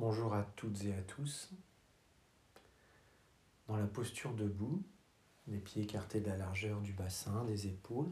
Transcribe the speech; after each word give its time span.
Bonjour 0.00 0.32
à 0.32 0.44
toutes 0.56 0.82
et 0.84 0.94
à 0.94 1.02
tous. 1.02 1.50
Dans 3.68 3.76
la 3.76 3.86
posture 3.86 4.32
debout, 4.32 4.82
les 5.46 5.58
pieds 5.58 5.82
écartés 5.82 6.22
de 6.22 6.26
la 6.30 6.38
largeur 6.38 6.80
du 6.80 6.94
bassin, 6.94 7.44
des 7.44 7.66
épaules, 7.66 8.10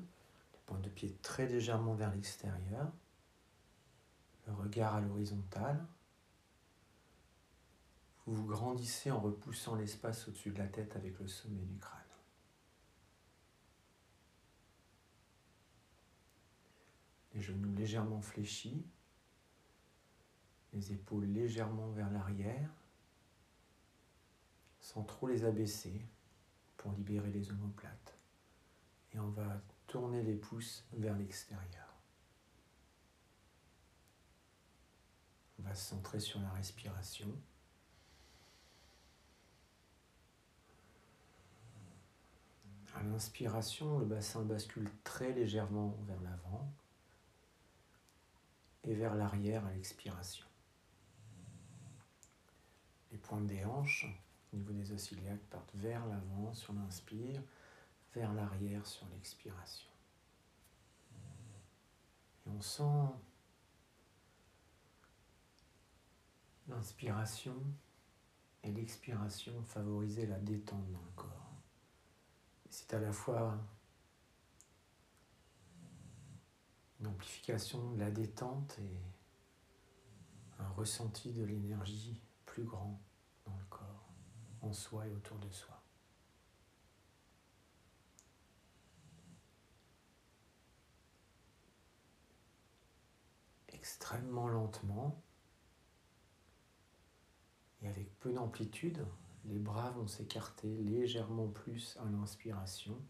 les 0.53 0.59
pointes 0.67 0.83
de 0.83 0.91
pied 0.91 1.17
très 1.23 1.47
légèrement 1.47 1.95
vers 1.95 2.13
l'extérieur, 2.13 2.93
le 4.47 4.53
regard 4.53 4.97
à 4.97 5.01
l'horizontale. 5.01 5.83
Vous 8.27 8.35
vous 8.35 8.47
grandissez 8.47 9.11
en 9.11 9.19
repoussant 9.19 9.75
l'espace 9.75 10.29
au-dessus 10.29 10.51
de 10.51 10.59
la 10.59 10.69
tête 10.69 10.95
avec 10.95 11.19
le 11.19 11.27
sommet 11.27 11.65
du 11.65 11.79
crâne. 11.79 12.03
Les 17.33 17.41
genoux 17.41 17.73
légèrement 17.73 18.21
fléchis, 18.21 18.85
les 20.73 20.93
épaules 20.93 21.27
légèrement 21.27 21.89
vers 21.91 22.11
l'arrière, 22.11 22.71
sans 24.81 25.03
trop 25.03 25.27
les 25.27 25.45
abaisser 25.45 26.01
pour 26.77 26.93
libérer 26.93 27.31
les 27.31 27.51
omoplates. 27.51 28.17
Et 29.13 29.19
on 29.19 29.29
va 29.29 29.61
tourner 29.87 30.23
les 30.23 30.35
pouces 30.35 30.85
vers 30.93 31.17
l'extérieur. 31.17 31.95
On 35.59 35.63
va 35.63 35.75
se 35.75 35.89
centrer 35.89 36.21
sur 36.21 36.41
la 36.41 36.51
respiration. 36.51 37.35
À 42.95 43.03
l'inspiration, 43.03 43.99
le 43.99 44.07
bassin 44.07 44.43
bascule 44.43 44.91
très 45.05 45.33
légèrement 45.33 45.97
vers 46.07 46.21
l'avant 46.21 46.73
et 48.85 48.95
vers 48.95 49.15
l'arrière 49.15 49.65
à 49.67 49.73
l'expiration 49.73 50.48
les 53.11 53.19
pointes 53.19 53.47
des 53.47 53.65
hanches 53.65 54.07
au 54.53 54.57
niveau 54.57 54.73
des 54.73 54.93
os 54.93 55.13
iliaques 55.13 55.47
partent 55.51 55.75
vers 55.75 56.07
l'avant 56.07 56.53
sur 56.55 56.73
l'inspire, 56.73 57.43
vers 58.15 58.33
l'arrière 58.33 58.87
sur 58.87 59.07
l'expiration. 59.09 59.91
Et 62.47 62.51
on 62.51 62.61
sent 62.61 63.13
l'inspiration 66.69 67.57
et 68.63 68.73
l'expiration 68.73 69.63
favoriser 69.65 70.27
la 70.27 70.39
détente 70.39 70.91
dans 70.91 71.03
le 71.03 71.13
corps. 71.15 71.53
C'est 72.71 72.93
à 72.95 73.01
la 73.01 73.13
fois 73.13 73.59
une 77.01 77.07
amplification 77.07 77.93
de 77.93 77.99
la 77.99 78.11
détente 78.11 78.79
et 78.79 78.97
un 80.59 80.69
ressenti 80.71 81.33
de 81.33 81.45
l'énergie 81.45 82.21
plus 82.59 82.67
grand 82.67 83.01
dans 83.47 83.57
le 83.57 83.65
corps, 83.67 84.13
en 84.63 84.73
soi 84.73 85.07
et 85.07 85.13
autour 85.13 85.39
de 85.39 85.49
soi. 85.49 85.81
Extrêmement 93.69 94.49
lentement 94.49 95.23
et 97.81 97.87
avec 97.87 98.19
peu 98.19 98.33
d'amplitude, 98.33 99.07
les 99.45 99.61
bras 99.61 99.93
vont 99.93 100.09
s'écarter 100.09 100.83
légèrement 100.83 101.47
plus 101.47 101.97
à 101.99 102.07
l'inspiration 102.07 103.01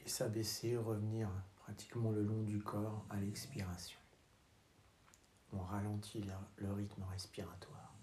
et 0.00 0.08
s'abaisser, 0.08 0.76
revenir 0.76 1.30
pratiquement 1.54 2.10
le 2.10 2.24
long 2.24 2.42
du 2.42 2.60
corps 2.60 3.06
à 3.08 3.20
l'expiration 3.20 3.99
on 5.52 5.60
ralentit 5.62 6.24
le, 6.58 6.72
rythme 6.72 7.02
respiratoire. 7.10 7.94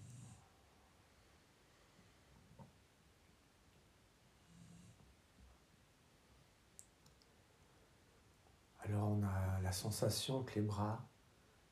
Alors 8.80 9.08
on 9.08 9.22
a 9.22 9.60
la 9.60 9.72
sensation 9.72 10.44
que 10.44 10.54
les 10.54 10.62
bras 10.62 11.06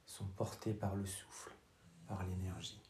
sont 0.04 0.26
portés 0.26 0.75
par 0.75 0.94
le 0.94 1.06
souffle, 1.06 1.54
par 2.06 2.22
l'énergie. 2.25 2.82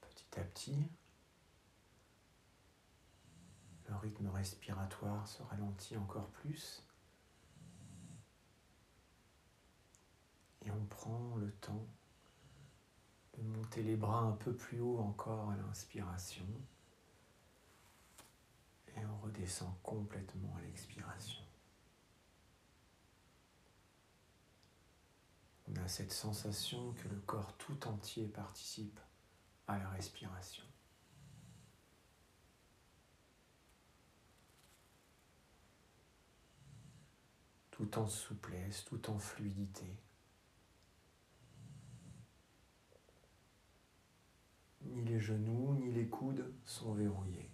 Petit 0.00 0.40
à 0.40 0.44
petit, 0.44 0.90
le 3.88 3.94
respiratoire 4.38 5.26
se 5.26 5.42
ralentit 5.42 5.96
encore 5.96 6.28
plus. 6.30 6.84
Et 10.64 10.70
on 10.70 10.84
prend 10.86 11.36
le 11.36 11.50
temps 11.52 11.86
de 13.36 13.42
monter 13.42 13.82
les 13.82 13.96
bras 13.96 14.20
un 14.20 14.32
peu 14.32 14.54
plus 14.54 14.80
haut 14.80 14.98
encore 14.98 15.50
à 15.50 15.56
l'inspiration. 15.56 16.46
Et 18.96 19.04
on 19.04 19.18
redescend 19.18 19.72
complètement 19.82 20.56
à 20.56 20.62
l'expiration. 20.62 21.42
On 25.70 25.76
a 25.76 25.88
cette 25.88 26.12
sensation 26.12 26.92
que 26.94 27.08
le 27.08 27.20
corps 27.20 27.56
tout 27.58 27.86
entier 27.86 28.26
participe 28.26 28.98
à 29.66 29.78
la 29.78 29.88
respiration. 29.90 30.64
Tout 37.78 37.96
en 37.96 38.08
souplesse, 38.08 38.84
tout 38.86 39.08
en 39.08 39.20
fluidité. 39.20 39.86
Ni 44.82 45.04
les 45.04 45.20
genoux, 45.20 45.74
ni 45.74 45.92
les 45.92 46.08
coudes 46.08 46.52
sont 46.64 46.92
verrouillés. 46.94 47.52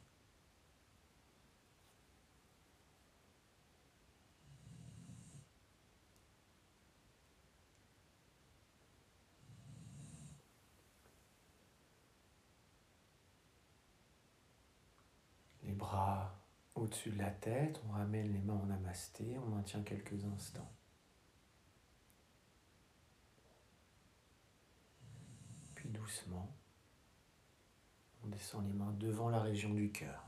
Les 15.64 15.72
bras 15.72 16.33
au-dessus 16.74 17.10
de 17.10 17.18
la 17.18 17.30
tête, 17.30 17.80
on 17.88 17.92
ramène 17.92 18.32
les 18.32 18.40
mains 18.40 18.54
en 18.54 18.66
namasté, 18.66 19.38
on 19.38 19.46
maintient 19.46 19.82
quelques 19.82 20.24
instants. 20.24 20.70
Puis 25.74 25.88
doucement, 25.88 26.54
on 28.24 28.28
descend 28.28 28.66
les 28.66 28.72
mains 28.72 28.92
devant 28.98 29.28
la 29.28 29.40
région 29.40 29.72
du 29.72 29.90
cœur. 29.92 30.24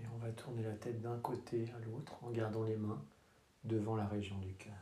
Et 0.00 0.06
on 0.08 0.18
va 0.18 0.30
tourner 0.32 0.62
la 0.62 0.74
tête 0.74 1.00
d'un 1.00 1.18
côté 1.18 1.72
à 1.72 1.78
l'autre 1.80 2.22
en 2.22 2.30
gardant 2.30 2.64
les 2.64 2.76
mains 2.76 3.02
devant 3.64 3.96
la 3.96 4.06
région 4.06 4.38
du 4.38 4.52
cœur. 4.54 4.74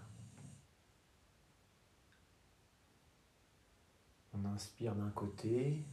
On 4.34 4.44
inspire 4.46 4.94
d'un 4.96 5.10
côté, 5.10 5.84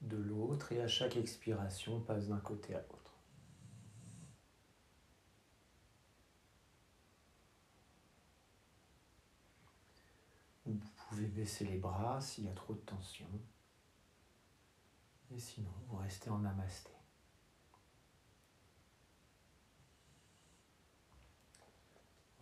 de 0.00 0.16
l'autre 0.16 0.72
et 0.72 0.80
à 0.80 0.88
chaque 0.88 1.16
expiration, 1.16 1.96
on 1.96 2.00
passe 2.00 2.28
d'un 2.28 2.38
côté 2.38 2.74
à 2.74 2.80
l'autre. 2.80 3.14
Vous 10.66 10.78
pouvez 11.08 11.26
baisser 11.26 11.64
les 11.64 11.78
bras 11.78 12.20
s'il 12.20 12.44
y 12.44 12.48
a 12.48 12.52
trop 12.52 12.74
de 12.74 12.80
tension. 12.80 13.26
Et 15.30 15.38
sinon, 15.38 15.72
vous 15.86 15.96
restez 15.96 16.30
en 16.30 16.38
namasté. 16.38 16.90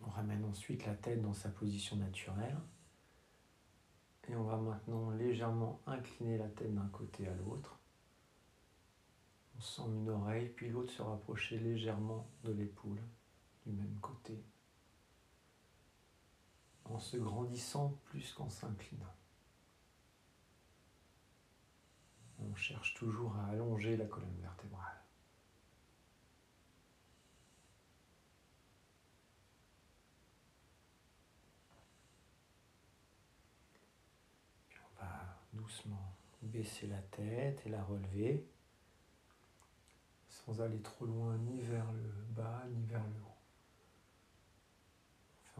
On 0.01 0.09
ramène 0.09 0.45
ensuite 0.45 0.85
la 0.85 0.95
tête 0.95 1.21
dans 1.21 1.33
sa 1.33 1.49
position 1.49 1.95
naturelle. 1.95 2.57
Et 4.27 4.35
on 4.35 4.43
va 4.43 4.57
maintenant 4.57 5.09
légèrement 5.11 5.81
incliner 5.85 6.37
la 6.37 6.49
tête 6.49 6.73
d'un 6.73 6.87
côté 6.89 7.27
à 7.27 7.33
l'autre. 7.35 7.79
On 9.57 9.61
sent 9.61 9.83
une 9.87 10.09
oreille, 10.09 10.49
puis 10.49 10.69
l'autre 10.69 10.91
se 10.91 11.01
rapprocher 11.01 11.57
légèrement 11.59 12.29
de 12.43 12.51
l'épaule 12.51 13.01
du 13.65 13.71
même 13.71 13.97
côté, 14.01 14.43
en 16.85 16.99
se 16.99 17.17
grandissant 17.17 17.99
plus 18.05 18.33
qu'en 18.33 18.49
s'inclinant. 18.49 19.15
On 22.39 22.53
cherche 22.55 22.93
toujours 22.93 23.35
à 23.37 23.47
allonger 23.47 23.97
la 23.97 24.05
colonne 24.05 24.39
vertébrale. 24.41 25.06
Baisser 36.41 36.87
la 36.87 37.01
tête 37.01 37.61
et 37.65 37.69
la 37.69 37.83
relever 37.83 38.45
sans 40.29 40.61
aller 40.61 40.81
trop 40.81 41.05
loin 41.05 41.37
ni 41.37 41.61
vers 41.61 41.91
le 41.91 42.09
bas 42.29 42.65
ni 42.69 42.85
vers 42.85 43.03
le 43.03 43.21
haut. 43.21 43.37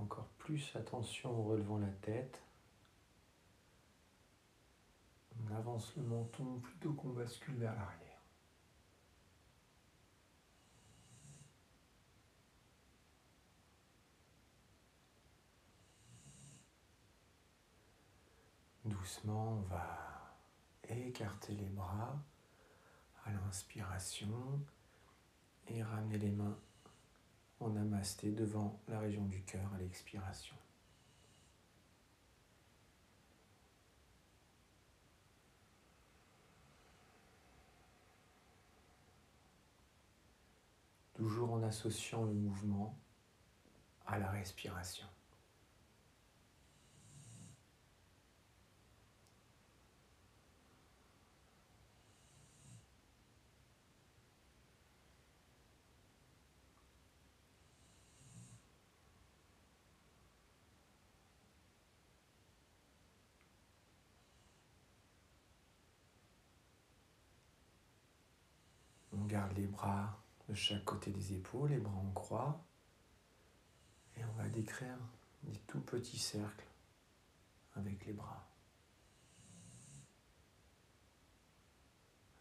Encore 0.01 0.27
plus 0.37 0.75
attention 0.75 1.31
en 1.31 1.43
relevant 1.43 1.79
la 1.79 1.91
tête. 2.01 2.43
On 5.39 5.55
avance 5.55 5.95
le 5.95 6.03
menton 6.03 6.59
plutôt 6.59 6.93
qu'on 6.93 7.09
bascule 7.09 7.55
vers 7.55 7.75
l'arrière. 7.75 8.06
Doucement, 18.87 19.49
on 19.49 19.61
va 19.63 20.37
écarter 20.87 21.53
les 21.53 21.67
bras 21.67 22.17
à 23.25 23.31
l'inspiration 23.31 24.61
et 25.67 25.83
ramener 25.83 26.17
les 26.17 26.31
mains 26.31 26.57
en 27.59 27.69
namasté 27.69 28.31
devant 28.31 28.79
la 28.87 28.99
région 28.99 29.25
du 29.25 29.43
cœur 29.43 29.69
à 29.73 29.77
l'expiration. 29.79 30.55
Toujours 41.13 41.51
en 41.51 41.63
associant 41.63 42.23
le 42.23 42.33
mouvement 42.33 42.97
à 44.05 44.17
la 44.17 44.31
respiration. 44.31 45.07
On 69.19 69.25
les 69.55 69.67
bras 69.67 70.21
de 70.49 70.53
chaque 70.53 70.85
côté 70.85 71.11
des 71.11 71.33
épaules, 71.33 71.69
les 71.69 71.79
bras 71.79 71.95
en 71.95 72.11
croix. 72.11 72.63
Et 74.15 74.23
on 74.23 74.31
va 74.33 74.47
décrire 74.49 74.97
des 75.43 75.57
tout 75.67 75.81
petits 75.81 76.17
cercles 76.17 76.67
avec 77.75 78.05
les 78.05 78.13
bras. 78.13 78.47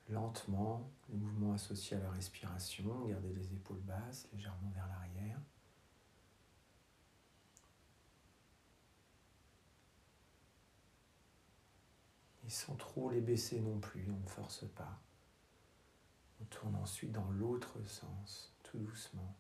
Lentement, 0.08 0.88
les 1.08 1.16
mouvements 1.16 1.54
associés 1.54 1.96
à 1.96 2.00
la 2.00 2.10
respiration, 2.10 3.06
gardez 3.06 3.32
les 3.32 3.52
épaules 3.52 3.81
basses, 3.81 4.28
légèrement 4.32 4.70
vers 4.70 4.87
l'arrière. 4.87 5.40
Et 12.46 12.50
sans 12.50 12.76
trop 12.76 13.10
les 13.10 13.20
baisser 13.20 13.60
non 13.60 13.81
plus, 13.81 14.08
on 14.08 14.20
ne 14.22 14.28
force 14.28 14.64
pas. 14.76 15.00
On 16.40 16.44
tourne 16.46 16.76
ensuite 16.76 17.12
dans 17.12 17.30
l'autre 17.30 17.82
sens, 17.86 18.54
tout 18.62 18.78
doucement. 18.78 19.36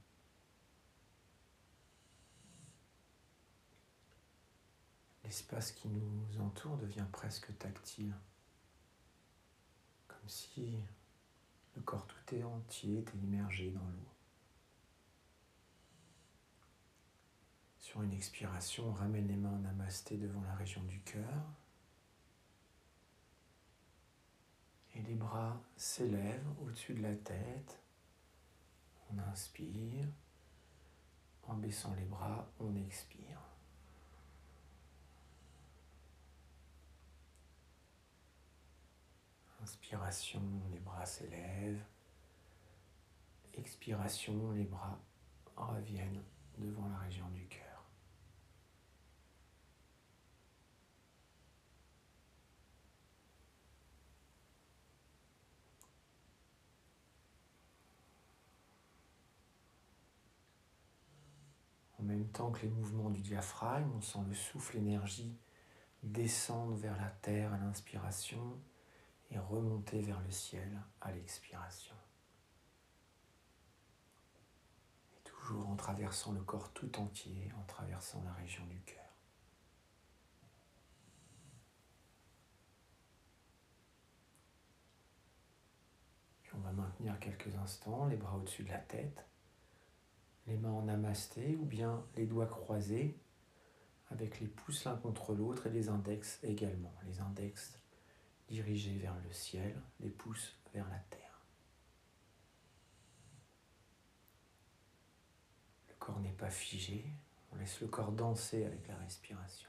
L'espace 5.24 5.72
qui 5.72 5.88
nous 5.88 6.40
entoure 6.40 6.76
devient 6.76 7.06
presque 7.10 7.56
tactile, 7.58 8.14
comme 10.06 10.28
si 10.28 10.78
le 11.74 11.82
corps 11.82 12.06
tout 12.06 12.42
entier 12.42 13.00
était 13.00 13.18
immergé 13.18 13.70
dans 13.70 13.80
l'eau. 13.80 14.16
Sur 17.80 18.02
une 18.02 18.12
expiration, 18.12 18.88
on 18.88 18.92
ramène 18.92 19.28
les 19.28 19.36
mains 19.36 19.52
en 19.52 19.58
namasté 19.58 20.16
devant 20.16 20.42
la 20.42 20.54
région 20.54 20.82
du 20.84 21.00
cœur. 21.00 21.44
Et 24.96 25.02
les 25.02 25.14
bras 25.14 25.60
s'élèvent 25.76 26.48
au-dessus 26.62 26.94
de 26.94 27.02
la 27.02 27.14
tête. 27.14 27.78
On 29.12 29.18
inspire. 29.30 30.08
En 31.42 31.54
baissant 31.54 31.94
les 31.94 32.06
bras, 32.06 32.48
on 32.58 32.74
expire. 32.74 33.40
Inspiration, 39.62 40.42
les 40.70 40.80
bras 40.80 41.04
s'élèvent. 41.04 41.84
Expiration, 43.54 44.52
les 44.52 44.64
bras 44.64 44.98
reviennent 45.56 46.22
devant 46.58 46.88
la 46.88 46.98
région 46.98 47.28
du 47.30 47.46
cœur. 47.46 47.62
En 61.98 62.02
même 62.02 62.25
que 62.36 62.62
les 62.62 62.68
mouvements 62.68 63.10
du 63.10 63.22
diaphragme, 63.22 63.90
on 63.96 64.02
sent 64.02 64.18
le 64.28 64.34
souffle 64.34 64.76
énergie 64.76 65.36
descendre 66.02 66.76
vers 66.76 66.96
la 66.96 67.08
terre 67.08 67.52
à 67.52 67.58
l'inspiration 67.58 68.60
et 69.30 69.38
remonter 69.38 70.00
vers 70.02 70.20
le 70.20 70.30
ciel 70.30 70.80
à 71.00 71.10
l'expiration. 71.10 71.94
Et 75.16 75.22
toujours 75.24 75.68
en 75.68 75.76
traversant 75.76 76.32
le 76.32 76.42
corps 76.42 76.72
tout 76.72 77.00
entier, 77.00 77.50
en 77.58 77.64
traversant 77.64 78.22
la 78.24 78.32
région 78.34 78.64
du 78.66 78.80
cœur. 78.82 79.02
on 86.54 86.60
va 86.60 86.72
maintenir 86.72 87.18
quelques 87.20 87.54
instants 87.56 88.06
les 88.06 88.16
bras 88.16 88.34
au-dessus 88.34 88.62
de 88.62 88.70
la 88.70 88.78
tête 88.78 89.26
les 90.46 90.56
mains 90.56 90.72
en 90.72 90.82
namasté 90.82 91.56
ou 91.56 91.64
bien 91.64 92.04
les 92.16 92.26
doigts 92.26 92.46
croisés 92.46 93.18
avec 94.10 94.40
les 94.40 94.46
pouces 94.46 94.84
l'un 94.84 94.96
contre 94.96 95.34
l'autre 95.34 95.66
et 95.66 95.70
les 95.70 95.88
index 95.88 96.38
également. 96.42 96.94
Les 97.06 97.20
index 97.20 97.78
dirigés 98.48 98.96
vers 98.98 99.16
le 99.24 99.32
ciel, 99.32 99.80
les 100.00 100.10
pouces 100.10 100.56
vers 100.72 100.88
la 100.88 100.98
terre. 101.10 101.40
Le 105.88 105.94
corps 105.98 106.20
n'est 106.20 106.30
pas 106.30 106.50
figé, 106.50 107.04
on 107.52 107.56
laisse 107.56 107.80
le 107.80 107.88
corps 107.88 108.12
danser 108.12 108.64
avec 108.64 108.86
la 108.86 108.96
respiration. 108.96 109.68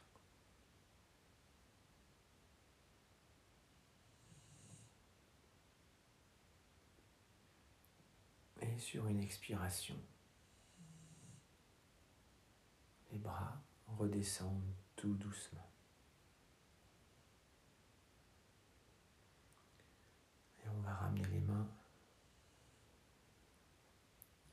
Et 8.62 8.78
sur 8.80 9.08
une 9.08 9.20
expiration, 9.20 9.96
les 13.12 13.18
bras 13.18 13.62
redescendent 13.88 14.74
tout 14.96 15.14
doucement. 15.16 15.70
Et 20.64 20.70
on 20.70 20.82
va 20.82 20.94
ramener 20.94 21.26
les 21.26 21.42
mains 21.42 21.68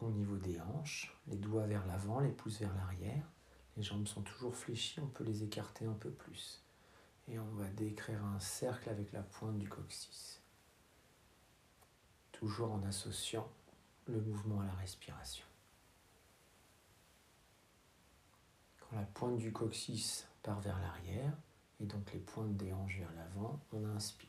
au 0.00 0.10
niveau 0.10 0.36
des 0.36 0.60
hanches, 0.60 1.16
les 1.26 1.36
doigts 1.36 1.66
vers 1.66 1.86
l'avant, 1.86 2.20
les 2.20 2.30
pouces 2.30 2.60
vers 2.60 2.74
l'arrière. 2.74 3.26
Les 3.76 3.82
jambes 3.82 4.06
sont 4.06 4.22
toujours 4.22 4.54
fléchies, 4.54 5.00
on 5.00 5.08
peut 5.08 5.24
les 5.24 5.42
écarter 5.42 5.86
un 5.86 5.94
peu 5.94 6.10
plus. 6.10 6.62
Et 7.26 7.38
on 7.38 7.50
va 7.54 7.68
décrire 7.70 8.22
un 8.24 8.38
cercle 8.38 8.90
avec 8.90 9.12
la 9.12 9.22
pointe 9.22 9.58
du 9.58 9.68
coccyx. 9.68 10.42
Toujours 12.32 12.72
en 12.72 12.82
associant 12.84 13.50
le 14.06 14.20
mouvement 14.20 14.60
à 14.60 14.66
la 14.66 14.74
respiration. 14.74 15.46
La 18.94 19.02
pointe 19.02 19.36
du 19.36 19.52
coccyx 19.52 20.26
part 20.42 20.60
vers 20.60 20.78
l'arrière 20.78 21.32
et 21.80 21.86
donc 21.86 22.12
les 22.12 22.20
pointes 22.20 22.56
des 22.56 22.72
hanches 22.72 22.98
vers 22.98 23.12
l'avant, 23.14 23.60
on 23.72 23.84
inspire. 23.86 24.28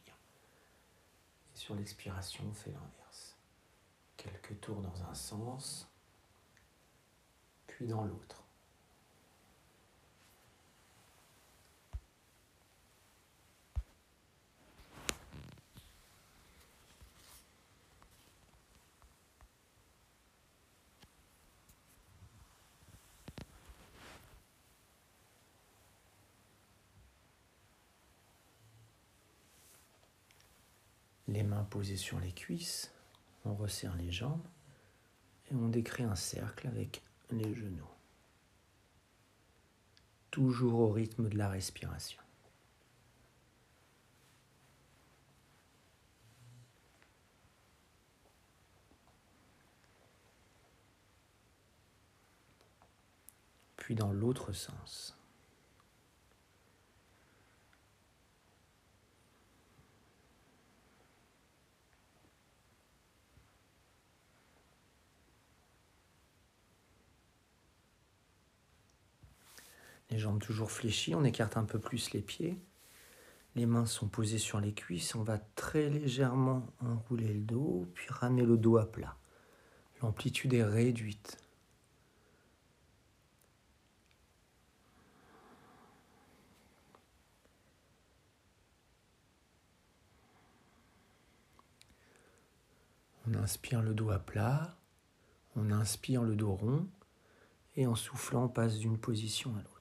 Et 1.53 1.57
sur 1.57 1.75
l'expiration, 1.75 2.43
on 2.49 2.53
fait 2.53 2.71
l'inverse. 2.71 3.35
Quelques 4.17 4.59
tours 4.61 4.81
dans 4.81 5.03
un 5.03 5.13
sens, 5.13 5.89
puis 7.67 7.87
dans 7.87 8.03
l'autre. 8.03 8.44
Les 31.35 31.43
mains 31.43 31.65
posées 31.65 31.97
sur 31.97 32.19
les 32.19 32.31
cuisses, 32.31 32.91
On 33.43 33.53
resserre 33.53 33.95
les 33.95 34.09
jambes 34.09 34.47
et 35.51 35.53
on 35.53 35.67
décrit 35.67 36.03
un 36.03 36.15
cercle 36.15 36.67
avec 36.67 37.03
les 37.29 37.53
genoux. 37.53 37.91
Toujours 40.31 40.79
au 40.79 40.89
rythme 40.89 41.29
de 41.29 41.37
la 41.37 41.49
respiration. 41.49 42.21
Puis 53.75 53.93
dans 53.93 54.11
l'autre 54.11 54.53
sens. 54.53 55.15
Les 70.15 70.21
jambes 70.21 70.39
toujours 70.39 70.71
fléchies, 70.71 71.13
on 71.13 71.25
écarte 71.25 71.57
un 71.57 71.65
peu 71.65 71.77
plus 71.77 72.13
les 72.13 72.21
pieds. 72.21 72.57
Les 73.57 73.65
mains 73.65 73.85
sont 73.85 74.07
posées 74.07 74.37
sur 74.37 74.61
les 74.61 74.73
cuisses. 74.73 75.13
On 75.13 75.23
va 75.23 75.39
très 75.57 75.89
légèrement 75.89 76.65
enrouler 76.79 77.33
le 77.33 77.41
dos, 77.41 77.85
puis 77.93 78.07
ramener 78.07 78.45
le 78.45 78.55
dos 78.55 78.77
à 78.77 78.89
plat. 78.89 79.17
L'amplitude 80.01 80.53
est 80.53 80.63
réduite. 80.63 81.37
On 93.27 93.33
inspire 93.33 93.81
le 93.81 93.93
dos 93.93 94.11
à 94.11 94.19
plat, 94.19 94.77
on 95.57 95.71
inspire 95.71 96.23
le 96.23 96.37
dos 96.37 96.55
rond, 96.55 96.87
et 97.75 97.85
en 97.85 97.95
soufflant, 97.95 98.45
on 98.45 98.47
passe 98.47 98.77
d'une 98.77 98.97
position 98.97 99.53
à 99.57 99.57
l'autre. 99.57 99.74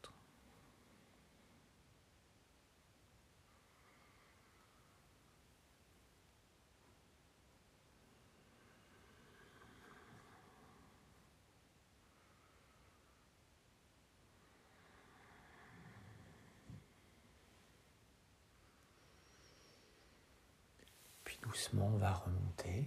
Doucement, 21.75 21.91
va 21.99 22.13
remonter. 22.13 22.83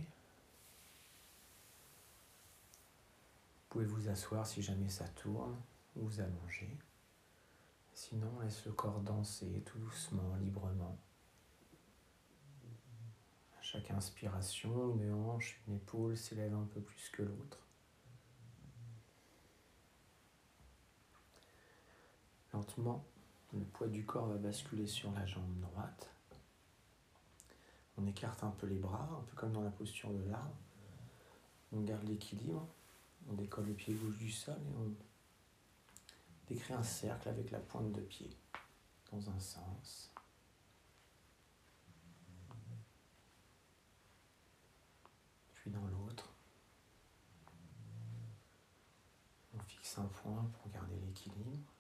Vous 3.56 3.70
pouvez 3.70 3.86
vous 3.86 4.10
asseoir 4.10 4.46
si 4.46 4.62
jamais 4.62 4.89
ça 4.89 5.08
tourne 5.10 5.56
ou 5.96 6.08
vous 6.08 6.22
allonger. 6.22 6.77
Sinon, 7.94 8.39
laisse 8.41 8.65
le 8.65 8.72
corps 8.72 9.01
danser 9.01 9.63
tout 9.65 9.79
doucement, 9.79 10.36
librement. 10.38 10.98
À 13.60 13.62
chaque 13.62 13.91
inspiration, 13.91 14.96
une 14.96 15.12
hanche, 15.13 15.60
une 15.67 15.75
épaule 15.75 16.15
s'élève 16.15 16.53
un 16.53 16.67
peu 16.74 16.79
plus 16.79 17.10
que 17.10 17.24
l'autre. 17.24 17.60
Lentement, 22.53 23.03
le 23.53 23.65
poids 23.65 23.88
du 23.88 24.06
corps 24.06 24.27
va 24.27 24.38
basculer 24.38 24.88
sur 24.88 25.12
la 25.12 25.25
jambe 25.25 25.60
droite. 25.60 26.17
On 27.98 28.06
écarte 28.06 28.44
un 28.44 28.51
peu 28.51 28.68
les 28.68 28.77
bras, 28.77 29.10
un 29.20 29.24
peu 29.24 29.36
comme 29.36 29.51
dans 29.51 29.63
la 29.63 29.72
posture 29.72 30.13
de 30.13 30.24
l'arbre. 30.30 30.56
On 31.72 31.82
garde 31.82 32.08
l'équilibre. 32.08 32.68
On 33.30 33.34
décolle 33.34 33.66
le 33.66 33.74
pied 33.74 33.94
gauche 33.94 34.18
du 34.18 34.32
sol 34.32 34.56
et 34.56 34.75
on 34.75 34.94
décrit 36.48 36.74
un 36.74 36.84
cercle 36.84 37.27
avec 37.27 37.51
la 37.51 37.60
pointe 37.60 37.92
de 37.92 38.01
pied 38.01 38.30
dans 39.12 39.30
un 39.30 39.39
sens. 39.39 40.12
Puis 45.56 45.72
dans 45.72 45.86
l'autre. 45.88 46.30
On 49.54 49.60
fixe 49.60 49.98
un 49.98 50.06
point 50.06 50.50
pour 50.54 50.72
garder 50.72 50.96
l'équilibre. 51.00 51.74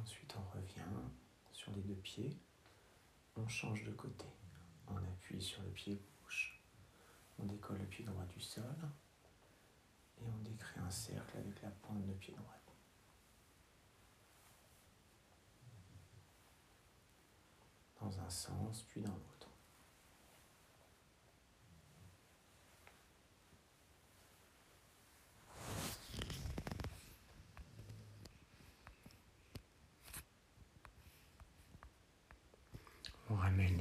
Ensuite 0.00 0.34
on 0.38 0.56
revient 0.56 0.80
sur 1.52 1.72
les 1.72 1.82
deux 1.82 1.96
pieds 1.96 2.38
on 3.40 3.48
change 3.48 3.84
de 3.84 3.92
côté. 3.92 4.26
On 4.88 4.96
appuie 4.96 5.40
sur 5.40 5.62
le 5.62 5.70
pied 5.70 6.00
gauche, 6.22 6.60
on 7.38 7.44
décolle 7.44 7.78
le 7.78 7.86
pied 7.86 8.04
droit 8.04 8.24
du 8.24 8.40
sol 8.40 8.64
et 10.18 10.24
on 10.24 10.42
décrit 10.42 10.80
un 10.80 10.90
cercle 10.90 11.38
avec 11.38 11.62
la 11.62 11.70
pointe 11.70 12.04
de 12.06 12.12
pied 12.12 12.34
droit. 12.34 12.54
Dans 18.00 18.18
un 18.18 18.30
sens, 18.30 18.82
puis 18.88 19.02
dans 19.02 19.12
l'autre. 19.12 19.49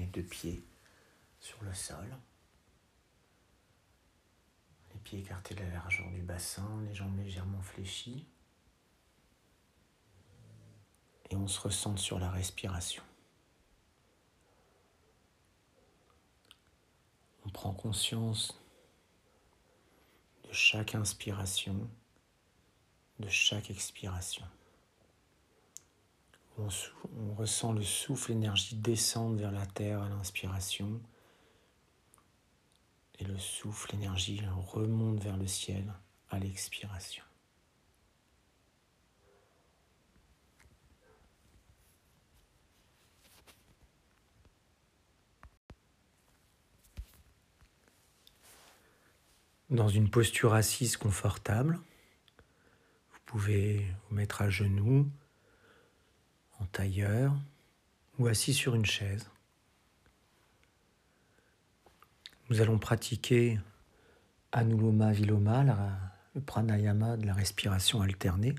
Deux 0.09 0.23
pieds 0.23 0.63
sur 1.39 1.61
le 1.63 1.73
sol. 1.73 2.17
Les 4.93 4.99
pieds 4.99 5.19
écartés 5.19 5.55
de 5.55 5.61
la 5.61 5.69
largeur 5.69 6.09
du 6.11 6.21
bassin, 6.21 6.81
les 6.87 6.95
jambes 6.95 7.17
légèrement 7.17 7.61
fléchies. 7.61 8.25
Et 11.29 11.35
on 11.35 11.47
se 11.47 11.59
ressent 11.59 11.95
sur 11.97 12.19
la 12.19 12.29
respiration. 12.29 13.03
On 17.45 17.49
prend 17.49 17.73
conscience 17.73 18.59
de 20.43 20.51
chaque 20.51 20.95
inspiration, 20.95 21.89
de 23.19 23.29
chaque 23.29 23.69
expiration 23.69 24.45
on, 26.59 27.33
ressent 27.35 27.73
le 27.73 27.81
souffle, 27.81 28.31
l'énergie 28.31 28.75
descendre 28.75 29.37
vers 29.37 29.51
la 29.51 29.65
terre 29.65 30.01
à 30.01 30.09
l'inspiration. 30.09 31.01
Et 33.19 33.25
le 33.25 33.37
souffle, 33.37 33.91
l'énergie 33.93 34.41
remonte 34.67 35.21
vers 35.21 35.37
le 35.37 35.47
ciel 35.47 35.93
à 36.29 36.39
l'expiration. 36.39 37.23
Dans 49.69 49.87
une 49.87 50.09
posture 50.09 50.55
assise 50.55 50.97
confortable, 50.97 51.79
vous 53.11 53.19
pouvez 53.27 53.85
vous 54.09 54.15
mettre 54.15 54.41
à 54.41 54.49
genoux, 54.49 55.07
en 56.59 56.65
tailleur 56.65 57.33
ou 58.17 58.27
assis 58.27 58.53
sur 58.53 58.75
une 58.75 58.85
chaise. 58.85 59.29
Nous 62.49 62.61
allons 62.61 62.79
pratiquer 62.79 63.59
Anuloma 64.51 65.11
Viloma, 65.11 65.63
le 66.35 66.41
pranayama 66.41 67.17
de 67.17 67.25
la 67.25 67.33
respiration 67.33 68.01
alternée. 68.01 68.55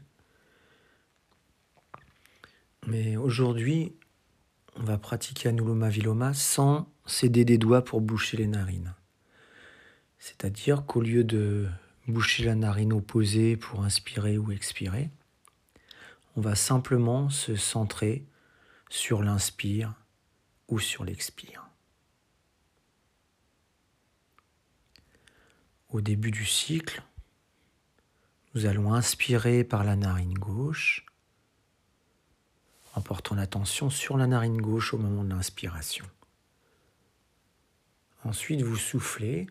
Mais 2.87 3.17
aujourd'hui, 3.17 3.95
on 4.77 4.85
va 4.85 4.97
pratiquer 4.97 5.49
Anuloma 5.49 5.89
Viloma 5.89 6.33
sans 6.35 6.89
céder 7.05 7.45
des 7.45 7.59
doigts 7.59 7.85
pour 7.85 8.01
boucher 8.01 8.37
les 8.37 8.47
narines. 8.47 8.95
C'est-à-dire 10.19 10.87
qu'au 10.87 11.01
lieu 11.01 11.25
de 11.25 11.69
boucher 12.07 12.45
la 12.45 12.55
narine 12.55 12.93
opposée 12.93 13.57
pour 13.57 13.83
inspirer 13.83 14.39
ou 14.39 14.53
expirer, 14.53 15.11
on 16.37 16.41
va 16.41 16.55
simplement 16.55 17.31
se 17.31 17.57
centrer 17.57 18.25
sur 18.89 19.23
l'inspire 19.23 19.95
ou 20.69 20.79
sur 20.79 21.05
l'expire. 21.05 21.67
Au 25.91 26.01
début 26.01 26.31
du 26.31 26.45
cycle, 26.45 27.03
nous 28.55 28.67
allons 28.67 28.95
inspirer 28.95 29.65
par 29.65 29.85
la 29.85 29.97
narine 29.97 30.35
gauche 30.35 31.05
en 32.95 33.01
portant 33.01 33.35
l'attention 33.35 33.91
sur 33.91 34.17
la 34.17 34.27
narine 34.27 34.61
gauche 34.61 34.95
au 34.95 34.99
moment 34.99 35.25
de 35.25 35.31
l'inspiration. 35.31 36.05
Ensuite, 38.25 38.63
vous 38.63 38.77
soufflez 38.77 39.47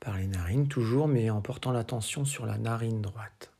par 0.00 0.16
les 0.16 0.26
narines 0.26 0.68
toujours, 0.68 1.06
mais 1.06 1.30
en 1.30 1.40
portant 1.40 1.70
l'attention 1.70 2.24
sur 2.24 2.44
la 2.44 2.58
narine 2.58 3.00
droite. 3.00 3.52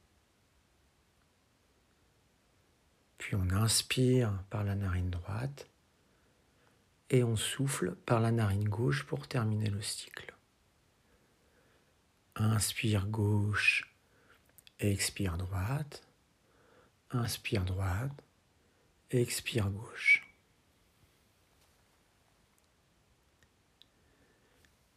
Puis 3.23 3.37
on 3.37 3.51
inspire 3.51 4.33
par 4.51 4.65
la 4.65 4.75
narine 4.75 5.09
droite 5.09 5.69
et 7.09 7.23
on 7.23 7.37
souffle 7.37 7.95
par 7.95 8.19
la 8.19 8.33
narine 8.33 8.69
gauche 8.69 9.05
pour 9.05 9.29
terminer 9.29 9.71
le 9.71 9.81
cycle. 9.81 10.35
Inspire 12.35 13.07
gauche, 13.07 13.95
expire 14.81 15.39
droite. 15.39 16.03
Inspire 17.13 17.65
droite, 17.65 18.25
expire 19.13 19.71
gauche. 19.71 20.27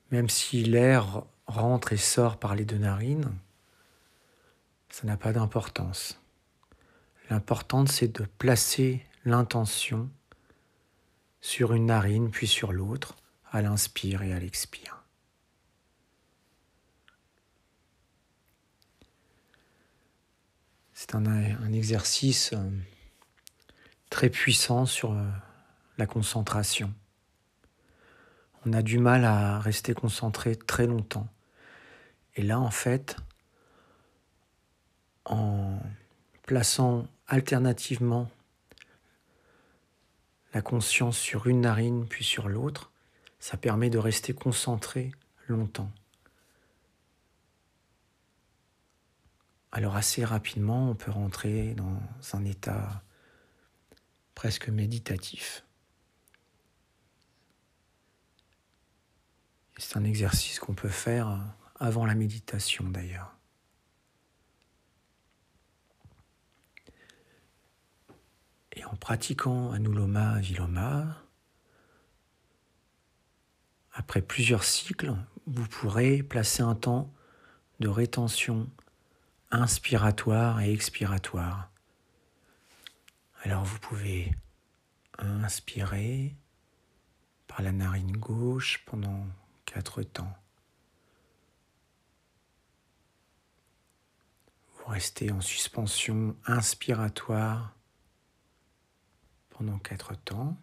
Même 0.09 0.29
si 0.29 0.63
l'air 0.63 1.25
rentre 1.45 1.93
et 1.93 1.97
sort 1.97 2.39
par 2.39 2.55
les 2.55 2.65
deux 2.65 2.79
narines, 2.79 3.37
ça 4.89 5.05
n'a 5.05 5.15
pas 5.15 5.31
d'importance. 5.31 6.19
L'important, 7.29 7.85
c'est 7.87 8.19
de 8.19 8.25
placer 8.25 9.05
l'intention 9.23 10.09
sur 11.41 11.73
une 11.73 11.87
narine 11.87 12.29
puis 12.29 12.47
sur 12.47 12.71
l'autre, 12.71 13.15
à 13.51 13.61
l'inspire 13.61 14.21
et 14.21 14.33
à 14.33 14.39
l'expire. 14.39 15.03
C'est 20.93 21.15
un, 21.15 21.25
un, 21.25 21.73
exercice 21.73 22.53
euh, 22.53 22.69
très 24.09 24.29
puissant 24.29 24.85
sur 24.85 25.11
euh, 25.11 25.23
la 25.97 26.05
concentration. 26.07 26.93
On 28.65 28.73
a 28.73 28.81
du 28.81 28.97
mal 28.97 29.25
à 29.25 29.59
rester 29.59 29.93
concentré 29.93 30.55
très 30.55 30.87
longtemps. 30.87 31.27
Et 32.35 32.41
là, 32.41 32.59
en 32.59 32.71
fait, 32.71 33.17
en 35.25 35.79
plaçant 36.43 37.07
alternativement 37.27 38.29
la 40.53 40.61
conscience 40.61 41.17
sur 41.17 41.47
une 41.47 41.61
narine 41.61 42.07
puis 42.07 42.23
sur 42.23 42.47
l'autre, 42.47 42.91
ça 43.39 43.57
permet 43.57 43.89
de 43.89 43.97
rester 43.97 44.33
concentré 44.33 45.11
longtemps. 45.47 45.91
Alors 49.71 49.97
assez 49.97 50.23
rapidement, 50.23 50.91
on 50.91 50.95
peut 50.95 51.11
rentrer 51.11 51.73
dans 51.73 51.99
un 52.33 52.45
état 52.45 53.03
presque 54.33 54.69
méditatif. 54.69 55.65
C'est 59.77 59.97
un 59.97 60.05
exercice 60.05 60.59
qu'on 60.59 60.73
peut 60.73 60.87
faire 60.87 61.37
avant 61.77 62.05
la 62.05 62.15
méditation 62.15 62.85
d'ailleurs. 62.89 63.34
Et 68.75 68.83
en 68.85 68.95
pratiquant 68.95 69.71
Anuloma 69.71 70.39
Viloma, 70.39 71.21
après 73.93 74.21
plusieurs 74.21 74.63
cycles, 74.63 75.15
vous 75.47 75.67
pourrez 75.67 76.21
placer 76.21 76.61
un 76.61 76.75
temps 76.75 77.13
de 77.79 77.87
rétention 77.87 78.69
inspiratoire 79.51 80.59
et 80.59 80.73
expiratoire. 80.73 81.69
Alors 83.43 83.63
vous 83.63 83.79
pouvez 83.79 84.33
inspirer 85.17 86.35
par 87.47 87.61
la 87.61 87.71
narine 87.71 88.17
gauche 88.17 88.83
pendant 88.85 89.25
quatre 89.65 90.03
temps. 90.03 90.35
Vous 94.77 94.91
restez 94.91 95.31
en 95.31 95.41
suspension 95.41 96.35
inspiratoire 96.45 97.74
pendant 99.57 99.79
quatre 99.79 100.15
temps. 100.15 100.57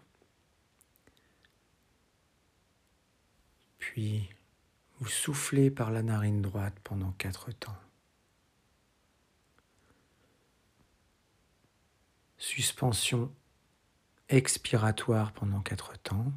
Puis 3.78 4.28
vous 4.99 5.08
soufflez 5.08 5.71
par 5.71 5.90
la 5.90 6.02
narine 6.02 6.43
droite 6.43 6.75
pendant 6.84 7.12
quatre 7.12 7.50
temps. 7.52 7.76
suspension 12.43 13.32
expiratoire 14.28 15.32
pendant 15.32 15.60
quatre 15.60 15.97
temps. 15.99 16.32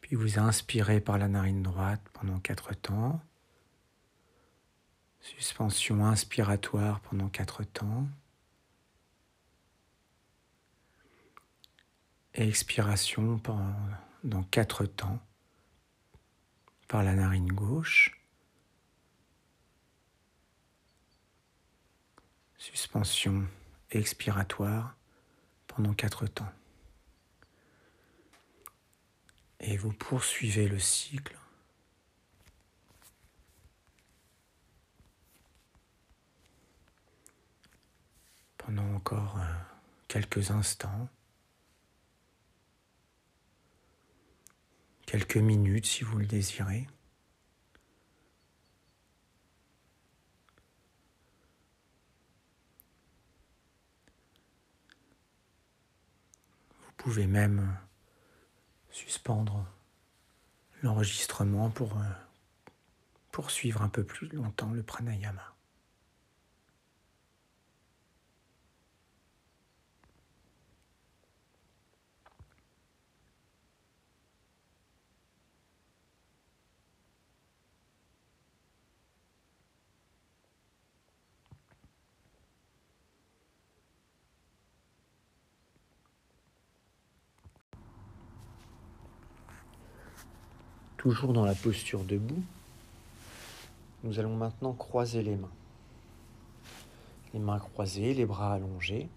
Puis 0.00 0.14
vous 0.14 0.38
inspirez 0.38 1.00
par 1.00 1.18
la 1.18 1.28
narine 1.28 1.62
droite 1.62 2.00
pendant 2.12 2.38
quatre 2.38 2.74
temps. 2.74 3.20
Suspension 5.20 6.06
inspiratoire 6.06 7.00
pendant 7.00 7.28
quatre 7.28 7.64
temps. 7.64 8.06
Expiration 12.40 13.38
pendant 13.40 14.44
quatre 14.44 14.86
temps 14.86 15.18
par 16.86 17.02
la 17.02 17.14
narine 17.14 17.52
gauche. 17.52 18.14
suspension 22.58 23.44
expiratoire 23.90 24.94
pendant 25.66 25.94
quatre 25.94 26.26
temps. 26.26 26.52
Et 29.58 29.76
vous 29.76 29.92
poursuivez 29.92 30.68
le 30.68 30.78
cycle 30.78 31.36
pendant 38.58 38.94
encore 38.94 39.38
euh, 39.38 39.54
quelques 40.06 40.50
instants, 40.50 41.08
quelques 45.08 45.38
minutes 45.38 45.86
si 45.86 46.04
vous 46.04 46.18
le 46.18 46.26
désirez. 46.26 46.86
pouvez 56.98 57.26
même 57.26 57.74
suspendre 58.90 59.64
l'enregistrement 60.82 61.70
pour 61.70 61.96
euh, 61.96 62.04
poursuivre 63.30 63.80
un 63.80 63.88
peu 63.88 64.04
plus 64.04 64.28
longtemps 64.28 64.72
le 64.72 64.82
pranayama. 64.82 65.57
Toujours 90.98 91.32
dans 91.32 91.44
la 91.44 91.54
posture 91.54 92.02
debout, 92.02 92.42
nous 94.02 94.18
allons 94.18 94.36
maintenant 94.36 94.72
croiser 94.72 95.22
les 95.22 95.36
mains. 95.36 95.50
Les 97.32 97.38
mains 97.38 97.60
croisées, 97.60 98.14
les 98.14 98.26
bras 98.26 98.54
allongés. 98.54 99.08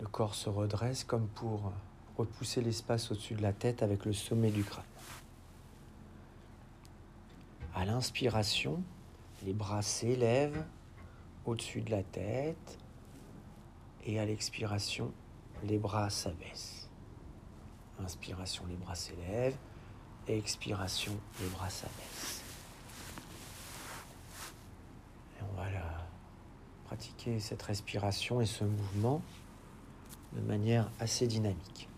Le 0.00 0.06
corps 0.06 0.34
se 0.34 0.48
redresse 0.48 1.04
comme 1.04 1.26
pour 1.28 1.72
repousser 2.16 2.62
l'espace 2.62 3.10
au-dessus 3.10 3.34
de 3.34 3.42
la 3.42 3.52
tête 3.52 3.82
avec 3.82 4.06
le 4.06 4.14
sommet 4.14 4.50
du 4.50 4.64
crâne. 4.64 4.84
À 7.74 7.84
l'inspiration, 7.84 8.82
les 9.44 9.52
bras 9.52 9.82
s'élèvent 9.82 10.64
au-dessus 11.44 11.82
de 11.82 11.90
la 11.90 12.02
tête 12.02 12.78
et 14.06 14.18
à 14.18 14.24
l'expiration, 14.24 15.12
les 15.64 15.78
bras 15.78 16.08
s'abaissent. 16.08 16.75
Inspiration, 18.04 18.64
les 18.68 18.76
bras 18.76 18.94
s'élèvent. 18.94 19.56
Expiration, 20.28 21.12
les 21.40 21.48
bras 21.48 21.70
s'abaissent. 21.70 22.42
Et 25.38 25.42
on 25.42 25.56
va 25.56 25.66
pratiquer 26.86 27.40
cette 27.40 27.62
respiration 27.62 28.40
et 28.40 28.46
ce 28.46 28.64
mouvement 28.64 29.22
de 30.32 30.40
manière 30.40 30.90
assez 31.00 31.26
dynamique. 31.26 31.88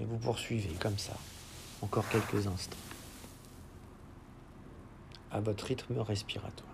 Et 0.00 0.04
vous 0.04 0.18
poursuivez 0.18 0.74
comme 0.74 0.98
ça, 0.98 1.16
encore 1.82 2.08
quelques 2.08 2.46
instants 2.46 2.76
à 5.38 5.40
votre 5.40 5.66
rythme 5.66 6.00
respiratoire. 6.00 6.68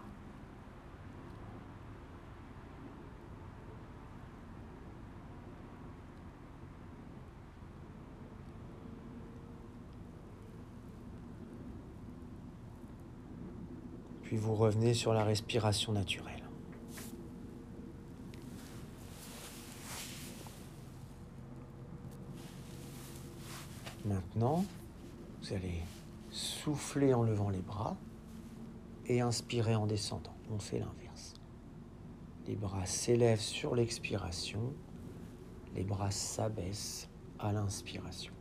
Puis 14.22 14.38
vous 14.38 14.54
revenez 14.54 14.94
sur 14.94 15.12
la 15.12 15.24
respiration 15.24 15.92
naturelle. 15.92 16.42
Maintenant, 24.06 24.64
vous 25.42 25.52
allez 25.52 25.82
souffler 26.30 27.12
en 27.12 27.22
levant 27.22 27.50
les 27.50 27.60
bras 27.60 27.94
et 29.06 29.20
inspirer 29.20 29.74
en 29.74 29.86
descendant. 29.86 30.34
On 30.50 30.58
fait 30.58 30.78
l'inverse. 30.78 31.34
Les 32.46 32.56
bras 32.56 32.84
s'élèvent 32.84 33.40
sur 33.40 33.74
l'expiration, 33.74 34.74
les 35.74 35.84
bras 35.84 36.10
s'abaissent 36.10 37.08
à 37.38 37.52
l'inspiration. 37.52 38.33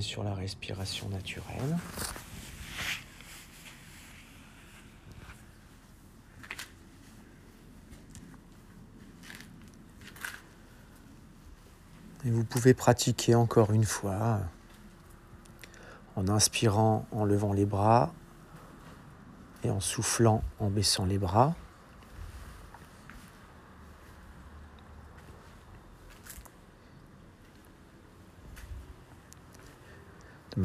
Sur 0.00 0.24
la 0.24 0.34
respiration 0.34 1.08
naturelle. 1.08 1.78
Et 12.24 12.30
vous 12.30 12.44
pouvez 12.44 12.74
pratiquer 12.74 13.34
encore 13.34 13.72
une 13.72 13.84
fois 13.84 14.40
en 16.14 16.28
inspirant 16.28 17.06
en 17.10 17.24
levant 17.24 17.54
les 17.54 17.66
bras 17.66 18.12
et 19.64 19.70
en 19.70 19.80
soufflant 19.80 20.42
en 20.58 20.68
baissant 20.68 21.06
les 21.06 21.18
bras. 21.18 21.54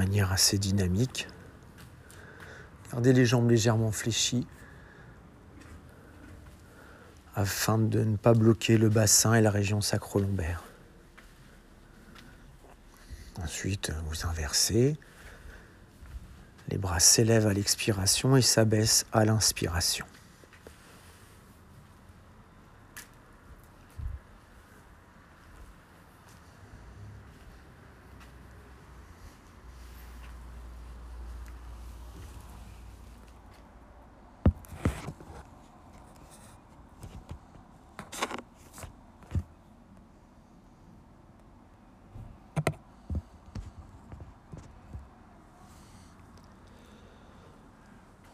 Manière 0.01 0.31
assez 0.31 0.57
dynamique. 0.57 1.27
Gardez 2.91 3.13
les 3.13 3.23
jambes 3.23 3.51
légèrement 3.51 3.91
fléchies 3.91 4.47
afin 7.35 7.77
de 7.77 8.03
ne 8.03 8.17
pas 8.17 8.33
bloquer 8.33 8.79
le 8.79 8.89
bassin 8.89 9.35
et 9.35 9.41
la 9.41 9.51
région 9.51 9.79
sacro-lombaire. 9.79 10.63
Ensuite, 13.43 13.91
vous 14.07 14.25
inversez. 14.25 14.97
Les 16.69 16.79
bras 16.79 16.99
s'élèvent 16.99 17.45
à 17.45 17.53
l'expiration 17.53 18.35
et 18.35 18.41
s'abaissent 18.41 19.05
à 19.13 19.23
l'inspiration. 19.23 20.07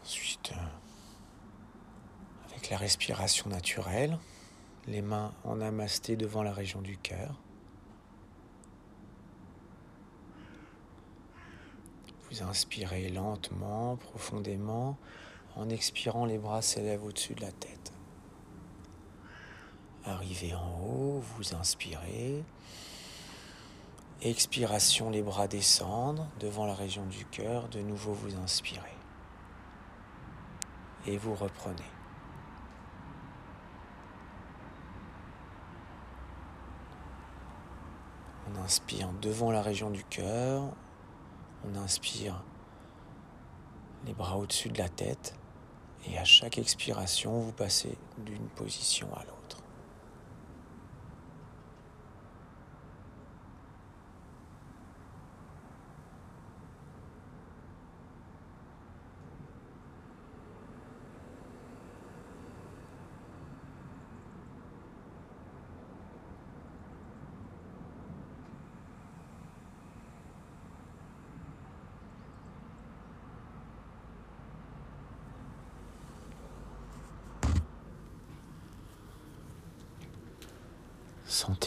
Ensuite, 0.08 0.52
euh, 0.52 0.56
la 2.70 2.76
respiration 2.76 3.48
naturelle, 3.48 4.18
les 4.86 5.02
mains 5.02 5.32
en 5.44 5.56
namasté 5.56 6.16
devant 6.16 6.42
la 6.42 6.52
région 6.52 6.80
du 6.80 6.96
cœur. 6.96 7.40
Vous 12.30 12.42
inspirez 12.42 13.08
lentement, 13.08 13.96
profondément. 13.96 14.98
En 15.56 15.70
expirant, 15.70 16.26
les 16.26 16.38
bras 16.38 16.62
s'élèvent 16.62 17.04
au-dessus 17.04 17.34
de 17.34 17.40
la 17.40 17.52
tête. 17.52 17.92
Arrivez 20.04 20.54
en 20.54 20.80
haut, 20.80 21.22
vous 21.36 21.54
inspirez. 21.54 22.44
Expiration, 24.20 25.10
les 25.10 25.22
bras 25.22 25.48
descendent 25.48 26.26
devant 26.40 26.66
la 26.66 26.74
région 26.74 27.06
du 27.06 27.24
cœur. 27.26 27.68
De 27.68 27.80
nouveau, 27.80 28.12
vous 28.12 28.36
inspirez 28.36 28.98
et 31.06 31.16
vous 31.16 31.34
reprenez. 31.34 31.97
On 38.58 38.64
inspire 38.64 39.08
devant 39.20 39.50
la 39.50 39.62
région 39.62 39.90
du 39.90 40.04
cœur, 40.04 40.62
on 41.64 41.76
inspire 41.76 42.42
les 44.06 44.14
bras 44.14 44.36
au-dessus 44.36 44.68
de 44.68 44.78
la 44.78 44.88
tête 44.88 45.34
et 46.06 46.18
à 46.18 46.24
chaque 46.24 46.58
expiration, 46.58 47.40
vous 47.40 47.52
passez 47.52 47.96
d'une 48.18 48.48
position 48.48 49.08
à 49.14 49.24
l'autre. 49.24 49.37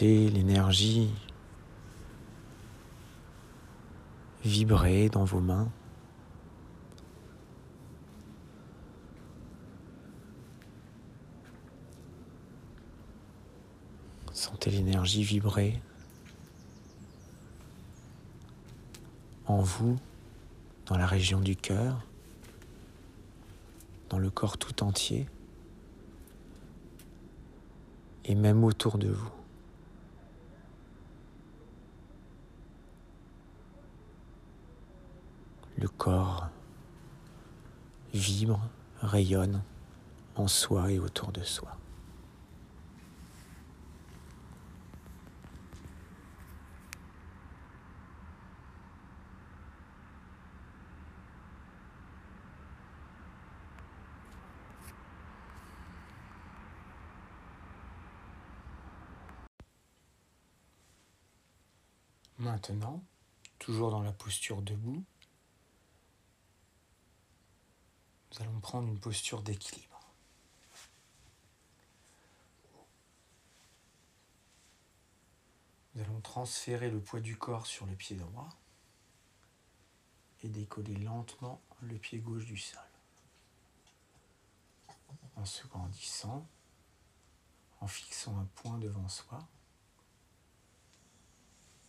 L'énergie 0.02 1.14
vibrer 4.42 5.08
dans 5.08 5.22
vos 5.22 5.38
mains. 5.38 5.70
Sentez 14.32 14.70
l'énergie 14.70 15.22
vibrer 15.22 15.80
en 19.46 19.58
vous, 19.58 20.00
dans 20.86 20.98
la 20.98 21.06
région 21.06 21.38
du 21.38 21.54
cœur, 21.54 22.04
dans 24.08 24.18
le 24.18 24.30
corps 24.30 24.58
tout 24.58 24.82
entier 24.82 25.28
et 28.24 28.34
même 28.34 28.64
autour 28.64 28.98
de 28.98 29.08
vous. 29.08 29.41
Le 35.82 35.88
corps 35.88 36.48
vibre, 38.14 38.60
rayonne 39.00 39.64
en 40.36 40.46
soi 40.46 40.92
et 40.92 41.00
autour 41.00 41.32
de 41.32 41.42
soi. 41.42 41.76
Maintenant, 62.38 63.02
toujours 63.58 63.90
dans 63.90 64.02
la 64.02 64.12
posture 64.12 64.62
debout, 64.62 65.02
nous 68.31 68.31
allons 68.42 68.60
prendre 68.60 68.88
une 68.88 68.98
posture 68.98 69.42
d'équilibre. 69.42 70.00
Nous 75.94 76.02
allons 76.02 76.20
transférer 76.20 76.90
le 76.90 77.00
poids 77.00 77.20
du 77.20 77.36
corps 77.36 77.66
sur 77.66 77.86
le 77.86 77.94
pied 77.94 78.16
droit 78.16 78.48
et 80.42 80.48
décoller 80.48 80.96
lentement 80.96 81.60
le 81.82 81.96
pied 81.96 82.18
gauche 82.18 82.46
du 82.46 82.56
sol. 82.56 82.80
En 85.36 85.44
se 85.44 85.66
grandissant, 85.66 86.46
en 87.80 87.86
fixant 87.86 88.38
un 88.38 88.46
point 88.56 88.78
devant 88.78 89.08
soi 89.08 89.38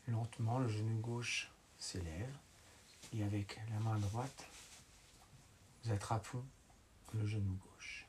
Lentement, 0.08 0.60
le 0.60 0.68
genou 0.68 1.00
gauche 1.00 1.50
s'élève 1.80 2.36
et 3.14 3.24
avec 3.24 3.60
la 3.70 3.80
main 3.80 3.98
droite, 4.00 4.48
nous 5.84 5.92
attrapons 5.92 6.44
le 7.14 7.26
genou 7.26 7.54
gauche. 7.54 8.08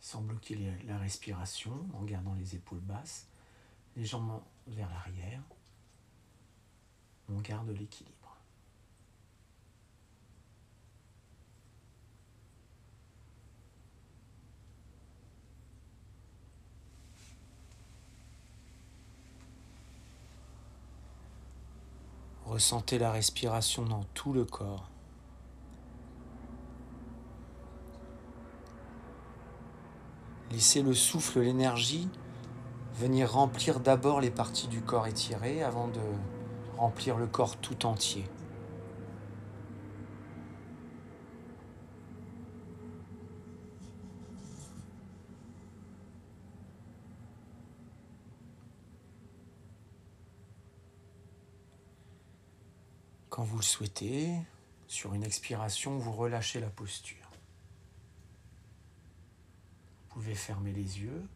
Sans 0.00 0.22
bloquer 0.22 0.56
la 0.84 0.98
respiration 0.98 1.86
en 1.94 2.02
gardant 2.02 2.34
les 2.34 2.54
épaules 2.54 2.80
basses, 2.80 3.26
les 3.96 4.04
jambes 4.04 4.42
vers 4.66 4.88
l'arrière, 4.90 5.42
on 7.28 7.40
garde 7.40 7.70
l'équilibre. 7.70 8.12
Ressentez 22.44 22.98
la 22.98 23.12
respiration 23.12 23.86
dans 23.86 24.04
tout 24.12 24.34
le 24.34 24.44
corps. 24.44 24.91
Laissez 30.52 30.82
le 30.82 30.92
souffle, 30.92 31.40
l'énergie 31.40 32.10
venir 32.98 33.32
remplir 33.32 33.80
d'abord 33.80 34.20
les 34.20 34.30
parties 34.30 34.68
du 34.68 34.82
corps 34.82 35.06
étirées 35.06 35.62
avant 35.62 35.88
de 35.88 36.00
remplir 36.76 37.16
le 37.16 37.26
corps 37.26 37.56
tout 37.56 37.86
entier. 37.86 38.24
Quand 53.30 53.42
vous 53.42 53.56
le 53.56 53.62
souhaitez, 53.62 54.34
sur 54.86 55.14
une 55.14 55.24
expiration, 55.24 55.96
vous 55.96 56.12
relâchez 56.12 56.60
la 56.60 56.68
posture. 56.68 57.21
Pouvez 60.12 60.34
fermer 60.34 60.72
les 60.72 61.00
yeux. 61.00 61.26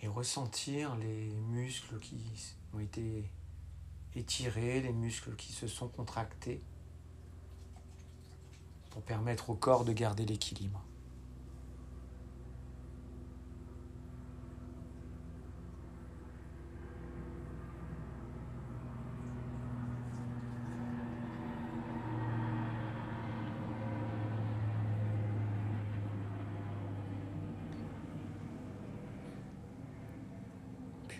Et 0.00 0.08
ressentir 0.08 0.94
les 0.96 1.32
muscles 1.48 1.98
qui 1.98 2.22
ont 2.72 2.78
été 2.78 3.30
étirés, 4.14 4.80
les 4.80 4.92
muscles 4.92 5.34
qui 5.34 5.52
se 5.52 5.66
sont 5.66 5.88
contractés 5.88 6.62
pour 8.90 9.02
permettre 9.02 9.50
au 9.50 9.54
corps 9.54 9.84
de 9.84 9.92
garder 9.92 10.24
l'équilibre. 10.24 10.84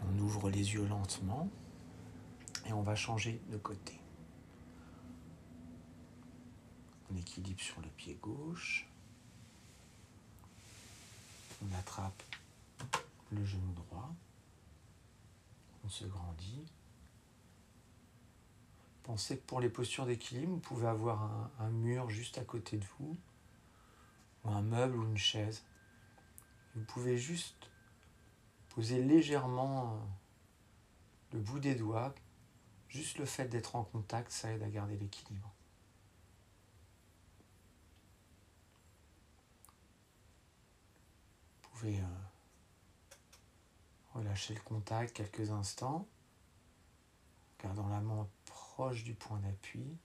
On 0.07 0.19
ouvre 0.19 0.51
les 0.65 0.75
yeux 0.75 0.87
lentement 0.87 1.51
et 2.67 2.73
on 2.73 2.81
va 2.81 2.95
changer 2.95 3.43
de 3.51 3.59
côté. 3.59 4.01
On 7.11 7.17
équilibre 7.17 7.61
sur 7.61 7.81
le 7.83 7.89
pied 7.89 8.15
gauche. 8.15 8.89
On 11.63 11.79
attrape 11.79 12.23
le 13.31 13.45
genou 13.45 13.73
droit. 13.73 14.11
On 15.85 15.89
se 15.91 16.07
grandit. 16.07 16.65
Pensez 19.03 19.37
que 19.37 19.45
pour 19.45 19.61
les 19.61 19.69
postures 19.69 20.07
d'équilibre, 20.07 20.53
vous 20.53 20.61
pouvez 20.61 20.87
avoir 20.87 21.23
un, 21.23 21.51
un, 21.59 21.69
mur 21.69 22.09
juste 22.09 22.39
à 22.39 22.45
côté 22.45 22.79
de 22.79 22.87
vous, 22.99 23.19
ou 24.45 24.51
un 24.51 24.63
meuble 24.63 24.97
ou 24.97 25.05
une 25.05 25.19
chaise. 25.19 25.63
Vous 26.75 26.85
pouvez 26.85 27.19
juste 27.19 27.69
Posez 28.75 29.01
légèrement 29.01 29.93
euh, 29.93 29.99
le 31.35 31.41
bout 31.41 31.59
des 31.59 31.75
doigts. 31.75 32.15
Juste 32.89 33.19
le 33.19 33.27
fait 33.27 33.49
d'être 33.49 33.75
en 33.75 33.83
contact, 33.83 34.31
ça 34.31 34.53
aide 34.53 34.63
à 34.63 34.69
garder 34.69 34.97
l'équilibre. 34.97 35.53
Vous 41.63 41.69
pouvez 41.73 41.99
euh, 41.99 42.05
relâcher 44.15 44.55
le 44.55 44.61
contact 44.61 45.17
quelques 45.17 45.51
instants, 45.51 46.07
gardant 47.61 47.89
la 47.89 48.01
main 48.01 48.29
proche 48.47 49.03
du 49.03 49.15
point 49.15 49.41
d'appui. 49.41 49.99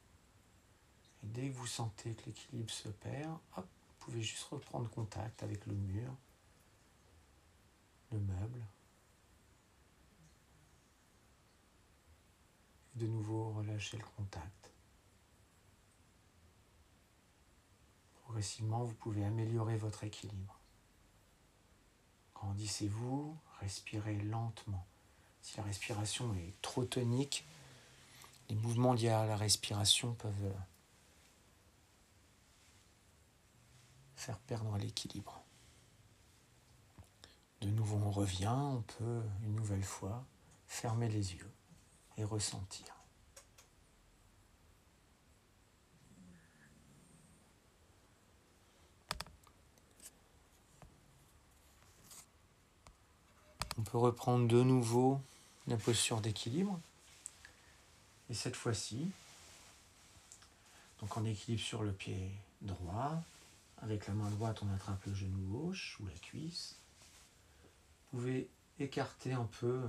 Et 1.24 1.28
dès 1.28 1.50
que 1.50 1.56
vous 1.56 1.68
sentez 1.68 2.16
que 2.16 2.26
l'équilibre 2.26 2.72
se 2.72 2.90
perd, 2.90 3.38
hop, 3.56 3.68
vous 3.68 4.06
pouvez 4.06 4.22
juste 4.24 4.46
reprendre 4.46 4.90
contact 4.90 5.44
avec 5.44 5.68
le 5.68 5.76
mur 5.76 6.12
le 8.12 8.18
meuble. 8.18 8.66
De 12.96 13.08
nouveau 13.08 13.52
relâcher 13.52 13.98
le 13.98 14.06
contact. 14.18 14.72
Progressivement, 18.24 18.84
vous 18.84 18.94
pouvez 18.94 19.26
améliorer 19.26 19.78
votre 19.78 20.04
équilibre. 20.04 20.60
Grandissez-vous, 22.36 23.38
respirez 23.60 24.16
lentement. 24.16 24.86
Si 25.42 25.58
la 25.58 25.64
respiration 25.64 26.34
est 26.36 26.54
trop 26.62 26.86
tonique, 26.86 27.46
les 28.50 28.56
mouvements 28.56 28.94
liés 28.94 29.10
à 29.10 29.26
la 29.26 29.36
respiration 29.36 30.14
peuvent 30.14 30.54
faire 34.16 34.40
perdre 34.40 34.78
l'équilibre. 34.78 35.42
De 37.62 37.70
nouveau, 37.70 37.98
on 37.98 38.12
revient, 38.12 38.48
on 38.48 38.82
peut 38.82 39.24
une 39.44 39.56
nouvelle 39.56 39.84
fois 39.84 40.26
fermer 40.68 41.10
les 41.10 41.34
yeux 41.34 41.52
ressentir. 42.24 42.86
On 53.78 53.82
peut 53.84 53.98
reprendre 53.98 54.48
de 54.48 54.62
nouveau 54.62 55.22
la 55.68 55.78
posture 55.78 56.20
d'équilibre. 56.20 56.80
Et 58.30 58.34
cette 58.34 58.58
fois-ci, 58.58 59.10
donc 61.00 61.16
en 61.16 61.24
équilibre 61.24 61.64
sur 61.64 61.84
le 61.84 61.94
pied 61.94 62.30
droit, 62.62 63.24
avec 63.82 64.08
la 64.08 64.14
main 64.14 64.30
droite 64.32 64.62
on 64.64 64.74
attrape 64.74 65.06
le 65.06 65.14
genou 65.14 65.40
gauche 65.48 65.98
ou 66.02 66.08
la 66.08 66.14
cuisse, 66.16 66.76
vous 68.12 68.20
pouvez 68.20 68.50
écarter 68.80 69.32
un 69.32 69.48
peu 69.60 69.82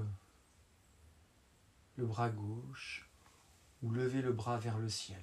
le 2.01 2.07
bras 2.07 2.31
gauche 2.31 3.09
ou 3.83 3.91
lever 3.91 4.23
le 4.23 4.33
bras 4.33 4.59
vers 4.59 4.79
le 4.79 4.89
ciel. 4.89 5.23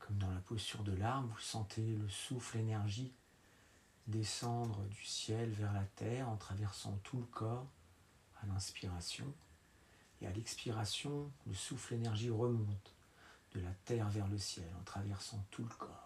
Comme 0.00 0.18
dans 0.18 0.30
la 0.30 0.40
posture 0.40 0.82
de 0.82 0.92
l'arbre, 0.92 1.28
vous 1.28 1.40
sentez 1.40 1.94
le 1.96 2.08
souffle, 2.08 2.58
l'énergie 2.58 3.12
descendre 4.06 4.84
du 4.88 5.02
ciel 5.04 5.50
vers 5.50 5.72
la 5.72 5.84
terre 5.96 6.28
en 6.28 6.36
traversant 6.36 6.98
tout 7.04 7.18
le 7.18 7.26
corps 7.26 7.66
à 8.42 8.46
l'inspiration. 8.46 9.32
Et 10.20 10.26
à 10.26 10.30
l'expiration, 10.32 11.30
le 11.46 11.54
souffle, 11.54 11.94
l'énergie 11.94 12.30
remonte 12.30 12.94
de 13.54 13.60
la 13.60 13.72
terre 13.84 14.08
vers 14.10 14.28
le 14.28 14.38
ciel 14.38 14.68
en 14.80 14.82
traversant 14.82 15.42
tout 15.50 15.62
le 15.62 15.74
corps. 15.74 16.03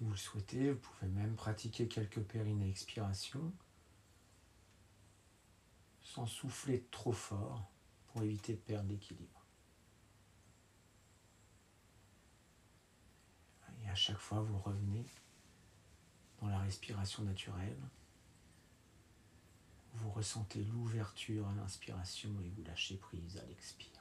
Si 0.00 0.04
vous 0.04 0.12
le 0.12 0.16
souhaitez, 0.16 0.72
vous 0.72 0.78
pouvez 0.78 1.12
même 1.12 1.36
pratiquer 1.36 1.86
quelques 1.86 2.22
périnées 2.22 2.70
expiration 2.70 3.52
sans 6.02 6.24
souffler 6.24 6.86
trop 6.90 7.12
fort 7.12 7.70
pour 8.06 8.22
éviter 8.22 8.54
de 8.54 8.60
perdre 8.60 8.88
l'équilibre. 8.88 9.44
Et 13.84 13.90
à 13.90 13.94
chaque 13.94 14.16
fois, 14.16 14.40
vous 14.40 14.56
revenez 14.56 15.04
dans 16.40 16.48
la 16.48 16.60
respiration 16.60 17.22
naturelle. 17.24 17.76
Vous 19.92 20.10
ressentez 20.12 20.64
l'ouverture 20.64 21.46
à 21.46 21.52
l'inspiration 21.52 22.30
et 22.42 22.48
vous 22.48 22.62
lâchez 22.62 22.96
prise 22.96 23.36
à 23.36 23.44
l'expire. 23.44 23.99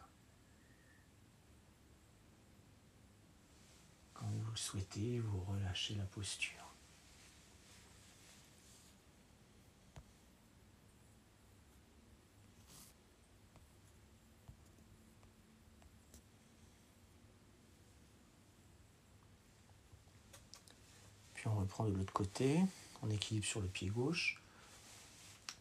Quand 4.19 4.25
vous 4.27 4.55
souhaitez, 4.57 5.21
vous 5.21 5.39
relâchez 5.45 5.95
la 5.95 6.03
posture. 6.03 6.51
Puis 21.33 21.47
on 21.47 21.55
reprend 21.55 21.85
de 21.85 21.93
l'autre 21.93 22.11
côté, 22.11 22.59
on 23.01 23.09
équilibre 23.09 23.45
sur 23.45 23.61
le 23.61 23.67
pied 23.69 23.87
gauche. 23.87 24.41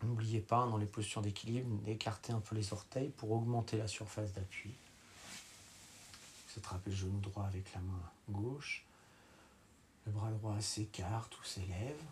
N'oubliez 0.03 0.41
pas, 0.41 0.67
dans 0.67 0.79
les 0.79 0.87
postures 0.87 1.23
d'équilibre, 1.23 1.69
d'écarter 1.85 2.33
un 2.33 2.41
peu 2.41 2.57
les 2.57 2.73
orteils 2.73 3.11
pour 3.11 3.31
augmenter 3.31 3.77
la 3.77 3.87
surface 3.87 4.33
d'appui. 4.33 4.75
Vous 6.49 6.59
attrapez 6.59 6.91
le 6.91 6.97
genou 6.97 7.21
droit 7.21 7.45
avec 7.45 7.73
la 7.75 7.81
main 7.81 8.11
gauche. 8.31 8.85
Le 10.07 10.13
bras 10.13 10.31
droit 10.31 10.59
s'écarte 10.61 11.39
ou 11.39 11.45
s'élève. 11.45 12.03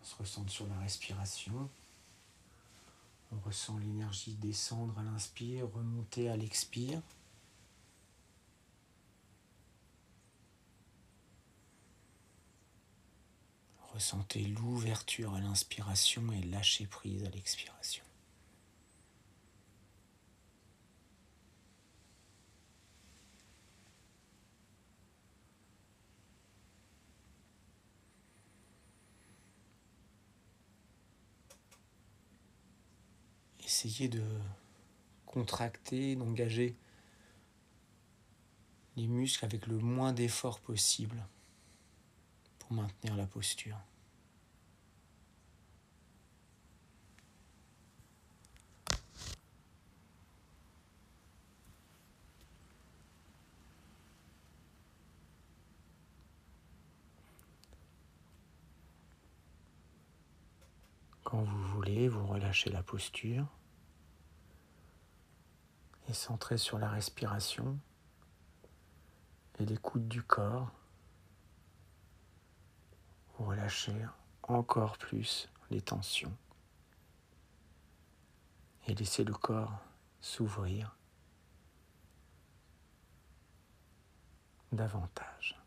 On 0.00 0.04
se 0.04 0.14
ressent 0.16 0.48
sur 0.48 0.66
la 0.68 0.78
respiration. 0.78 1.68
On 3.32 3.38
ressent 3.40 3.76
l'énergie 3.78 4.34
descendre 4.34 4.98
à 4.98 5.02
l'inspire, 5.02 5.68
remonter 5.74 6.30
à 6.30 6.36
l'expire. 6.36 7.02
Ressentez 13.96 14.42
l'ouverture 14.42 15.32
à 15.32 15.40
l'inspiration 15.40 16.30
et 16.30 16.42
lâcher 16.42 16.86
prise 16.86 17.24
à 17.24 17.30
l'expiration. 17.30 18.04
Essayez 33.64 34.08
de 34.08 34.22
contracter, 35.24 36.16
d'engager 36.16 36.76
les 38.98 39.06
muscles 39.06 39.46
avec 39.46 39.66
le 39.66 39.78
moins 39.78 40.12
d'effort 40.12 40.60
possible 40.60 41.26
pour 42.66 42.76
maintenir 42.76 43.16
la 43.16 43.26
posture. 43.26 43.78
Quand 61.22 61.42
vous 61.42 61.62
voulez, 61.74 62.08
vous 62.08 62.26
relâchez 62.26 62.70
la 62.70 62.82
posture 62.82 63.46
et 66.08 66.12
centrez 66.12 66.56
sur 66.56 66.78
la 66.78 66.88
respiration 66.88 67.78
et 69.58 69.66
l'écoute 69.66 70.06
du 70.06 70.22
corps. 70.22 70.70
Vous 73.38 73.44
relâchez 73.44 73.94
encore 74.44 74.96
plus 74.98 75.48
les 75.70 75.80
tensions 75.80 76.34
et 78.86 78.94
laissez 78.94 79.24
le 79.24 79.34
corps 79.34 79.78
s'ouvrir 80.20 80.96
davantage. 84.72 85.60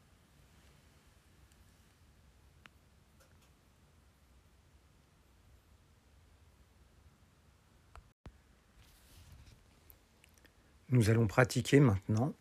Nous 10.89 11.12
allons 11.12 11.27
pratiquer 11.27 11.79
maintenant 11.79 12.34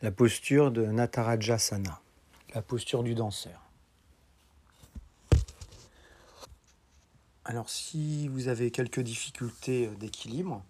la 0.00 0.10
posture 0.10 0.70
de 0.70 0.86
Natarajasana, 0.86 2.00
la 2.54 2.62
posture 2.62 3.02
du 3.02 3.14
danseur. 3.14 3.61
Alors 7.44 7.68
si 7.68 8.28
vous 8.28 8.48
avez 8.48 8.70
quelques 8.70 9.00
difficultés 9.00 9.88
d'équilibre, 9.96 10.62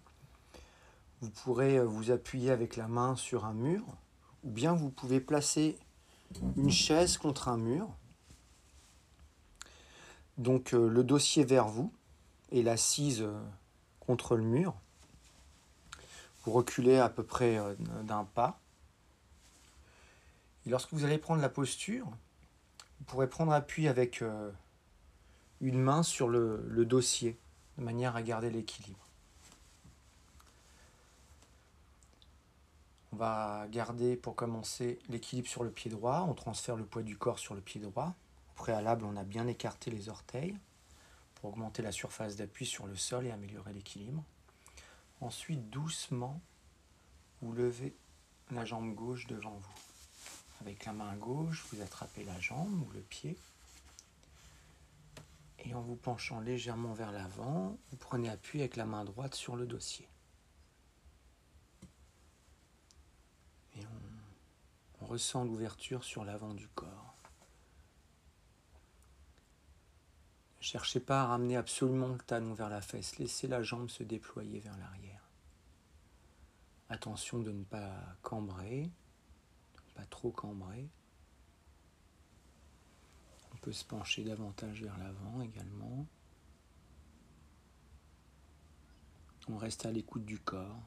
vous 1.21 1.29
pourrez 1.29 1.79
vous 1.79 2.09
appuyer 2.09 2.49
avec 2.49 2.75
la 2.77 2.87
main 2.87 3.15
sur 3.15 3.45
un 3.45 3.53
mur 3.53 3.83
ou 4.43 4.49
bien 4.49 4.73
vous 4.73 4.89
pouvez 4.89 5.19
placer 5.19 5.77
une 6.57 6.71
chaise 6.71 7.17
contre 7.17 7.47
un 7.47 7.57
mur. 7.57 7.87
Donc 10.39 10.73
euh, 10.73 10.89
le 10.89 11.03
dossier 11.03 11.43
vers 11.43 11.67
vous 11.67 11.93
et 12.51 12.63
l'assise 12.63 13.21
euh, 13.21 13.39
contre 13.99 14.35
le 14.35 14.43
mur. 14.43 14.73
Vous 16.43 16.51
reculez 16.51 16.97
à 16.97 17.09
peu 17.09 17.23
près 17.23 17.57
euh, 17.57 17.75
d'un 18.03 18.25
pas. 18.25 18.59
Et 20.65 20.69
lorsque 20.69 20.91
vous 20.93 21.05
allez 21.05 21.17
prendre 21.17 21.41
la 21.41 21.49
posture, 21.49 22.07
vous 22.99 23.05
pourrez 23.05 23.29
prendre 23.29 23.51
appui 23.51 23.87
avec 23.87 24.21
euh, 24.21 24.51
une 25.63 25.79
main 25.79 26.03
sur 26.03 26.27
le, 26.27 26.85
dossier, 26.85 27.39
de 27.77 27.83
manière 27.83 28.17
à 28.17 28.21
garder 28.21 28.49
l'équilibre. 28.49 28.99
On 33.13 33.15
va 33.15 33.67
garder 33.69 34.17
pour 34.17 34.35
commencer 34.35 34.99
l'équilibre 35.07 35.47
sur 35.47 35.63
le 35.63 35.71
pied 35.71 35.89
droit. 35.89 36.25
On 36.27 36.33
transfère 36.33 36.75
le 36.75 36.85
poids 36.85 37.01
du 37.01 37.17
corps 37.17 37.39
sur 37.39 37.55
le 37.55 37.61
pied 37.61 37.79
droit. 37.79 38.13
Au 38.51 38.53
préalable, 38.55 39.05
on 39.05 39.15
a 39.15 39.23
bien 39.23 39.47
écarté 39.47 39.89
les 39.89 40.09
orteils 40.09 40.57
pour 41.35 41.51
augmenter 41.51 41.81
la 41.81 41.93
surface 41.93 42.35
d'appui 42.35 42.65
sur 42.65 42.85
le 42.85 42.97
sol 42.97 43.25
et 43.25 43.31
améliorer 43.31 43.71
l'équilibre. 43.71 44.23
Ensuite, 45.21 45.69
doucement, 45.69 46.41
vous 47.41 47.53
levez 47.53 47.95
la 48.51 48.65
jambe 48.65 48.93
gauche 48.93 49.27
devant 49.27 49.55
vous. 49.55 49.79
Avec 50.59 50.83
la 50.85 50.91
main 50.91 51.15
gauche, 51.15 51.65
vous 51.71 51.81
attrapez 51.81 52.25
la 52.25 52.37
jambe 52.41 52.81
ou 52.85 52.91
le 52.91 53.01
pied. 53.01 53.37
Et 55.63 55.73
en 55.73 55.81
vous 55.81 55.95
penchant 55.95 56.39
légèrement 56.39 56.93
vers 56.93 57.11
l'avant, 57.11 57.77
vous 57.89 57.97
prenez 57.97 58.29
appui 58.29 58.59
avec 58.59 58.75
la 58.75 58.85
main 58.85 59.05
droite 59.05 59.35
sur 59.35 59.55
le 59.55 59.65
dossier. 59.65 60.07
Et 63.75 63.85
on, 65.01 65.05
ressent 65.05 65.43
l'ouverture 65.43 66.03
sur 66.03 66.23
l'avant 66.23 66.53
du 66.53 66.67
corps. 66.69 67.15
Cherchez 70.59 71.01
pas 71.01 71.23
à 71.23 71.25
ramener 71.27 71.57
absolument 71.57 72.07
le 72.07 72.19
talon 72.19 72.53
vers 72.53 72.69
la 72.69 72.81
fesse. 72.81 73.17
Laissez 73.17 73.47
la 73.47 73.61
jambe 73.61 73.89
se 73.89 74.01
déployer 74.01 74.59
vers 74.59 74.77
l'arrière. 74.77 75.29
Attention 76.89 77.39
de 77.39 77.51
ne 77.51 77.63
pas 77.63 77.91
cambrer, 78.21 78.83
de 78.83 79.81
ne 79.81 79.93
pas 79.93 80.05
trop 80.05 80.31
cambrer. 80.31 80.89
Peut 83.63 83.71
se 83.71 83.85
pencher 83.85 84.25
davantage 84.25 84.83
vers 84.83 84.97
l'avant 84.97 85.41
également. 85.41 86.05
On 89.47 89.55
reste 89.55 89.85
à 89.85 89.91
l'écoute 89.91 90.25
du 90.25 90.37
corps. 90.37 90.83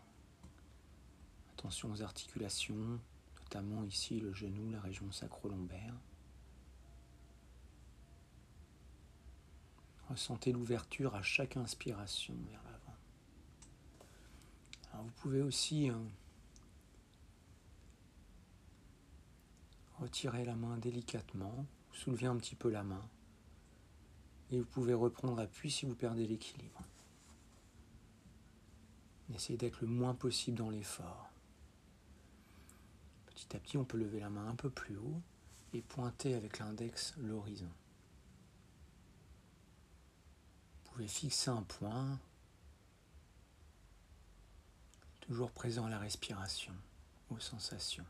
Attention 1.54 1.90
aux 1.90 2.02
articulations, 2.02 3.00
notamment 3.38 3.82
ici 3.84 4.20
le 4.20 4.34
genou, 4.34 4.70
la 4.70 4.82
région 4.82 5.10
sacro-lombaire. 5.10 5.94
Ressentez 10.10 10.52
l'ouverture 10.52 11.14
à 11.14 11.22
chaque 11.22 11.56
inspiration 11.56 12.34
vers 12.50 12.62
l'avant. 12.62 12.96
Vous 15.02 15.12
pouvez 15.12 15.40
aussi 15.40 15.90
euh, 15.90 15.94
retirer 19.98 20.44
la 20.44 20.56
main 20.56 20.76
délicatement, 20.76 21.64
soulever 21.96 22.26
un 22.26 22.36
petit 22.36 22.54
peu 22.54 22.70
la 22.70 22.82
main 22.82 23.08
et 24.50 24.58
vous 24.58 24.66
pouvez 24.66 24.94
reprendre 24.94 25.40
appui 25.40 25.70
si 25.70 25.86
vous 25.86 25.94
perdez 25.94 26.26
l'équilibre. 26.26 26.80
Essayez 29.34 29.58
d'être 29.58 29.80
le 29.80 29.88
moins 29.88 30.14
possible 30.14 30.56
dans 30.56 30.70
l'effort. 30.70 31.30
Petit 33.26 33.56
à 33.56 33.58
petit, 33.58 33.76
on 33.76 33.84
peut 33.84 33.98
lever 33.98 34.20
la 34.20 34.30
main 34.30 34.48
un 34.48 34.54
peu 34.54 34.70
plus 34.70 34.96
haut 34.96 35.20
et 35.72 35.82
pointer 35.82 36.34
avec 36.34 36.58
l'index 36.60 37.14
l'horizon. 37.18 37.68
pouvez 40.96 41.08
fixer 41.08 41.50
un 41.50 41.62
point, 41.62 42.18
toujours 45.20 45.50
présent 45.50 45.84
à 45.84 45.90
la 45.90 45.98
respiration, 45.98 46.72
aux 47.28 47.38
sensations. 47.38 48.06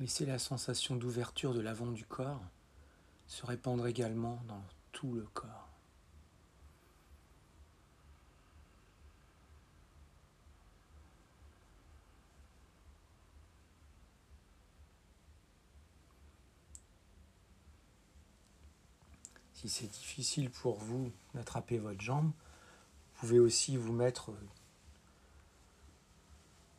Laissez 0.00 0.26
la 0.26 0.40
sensation 0.40 0.96
d'ouverture 0.96 1.54
de 1.54 1.60
l'avant 1.60 1.92
du 1.92 2.04
corps 2.04 2.42
se 3.28 3.46
répandre 3.46 3.86
également 3.86 4.42
dans 4.48 4.62
tout 4.90 5.14
le 5.14 5.22
corps. 5.22 5.68
Si 19.52 19.68
c'est 19.68 19.86
difficile 19.86 20.50
pour 20.50 20.76
vous 20.78 21.12
d'attraper 21.34 21.78
votre 21.78 22.00
jambe, 22.00 22.26
vous 22.26 23.20
pouvez 23.20 23.38
aussi 23.38 23.76
vous 23.76 23.92
mettre 23.92 24.32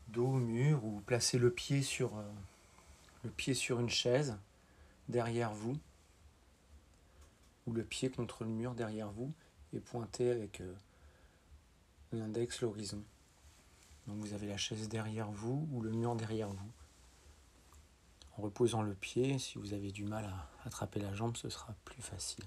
dos 0.10 0.28
au 0.28 0.34
mur 0.34 0.84
ou 0.84 1.00
placer 1.00 1.40
le 1.40 1.50
pied 1.50 1.82
sur, 1.82 2.18
euh, 2.18 2.24
le 3.26 3.32
pied 3.32 3.54
sur 3.54 3.80
une 3.80 3.90
chaise 3.90 4.38
derrière 5.10 5.52
vous 5.52 5.78
ou 7.66 7.74
le 7.74 7.84
pied 7.84 8.10
contre 8.10 8.44
le 8.44 8.50
mur 8.50 8.76
derrière 8.76 9.10
vous 9.10 9.34
et 9.74 9.80
pointer 9.80 10.30
avec 10.30 10.62
euh, 10.62 10.74
l'index 12.12 12.62
l'horizon. 12.62 13.04
Donc 14.08 14.18
vous 14.20 14.34
avez 14.34 14.48
la 14.48 14.58
chaise 14.58 14.88
derrière 14.88 15.32
vous 15.32 15.68
ou 15.72 15.82
le 15.82 15.90
mur 15.90 16.16
derrière 16.16 16.50
vous. 16.50 16.72
En 18.38 18.44
reposant 18.44 18.84
le 18.84 18.94
pied, 18.94 19.40
si 19.40 19.58
vous 19.58 19.74
avez 19.74 19.92
du 19.92 20.04
mal 20.04 20.26
à 20.26 20.50
attraper 20.66 21.00
la 21.00 21.14
jambe, 21.14 21.36
ce 21.36 21.50
sera 21.50 21.74
plus 21.84 22.02
facile. 22.02 22.46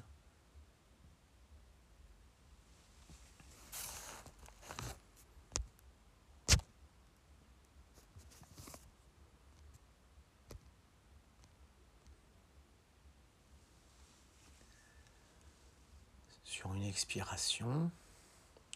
Une 16.74 16.84
expiration, 16.84 17.90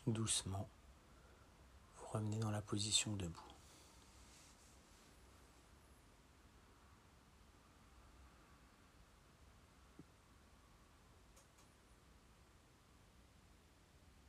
doucement, 0.09 0.69
vous 1.97 2.07
revenez 2.07 2.39
dans 2.39 2.51
la 2.51 2.61
position 2.61 3.15
debout. 3.15 3.41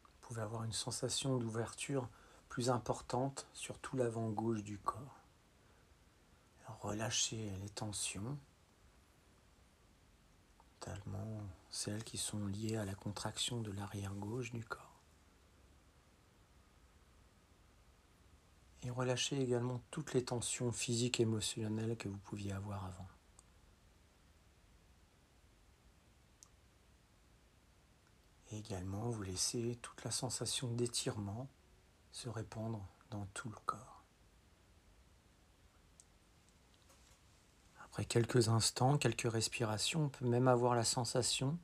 Vous 0.04 0.28
pouvez 0.28 0.42
avoir 0.42 0.64
une 0.64 0.74
sensation 0.74 1.38
d'ouverture 1.38 2.08
plus 2.50 2.70
importante 2.70 3.48
sur 3.54 3.80
tout 3.80 3.98
l'avant 3.98 4.30
gauche 4.30 4.62
du 4.62 4.78
corps. 4.78 5.20
relâchez 6.80 7.50
les 7.62 7.70
tensions 7.70 8.38
celles 11.74 12.04
qui 12.04 12.20
sont 12.20 12.46
liées 12.46 12.78
à 12.78 12.86
la 12.86 12.94
contraction 12.94 13.60
de 13.60 13.72
l'arrière 13.72 14.14
gauche 14.14 14.52
du 14.52 14.64
corps. 14.64 15.02
Et 18.84 18.92
relâchez 18.92 19.42
également 19.42 19.82
toutes 19.90 20.14
les 20.14 20.24
tensions 20.24 20.72
physiques 20.72 21.20
et 21.20 21.24
émotionnelles 21.24 21.98
que 21.98 22.08
vous 22.08 22.20
pouviez 22.20 22.52
avoir 22.52 22.86
avant. 22.86 23.08
Et 28.52 28.58
également, 28.60 29.10
vous 29.10 29.24
laissez 29.24 29.80
toute 29.82 30.04
la 30.04 30.12
sensation 30.12 30.72
d'étirement 30.72 31.50
se 32.12 32.30
répandre 32.30 32.88
dans 33.10 33.26
tout 33.34 33.50
le 33.50 33.58
corps. 33.66 33.93
Après 37.94 38.06
quelques 38.06 38.48
instants, 38.48 38.98
quelques 38.98 39.32
respirations, 39.32 40.06
on 40.06 40.10
peut 40.10 40.26
même 40.26 40.48
avoir 40.48 40.74
la 40.74 40.84
sensation 40.84 41.60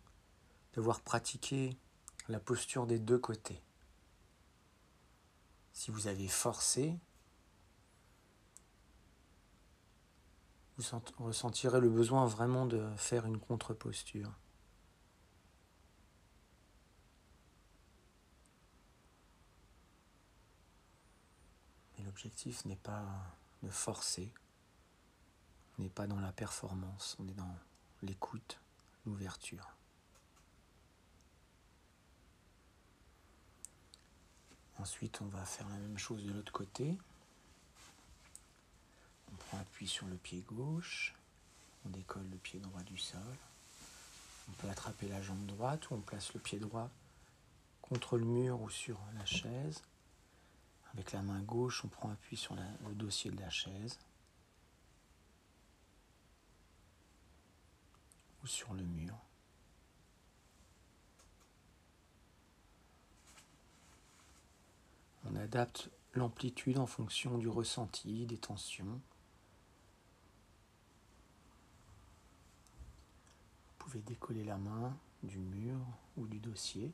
devoir 0.74 1.02
pratiquer 1.02 1.76
la 2.28 2.40
posture 2.40 2.86
des 2.86 3.00
deux 3.00 3.18
côtés. 3.18 3.60
Si 5.74 5.90
vous 5.90 6.06
avez 6.06 6.28
forcé, 6.28 7.00
vous 10.78 11.02
ressentirez 11.18 11.80
le 11.80 11.90
besoin 11.90 12.28
vraiment 12.28 12.68
de 12.68 12.88
faire 12.96 13.26
une 13.26 13.40
contre-posture. 13.40 14.32
Mais 21.98 22.04
l'objectif 22.04 22.66
n'est 22.66 22.76
pas 22.76 23.04
de 23.64 23.70
forcer, 23.72 24.32
on 25.80 25.84
n'est 25.84 25.90
pas 25.90 26.08
dans 26.08 26.20
la 26.20 26.34
performance, 26.34 27.16
on 27.20 27.28
est 27.28 27.34
dans 27.34 27.56
l'écoute, 28.02 28.60
l'ouverture. 29.06 29.66
Ensuite, 34.78 35.22
on 35.22 35.28
va 35.28 35.46
faire 35.46 35.68
la 35.70 35.78
même 35.78 35.98
chose 35.98 36.24
de 36.26 36.34
l'autre 36.34 36.52
côté. 36.52 36.98
On 39.32 39.36
prend 39.36 39.60
appui 39.60 39.88
sur 39.88 40.06
le 40.08 40.18
pied 40.18 40.42
gauche, 40.42 41.16
on 41.86 41.90
décolle 41.90 42.28
le 42.30 42.38
pied 42.38 42.60
droit 42.60 42.84
du 42.84 42.98
sol. 42.98 43.22
On 44.50 44.52
peut 44.54 44.70
attraper 44.70 45.08
la 45.08 45.22
jambe 45.22 45.46
droite 45.46 45.90
ou 45.90 45.96
on 45.96 46.02
place 46.02 46.34
le 46.34 46.42
pied 46.42 46.60
droit 46.60 46.90
contre 47.82 48.18
le 48.18 48.26
mur 48.26 48.62
ou 48.62 48.70
sur 48.70 49.00
la 49.18 49.26
chaise. 49.26 49.82
Avec 50.94 51.14
la 51.14 51.22
main 51.22 51.42
gauche, 51.42 51.86
on 51.86 51.88
prend 51.88 52.10
appui 52.10 52.36
sur 52.36 52.56
le 52.56 52.96
dossier 52.96 53.32
de 53.32 53.40
la 53.40 53.50
chaise. 53.50 53.98
Sur 58.46 58.74
le 58.74 58.84
mur. 58.84 59.16
On 65.26 65.36
adapte 65.36 65.90
l'amplitude 66.14 66.80
en 66.80 66.88
fonction 66.88 67.38
du 67.38 67.48
ressenti, 67.48 68.26
des 68.26 68.38
tensions. 68.38 68.86
Vous 73.68 73.76
pouvez 73.78 74.02
décoller 74.02 74.44
la 74.44 74.58
main 74.58 74.98
du 75.24 75.38
mur 75.40 75.78
ou 76.18 76.26
du 76.26 76.40
dossier. 76.40 76.92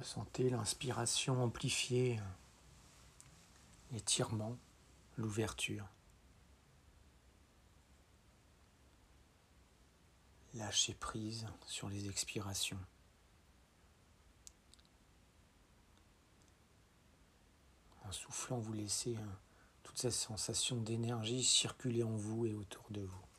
Ressentez 0.00 0.48
l'inspiration 0.48 1.44
amplifiée, 1.44 2.18
l'étirement, 3.92 4.56
l'ouverture. 5.18 5.86
Lâchez 10.54 10.94
prise 10.94 11.46
sur 11.66 11.90
les 11.90 12.08
expirations. 12.08 12.80
En 18.06 18.10
soufflant, 18.10 18.58
vous 18.58 18.72
laissez 18.72 19.16
hein, 19.16 19.38
toute 19.82 19.98
cette 19.98 20.12
sensation 20.12 20.80
d'énergie 20.80 21.44
circuler 21.44 22.04
en 22.04 22.16
vous 22.16 22.46
et 22.46 22.54
autour 22.54 22.86
de 22.90 23.02
vous. 23.02 23.29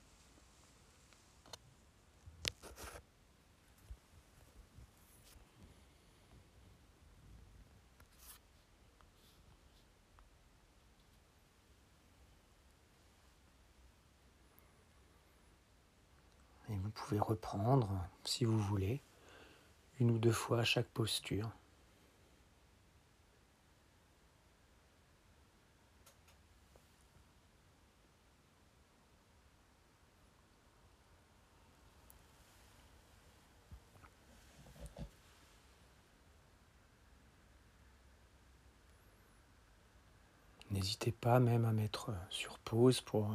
Vous 16.94 17.04
pouvez 17.06 17.22
reprendre, 17.22 17.88
si 18.26 18.44
vous 18.44 18.60
voulez, 18.60 19.00
une 20.02 20.12
ou 20.12 20.18
deux 20.18 20.34
fois 20.34 20.66
chaque 20.66 20.88
posture. 20.88 21.50
N'hésitez 40.72 41.14
pas 41.14 41.40
même 41.40 41.64
à 41.64 41.72
mettre 41.72 42.12
sur 42.30 42.60
pause 42.60 43.00
pour 43.00 43.34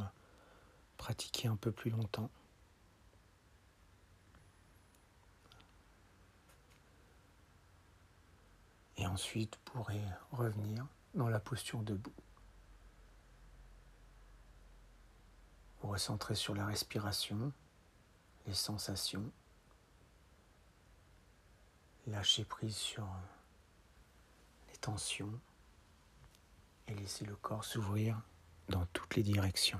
pratiquer 0.97 1.47
un 1.47 1.55
peu 1.55 1.71
plus 1.71 1.89
longtemps. 1.89 2.29
Et 8.97 9.05
ensuite, 9.05 9.55
vous 9.55 9.71
pourrez 9.71 10.01
revenir 10.31 10.85
dans 11.13 11.29
la 11.29 11.39
posture 11.39 11.81
debout. 11.83 12.13
Vous 15.81 15.89
recentrez 15.89 16.35
sur 16.35 16.55
la 16.55 16.65
respiration, 16.65 17.51
les 18.47 18.53
sensations, 18.53 19.31
lâcher 22.07 22.45
prise 22.45 22.75
sur 22.75 23.07
les 24.69 24.77
tensions 24.77 25.31
et 26.87 26.95
laisser 26.95 27.25
le 27.25 27.35
corps 27.35 27.63
s'ouvrir 27.63 28.19
dans 28.69 28.85
toutes 28.87 29.15
les 29.15 29.23
directions. 29.23 29.79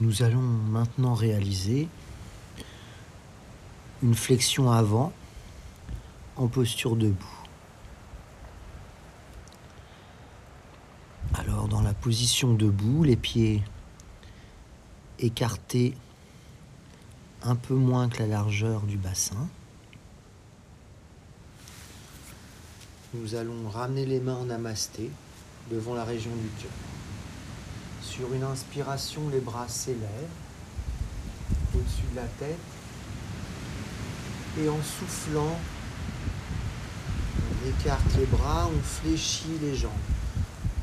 Nous 0.00 0.22
allons 0.22 0.40
maintenant 0.40 1.14
réaliser 1.14 1.88
une 4.00 4.14
flexion 4.14 4.70
avant 4.70 5.12
en 6.36 6.46
posture 6.46 6.94
debout. 6.94 7.26
Alors 11.34 11.66
dans 11.66 11.82
la 11.82 11.94
position 11.94 12.54
debout, 12.54 13.02
les 13.02 13.16
pieds 13.16 13.64
écartés 15.18 15.94
un 17.42 17.56
peu 17.56 17.74
moins 17.74 18.08
que 18.08 18.20
la 18.20 18.28
largeur 18.28 18.82
du 18.82 18.96
bassin. 18.96 19.48
Nous 23.14 23.34
allons 23.34 23.68
ramener 23.68 24.06
les 24.06 24.20
mains 24.20 24.36
en 24.36 24.44
namasté 24.44 25.10
devant 25.70 25.94
la 25.94 26.04
région 26.04 26.30
du 26.30 26.62
cœur. 26.62 26.97
Sur 28.18 28.34
une 28.34 28.42
inspiration, 28.42 29.28
les 29.28 29.38
bras 29.38 29.68
s'élèvent 29.68 30.02
au-dessus 31.72 32.02
de 32.10 32.16
la 32.16 32.26
tête. 32.40 32.58
Et 34.60 34.68
en 34.68 34.82
soufflant, 34.82 35.56
on 37.38 37.68
écarte 37.68 38.16
les 38.18 38.26
bras, 38.26 38.68
on 38.76 38.82
fléchit 38.82 39.56
les 39.62 39.76
jambes. 39.76 39.92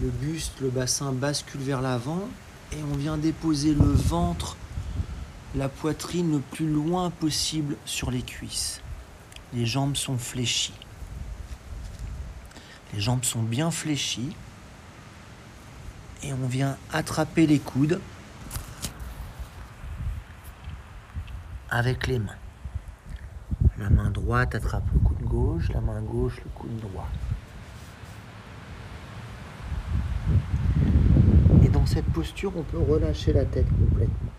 Le 0.02 0.08
buste, 0.08 0.62
le 0.62 0.70
bassin 0.70 1.12
bascule 1.12 1.60
vers 1.60 1.82
l'avant 1.82 2.22
et 2.72 2.82
on 2.94 2.96
vient 2.96 3.18
déposer 3.18 3.74
le 3.74 3.92
ventre, 3.92 4.56
la 5.56 5.68
poitrine 5.68 6.32
le 6.32 6.40
plus 6.40 6.72
loin 6.72 7.10
possible 7.10 7.76
sur 7.86 8.12
les 8.12 8.22
cuisses. 8.22 8.80
Les 9.54 9.66
jambes 9.66 9.98
sont 9.98 10.18
fléchies. 10.18 10.80
Les 12.94 13.02
jambes 13.02 13.26
sont 13.26 13.44
bien 13.44 13.72
fléchies 13.72 14.32
et 16.24 16.34
on 16.34 16.48
vient 16.48 16.78
attraper 16.92 17.48
les 17.48 17.60
coudes 17.60 18.00
avec 21.70 22.08
les 22.08 22.20
mains. 22.20 22.38
La 23.78 23.90
main 23.90 24.10
droite 24.10 24.56
attrape 24.56 24.86
le 24.94 25.00
coude 25.00 25.22
gauche, 25.24 25.70
la 25.74 25.82
main 25.82 26.02
gauche 26.02 26.38
le 26.38 26.50
coude 26.56 26.80
droit. 26.80 27.10
Et 31.64 31.70
dans 31.70 31.86
cette 31.86 32.06
posture, 32.06 32.54
on 32.56 32.64
peut 32.64 32.80
relâcher 32.80 33.34
la 33.34 33.46
tête 33.46 33.68
complètement. 33.68 34.32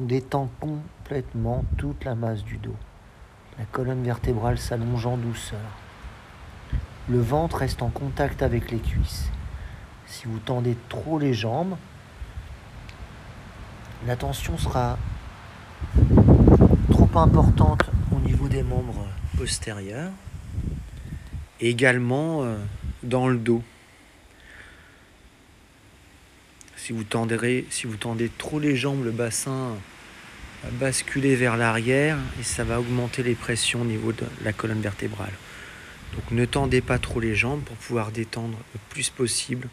On 0.00 0.04
détend 0.04 0.50
complètement 0.58 1.64
toute 1.76 2.04
la 2.04 2.14
masse 2.14 2.42
du 2.42 2.56
dos. 2.56 2.76
La 3.58 3.64
colonne 3.66 4.02
vertébrale 4.02 4.58
s'allonge 4.58 5.06
en 5.06 5.16
douceur. 5.16 5.60
Le 7.08 7.20
ventre 7.20 7.58
reste 7.58 7.82
en 7.82 7.90
contact 7.90 8.42
avec 8.42 8.70
les 8.70 8.78
cuisses. 8.78 9.30
Si 10.12 10.26
vous 10.26 10.40
tendez 10.40 10.76
trop 10.90 11.18
les 11.18 11.32
jambes, 11.32 11.74
la 14.06 14.14
tension 14.14 14.58
sera 14.58 14.98
trop 16.90 17.08
importante 17.18 17.84
au 18.14 18.18
niveau 18.20 18.46
des 18.46 18.62
membres 18.62 19.08
postérieurs, 19.38 20.12
également 21.62 22.42
euh, 22.42 22.58
dans 23.02 23.26
le 23.26 23.38
dos. 23.38 23.62
Si 26.76 26.92
vous, 26.92 27.04
si 27.70 27.86
vous 27.86 27.96
tendez 27.96 28.28
trop 28.36 28.60
les 28.60 28.76
jambes, 28.76 29.02
le 29.04 29.12
bassin 29.12 29.70
va 30.62 30.70
basculer 30.72 31.36
vers 31.36 31.56
l'arrière 31.56 32.18
et 32.38 32.42
ça 32.42 32.64
va 32.64 32.80
augmenter 32.80 33.22
les 33.22 33.34
pressions 33.34 33.80
au 33.80 33.86
niveau 33.86 34.12
de 34.12 34.26
la 34.44 34.52
colonne 34.52 34.82
vertébrale. 34.82 35.32
Donc 36.12 36.30
ne 36.32 36.44
tendez 36.44 36.82
pas 36.82 36.98
trop 36.98 37.18
les 37.18 37.34
jambes 37.34 37.62
pour 37.62 37.76
pouvoir 37.76 38.12
détendre 38.12 38.58
le 38.74 38.80
plus 38.90 39.08
possible 39.08 39.68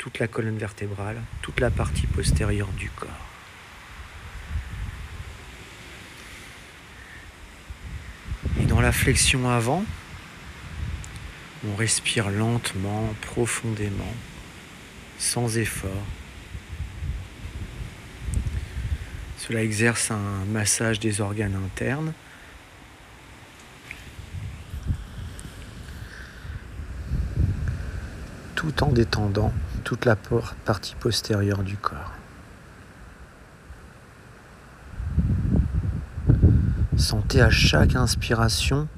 toute 0.00 0.18
la 0.18 0.28
colonne 0.28 0.56
vertébrale, 0.56 1.20
toute 1.42 1.60
la 1.60 1.70
partie 1.70 2.06
postérieure 2.06 2.72
du 2.78 2.88
corps. 2.88 3.10
Et 8.58 8.64
dans 8.64 8.80
la 8.80 8.92
flexion 8.92 9.50
avant, 9.50 9.84
on 11.68 11.76
respire 11.76 12.30
lentement, 12.30 13.12
profondément, 13.20 14.14
sans 15.18 15.58
effort. 15.58 15.90
Cela 19.36 19.62
exerce 19.62 20.10
un 20.10 20.46
massage 20.46 20.98
des 20.98 21.20
organes 21.20 21.60
internes. 21.62 22.14
tout 28.60 28.84
en 28.84 28.92
détendant 28.92 29.54
la 30.04 30.16
partie 30.64 30.94
postérieure 30.94 31.62
du 31.62 31.76
corps. 31.76 32.12
Sentez 36.96 37.40
à 37.40 37.50
chaque 37.50 37.96
inspiration 37.96 38.88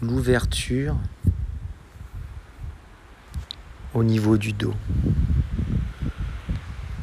l'ouverture 0.00 0.96
au 3.92 4.02
niveau 4.02 4.36
du 4.36 4.52
dos. 4.52 4.74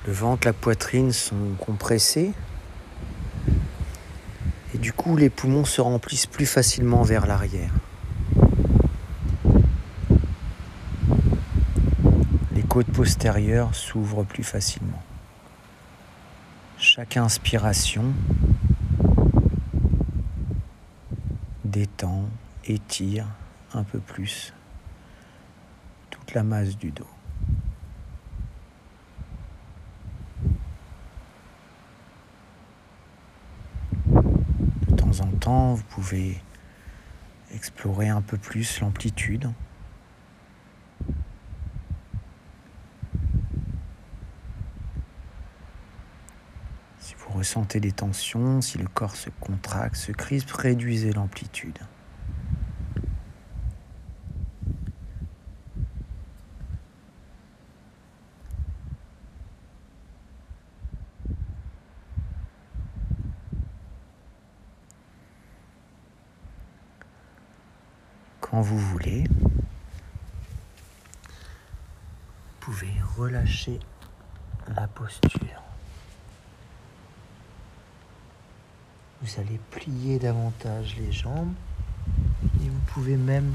Le 0.08 0.14
ventre, 0.14 0.48
la 0.48 0.54
poitrine 0.54 1.12
sont 1.12 1.56
compressés 1.60 2.34
et 4.74 4.78
du 4.78 4.94
coup 4.94 5.16
les 5.16 5.30
poumons 5.30 5.66
se 5.66 5.82
remplissent 5.82 6.26
plus 6.26 6.46
facilement 6.46 7.04
vers 7.04 7.28
l'arrière. 7.28 7.72
Côte 12.72 12.88
postérieure 12.88 13.76
s'ouvre 13.76 14.24
plus 14.24 14.46
facilement. 14.46 15.04
Chaque 16.78 17.18
inspiration 17.18 18.14
détend, 21.66 22.30
étire 22.64 23.28
un 23.74 23.84
peu 23.84 24.00
plus 24.00 24.54
toute 26.12 26.34
la 26.34 26.44
masse 26.44 26.78
du 26.78 26.92
dos. 26.92 27.10
De 34.88 34.96
temps 34.96 35.20
en 35.20 35.32
temps, 35.42 35.74
vous 35.74 35.84
pouvez 35.90 36.42
explorer 37.54 38.08
un 38.08 38.22
peu 38.22 38.38
plus 38.38 38.80
l'amplitude. 38.80 39.52
Ressentez 47.32 47.80
des 47.80 47.92
tensions, 47.92 48.62
si 48.62 48.78
le 48.78 48.88
corps 48.88 49.16
se 49.16 49.30
contracte, 49.40 49.96
se 49.96 50.12
crispe, 50.12 50.52
réduisez 50.52 51.14
l'amplitude. 51.14 51.80
Quand 68.40 68.62
vous 68.62 68.78
voulez, 68.78 69.24
vous 71.24 72.60
pouvez 72.60 72.92
relâcher 73.18 73.80
la 74.76 74.88
posture. 74.88 75.61
Vous 79.22 79.40
allez 79.40 79.60
plier 79.70 80.18
davantage 80.18 80.96
les 80.98 81.12
jambes 81.12 81.54
et 82.64 82.70
vous 82.70 82.80
pouvez 82.88 83.18
même 83.18 83.54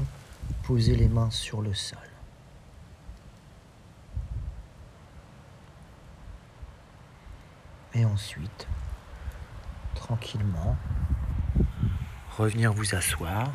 poser 0.63 0.95
les 0.95 1.09
mains 1.09 1.29
sur 1.29 1.61
le 1.61 1.73
sol. 1.73 1.99
Et 7.93 8.05
ensuite, 8.05 8.67
tranquillement, 9.95 10.77
revenir 12.37 12.71
vous 12.71 12.95
asseoir 12.95 13.51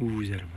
ou 0.00 0.08
vous 0.08 0.32
allonger. 0.32 0.55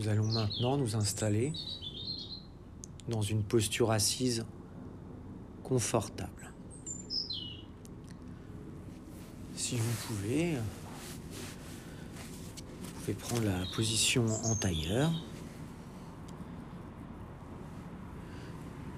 Nous 0.00 0.08
allons 0.08 0.32
maintenant 0.32 0.78
nous 0.78 0.96
installer 0.96 1.52
dans 3.06 3.20
une 3.20 3.42
posture 3.42 3.90
assise 3.90 4.46
confortable. 5.62 6.54
Si 9.54 9.76
vous 9.76 9.92
pouvez, 10.06 10.54
vous 10.54 10.60
pouvez 13.00 13.12
prendre 13.12 13.44
la 13.44 13.66
position 13.76 14.24
en 14.46 14.56
tailleur. 14.56 15.12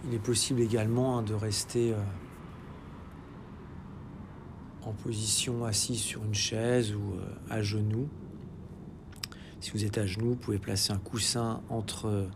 Il 0.07 0.15
est 0.15 0.21
possible 0.21 0.61
également 0.61 1.19
hein, 1.19 1.23
de 1.23 1.35
rester 1.35 1.95
euh, 1.95 1.99
en 4.85 4.93
position 4.93 5.65
assise 5.65 6.01
sur 6.01 6.23
une 6.23 6.35
chaise 6.35 6.95
ou 6.95 7.15
euh, 7.15 7.35
à 7.51 7.61
genoux. 7.61 8.09
Si 9.63 9.71
vous 9.71 9.85
êtes 9.85 9.97
à 9.97 10.07
genoux, 10.07 10.31
vous 10.31 10.35
pouvez 10.35 10.59
placer 10.59 10.93
un 10.93 10.99
coussin 10.99 11.63
entre 11.69 12.27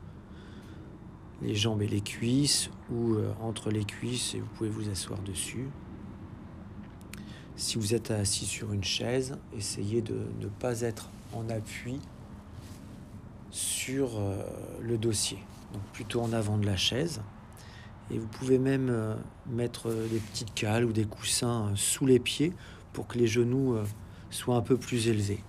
les 1.43 1.57
jambes 1.57 1.83
et 1.83 1.89
les 1.89 2.01
cuisses 2.01 2.71
ou 2.89 3.15
euh, 3.15 3.33
entre 3.41 3.71
les 3.71 3.85
cuisses 3.85 4.37
et 4.37 4.39
vous 4.39 4.47
pouvez 4.57 4.71
vous 4.71 4.89
asseoir 4.91 5.19
dessus. 5.23 5.67
Si 7.57 7.79
vous 7.79 7.95
êtes 7.95 8.13
assis 8.13 8.47
sur 8.47 8.73
une 8.73 8.85
chaise, 8.85 9.37
essayez 9.57 10.03
de 10.03 10.15
ne 10.41 10.47
pas 10.47 10.83
être 10.83 11.11
en 11.33 11.49
appui 11.49 11.99
sur 13.51 14.21
euh, 14.21 14.45
le 14.81 14.97
dossier, 14.97 15.39
donc 15.73 15.83
plutôt 15.93 16.21
en 16.21 16.33
avant 16.33 16.59
de 16.59 16.67
la 16.67 16.77
chaise. 16.77 17.23
Et 18.13 18.19
vous 18.21 18.29
pouvez 18.29 18.61
même 18.61 18.89
euh, 18.89 19.17
mettre 19.51 19.91
des 19.91 20.21
petites 20.21 20.55
cales 20.55 20.85
ou 20.85 20.93
des 20.93 21.07
coussins 21.07 21.73
sous 21.75 22.07
les 22.07 22.21
pieds 22.21 22.53
pour 22.93 23.09
que 23.09 23.19
les 23.19 23.27
genoux 23.27 23.77
soient 24.31 24.55
un 24.55 24.63
peu 24.63 24.77
plus 24.77 25.09
élevés. 25.09 25.43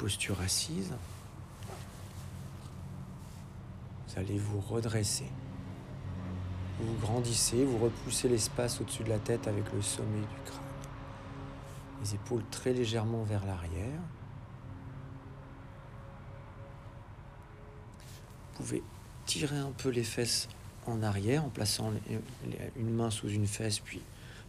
Posture 0.00 0.40
assise, 0.40 0.94
vous 4.08 4.18
allez 4.18 4.38
vous 4.38 4.60
redresser. 4.60 5.26
Vous 6.80 6.94
grandissez, 7.02 7.66
vous 7.66 7.76
repoussez 7.76 8.30
l'espace 8.30 8.80
au-dessus 8.80 9.04
de 9.04 9.10
la 9.10 9.18
tête 9.18 9.46
avec 9.46 9.70
le 9.74 9.82
sommet 9.82 10.20
du 10.20 10.50
crâne. 10.50 10.62
Les 12.02 12.14
épaules 12.14 12.44
très 12.50 12.72
légèrement 12.72 13.24
vers 13.24 13.44
l'arrière. 13.44 14.00
Vous 18.54 18.62
pouvez 18.62 18.82
tirer 19.26 19.58
un 19.58 19.72
peu 19.72 19.90
les 19.90 20.04
fesses 20.04 20.48
en 20.86 21.02
arrière 21.02 21.44
en 21.44 21.50
plaçant 21.50 21.92
une 22.74 22.94
main 22.94 23.10
sous 23.10 23.28
une 23.28 23.46
fesse 23.46 23.80
puis 23.80 24.00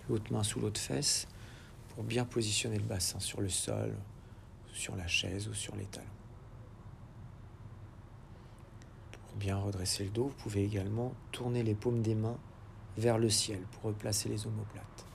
l'autre 0.09 0.31
main 0.31 0.43
sous 0.43 0.61
l'autre 0.61 0.79
fesse 0.79 1.27
pour 1.89 2.05
bien 2.05 2.23
positionner 2.23 2.77
le 2.77 2.85
bassin 2.85 3.19
sur 3.19 3.41
le 3.41 3.49
sol 3.49 3.93
sur 4.73 4.95
la 4.95 5.07
chaise 5.07 5.47
ou 5.47 5.53
sur 5.53 5.75
les 5.75 5.85
talons. 5.85 6.07
Pour 9.11 9.35
bien 9.37 9.57
redresser 9.57 10.05
le 10.05 10.09
dos, 10.09 10.27
vous 10.27 10.43
pouvez 10.43 10.63
également 10.63 11.13
tourner 11.31 11.63
les 11.63 11.75
paumes 11.75 12.01
des 12.01 12.15
mains 12.15 12.37
vers 12.97 13.17
le 13.17 13.29
ciel 13.29 13.61
pour 13.71 13.83
replacer 13.83 14.29
les 14.29 14.45
omoplates. 14.45 15.05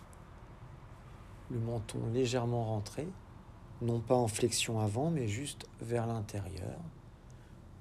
Le 1.50 1.58
menton 1.58 1.98
légèrement 2.12 2.64
rentré, 2.64 3.06
non 3.82 4.00
pas 4.00 4.14
en 4.14 4.28
flexion 4.28 4.80
avant, 4.80 5.10
mais 5.10 5.28
juste 5.28 5.66
vers 5.80 6.06
l'intérieur 6.06 6.80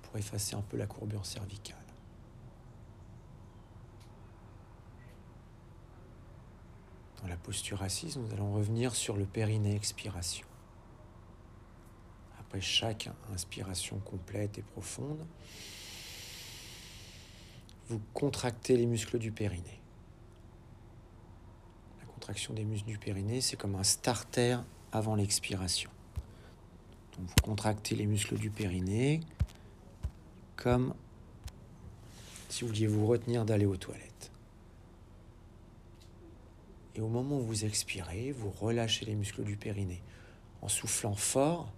pour 0.03 0.17
effacer 0.17 0.55
un 0.55 0.61
peu 0.61 0.77
la 0.77 0.87
courbure 0.87 1.25
cervicale. 1.25 1.77
Dans 7.21 7.27
la 7.27 7.37
posture 7.37 7.81
assise, 7.81 8.17
nous 8.17 8.31
allons 8.33 8.53
revenir 8.53 8.93
sur 8.93 9.17
le 9.17 9.25
périnée 9.25 9.75
expiration 9.75 10.45
chaque 12.61 13.09
inspiration 13.33 13.99
complète 13.99 14.57
et 14.57 14.61
profonde, 14.61 15.25
vous 17.87 18.01
contractez 18.13 18.75
les 18.77 18.85
muscles 18.85 19.19
du 19.19 19.31
périnée. 19.31 19.81
La 21.99 22.05
contraction 22.07 22.53
des 22.53 22.63
muscles 22.63 22.87
du 22.87 22.97
périnée, 22.97 23.41
c'est 23.41 23.57
comme 23.57 23.75
un 23.75 23.83
starter 23.83 24.57
avant 24.91 25.15
l'expiration. 25.15 25.89
Donc 27.17 27.27
vous 27.27 27.43
contractez 27.43 27.95
les 27.95 28.05
muscles 28.05 28.37
du 28.37 28.49
périnée 28.49 29.21
comme 30.55 30.93
si 32.49 32.61
vous 32.61 32.69
vouliez 32.69 32.87
vous 32.87 33.05
retenir 33.05 33.45
d'aller 33.45 33.65
aux 33.65 33.77
toilettes. 33.77 34.31
Et 36.95 37.01
au 37.01 37.07
moment 37.07 37.37
où 37.37 37.41
vous 37.41 37.65
expirez, 37.65 38.31
vous 38.31 38.49
relâchez 38.49 39.05
les 39.05 39.15
muscles 39.15 39.43
du 39.43 39.57
périnée 39.57 40.01
en 40.61 40.69
soufflant 40.69 41.15
fort 41.15 41.71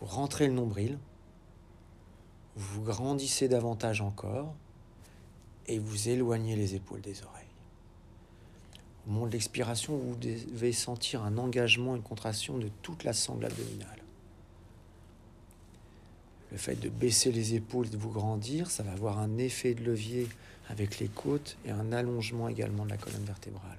vous 0.00 0.06
rentrez 0.06 0.46
le 0.46 0.54
nombril, 0.54 0.98
vous 2.56 2.82
grandissez 2.82 3.48
davantage 3.48 4.00
encore 4.00 4.54
et 5.66 5.78
vous 5.78 6.08
éloignez 6.08 6.56
les 6.56 6.74
épaules 6.74 7.00
des 7.00 7.22
oreilles. 7.22 7.44
Au 9.06 9.12
moment 9.12 9.26
de 9.26 9.32
l'expiration, 9.32 9.96
vous 9.96 10.16
devez 10.16 10.72
sentir 10.72 11.22
un 11.22 11.38
engagement, 11.38 11.96
une 11.96 12.02
contraction 12.02 12.58
de 12.58 12.68
toute 12.82 13.04
la 13.04 13.12
sangle 13.12 13.46
abdominale. 13.46 14.02
Le 16.50 16.56
fait 16.56 16.76
de 16.76 16.88
baisser 16.88 17.30
les 17.30 17.54
épaules 17.54 17.86
et 17.86 17.90
de 17.90 17.96
vous 17.96 18.10
grandir, 18.10 18.70
ça 18.70 18.82
va 18.82 18.92
avoir 18.92 19.18
un 19.18 19.38
effet 19.38 19.74
de 19.74 19.84
levier 19.84 20.28
avec 20.68 20.98
les 20.98 21.08
côtes 21.08 21.56
et 21.64 21.70
un 21.70 21.92
allongement 21.92 22.48
également 22.48 22.84
de 22.84 22.90
la 22.90 22.96
colonne 22.96 23.24
vertébrale. 23.24 23.78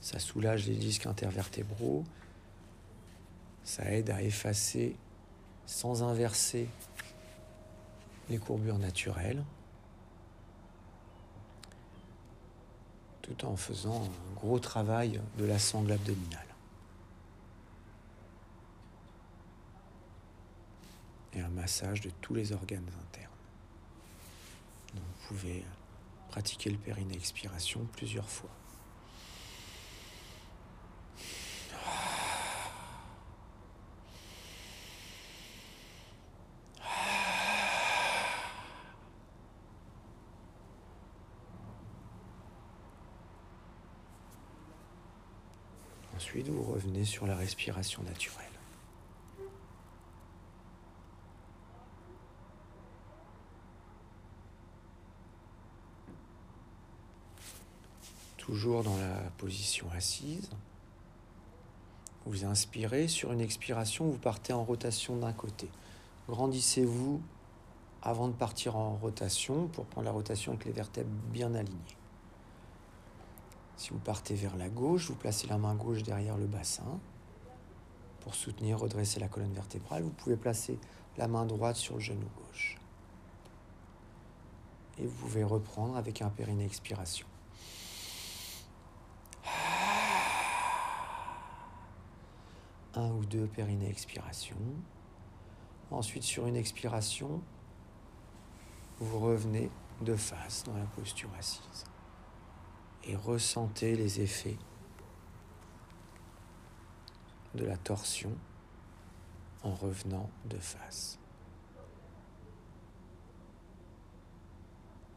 Ça 0.00 0.18
soulage 0.20 0.66
les 0.66 0.76
disques 0.76 1.06
intervertébraux, 1.06 2.04
ça 3.66 3.82
aide 3.90 4.10
à 4.10 4.22
effacer 4.22 4.94
sans 5.66 6.04
inverser 6.04 6.68
les 8.30 8.38
courbures 8.38 8.78
naturelles, 8.78 9.42
tout 13.22 13.44
en 13.44 13.56
faisant 13.56 14.04
un 14.04 14.34
gros 14.36 14.60
travail 14.60 15.20
de 15.36 15.44
la 15.44 15.58
sangle 15.58 15.90
abdominale. 15.90 16.46
Et 21.32 21.40
un 21.40 21.48
massage 21.48 22.00
de 22.02 22.10
tous 22.20 22.34
les 22.34 22.52
organes 22.52 22.88
internes. 23.02 23.32
vous 24.94 25.26
pouvez 25.26 25.64
pratiquer 26.28 26.70
le 26.70 26.78
périnée 26.78 27.14
expiration 27.14 27.84
plusieurs 27.96 28.28
fois. 28.28 28.50
Ensuite, 46.16 46.48
vous 46.48 46.62
revenez 46.76 47.06
sur 47.06 47.26
la 47.26 47.34
respiration 47.34 48.02
naturelle. 48.02 48.44
Toujours 58.36 58.82
dans 58.84 58.96
la 58.98 59.30
position 59.38 59.86
assise. 59.96 60.50
Vous 62.26 62.44
inspirez, 62.44 63.08
sur 63.08 63.32
une 63.32 63.40
expiration, 63.40 64.10
vous 64.10 64.18
partez 64.18 64.52
en 64.52 64.62
rotation 64.62 65.16
d'un 65.16 65.32
côté. 65.32 65.68
Grandissez-vous 66.28 67.22
avant 68.02 68.28
de 68.28 68.34
partir 68.34 68.76
en 68.76 68.96
rotation 68.96 69.68
pour 69.68 69.86
prendre 69.86 70.04
la 70.04 70.12
rotation 70.12 70.52
avec 70.52 70.66
les 70.66 70.72
vertèbres 70.72 71.10
bien 71.32 71.54
alignées. 71.54 71.96
Si 73.76 73.90
vous 73.90 73.98
partez 73.98 74.34
vers 74.34 74.56
la 74.56 74.68
gauche, 74.68 75.08
vous 75.08 75.16
placez 75.16 75.46
la 75.46 75.58
main 75.58 75.74
gauche 75.74 76.02
derrière 76.02 76.38
le 76.38 76.46
bassin 76.46 76.98
pour 78.20 78.34
soutenir, 78.34 78.78
redresser 78.78 79.20
la 79.20 79.28
colonne 79.28 79.52
vertébrale. 79.52 80.02
Vous 80.02 80.10
pouvez 80.10 80.36
placer 80.36 80.78
la 81.18 81.28
main 81.28 81.44
droite 81.44 81.76
sur 81.76 81.94
le 81.94 82.00
genou 82.00 82.26
gauche. 82.36 82.78
Et 84.98 85.06
vous 85.06 85.14
pouvez 85.14 85.44
reprendre 85.44 85.96
avec 85.96 86.22
un 86.22 86.30
périnée 86.30 86.64
expiration. 86.64 87.26
Un 92.94 93.10
ou 93.10 93.26
deux 93.26 93.46
périnées 93.46 93.90
expiration. 93.90 94.56
Ensuite, 95.90 96.22
sur 96.22 96.46
une 96.46 96.56
expiration, 96.56 97.42
vous 99.00 99.18
revenez 99.18 99.70
de 100.00 100.16
face 100.16 100.64
dans 100.64 100.76
la 100.76 100.86
posture 100.86 101.28
assise 101.38 101.84
et 103.06 103.16
ressentez 103.16 103.94
les 103.94 104.20
effets 104.20 104.58
de 107.54 107.64
la 107.64 107.76
torsion 107.76 108.36
en 109.62 109.74
revenant 109.74 110.30
de 110.46 110.58
face. 110.58 111.18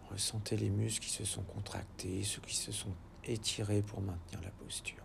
Ressentez 0.09 0.57
les 0.57 0.69
muscles 0.69 1.05
qui 1.05 1.11
se 1.11 1.25
sont 1.25 1.43
contractés, 1.43 2.23
ceux 2.23 2.41
qui 2.41 2.55
se 2.55 2.71
sont 2.71 2.93
étirés 3.25 3.81
pour 3.81 4.01
maintenir 4.01 4.41
la 4.41 4.49
posture. 4.51 5.03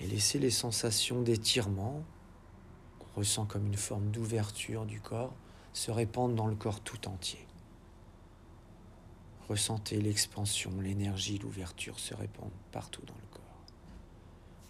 Et 0.00 0.06
laissez 0.06 0.38
les 0.38 0.50
sensations 0.50 1.22
d'étirement, 1.22 2.02
qu'on 2.98 3.20
ressent 3.20 3.46
comme 3.46 3.66
une 3.66 3.76
forme 3.76 4.10
d'ouverture 4.10 4.86
du 4.86 5.00
corps, 5.00 5.34
se 5.72 5.90
répandre 5.90 6.34
dans 6.34 6.46
le 6.46 6.56
corps 6.56 6.80
tout 6.80 7.08
entier. 7.08 7.46
Ressentez 9.48 10.00
l'expansion, 10.00 10.70
l'énergie, 10.80 11.38
l'ouverture 11.38 11.98
se 11.98 12.14
répandre 12.14 12.52
partout 12.70 13.02
dans 13.06 13.14
le 13.14 13.26
corps. 13.32 13.40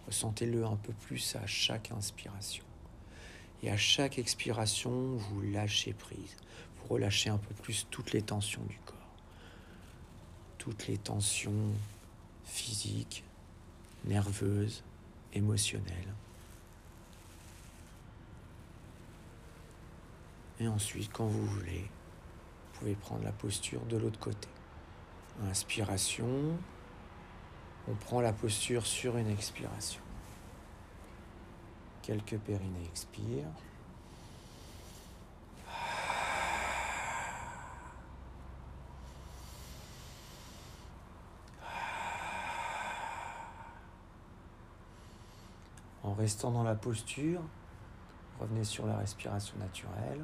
Ressentez-le 0.07 0.64
un 0.64 0.76
peu 0.76 0.92
plus 0.92 1.36
à 1.36 1.46
chaque 1.46 1.90
inspiration. 1.90 2.64
Et 3.62 3.70
à 3.70 3.76
chaque 3.76 4.18
expiration, 4.18 5.16
vous 5.16 5.42
lâchez 5.42 5.92
prise. 5.92 6.36
Vous 6.76 6.94
relâchez 6.94 7.28
un 7.28 7.36
peu 7.36 7.55
plus 7.55 7.86
toutes 7.90 8.12
les 8.12 8.22
tensions 8.22 8.62
du 8.64 8.78
corps. 8.86 8.96
Toutes 10.57 10.86
les 10.86 10.96
tensions 10.96 11.72
physiques, 12.44 13.22
nerveuses, 14.07 14.82
émotionnelles. 15.34 16.14
Et 20.61 20.69
ensuite, 20.69 21.11
quand 21.11 21.25
vous 21.25 21.47
voulez, 21.47 21.81
vous 21.81 22.79
pouvez 22.79 22.95
prendre 22.95 23.25
la 23.25 23.33
posture 23.33 23.81
de 23.87 23.97
l'autre 23.97 24.21
côté. 24.21 24.49
Inspiration, 25.49 26.59
on 27.89 27.95
prend 27.95 28.21
la 28.21 28.35
posture 28.35 28.85
sur 28.85 29.17
une 29.17 29.31
expiration. 29.31 30.03
Quelques 32.03 32.37
périnées 32.37 32.85
expirent. 32.85 33.47
En 46.03 46.13
restant 46.13 46.51
dans 46.51 46.65
la 46.65 46.75
posture, 46.75 47.41
revenez 48.39 48.65
sur 48.65 48.87
la 48.87 48.99
respiration 48.99 49.57
naturelle. 49.59 50.23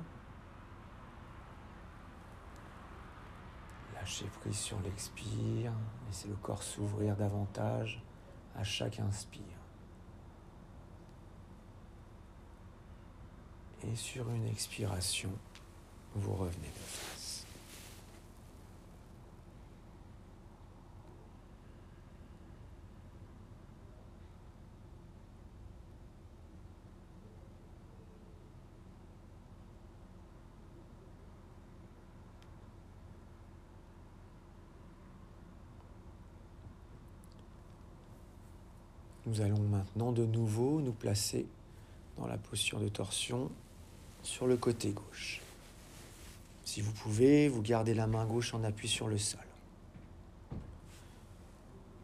Lâchez 4.06 4.30
prise 4.40 4.56
sur 4.56 4.78
l'expire, 4.82 5.72
laissez 6.06 6.28
le 6.28 6.36
corps 6.36 6.62
s'ouvrir 6.62 7.16
davantage 7.16 8.00
à 8.54 8.62
chaque 8.62 9.00
inspire. 9.00 9.42
Et 13.82 13.96
sur 13.96 14.30
une 14.30 14.46
expiration, 14.46 15.32
vous 16.14 16.34
revenez 16.34 16.68
de 16.68 16.82
face. 16.84 17.16
Nous 39.36 39.42
allons 39.42 39.60
maintenant 39.60 40.12
de 40.12 40.24
nouveau 40.24 40.80
nous 40.80 40.92
placer 40.92 41.44
dans 42.16 42.26
la 42.26 42.38
posture 42.38 42.80
de 42.80 42.88
torsion 42.88 43.50
sur 44.22 44.46
le 44.46 44.56
côté 44.56 44.92
gauche. 44.92 45.42
Si 46.64 46.80
vous 46.80 46.92
pouvez, 46.92 47.48
vous 47.48 47.60
gardez 47.60 47.92
la 47.92 48.06
main 48.06 48.24
gauche 48.24 48.54
en 48.54 48.64
appui 48.64 48.88
sur 48.88 49.08
le 49.08 49.18
sol. 49.18 49.44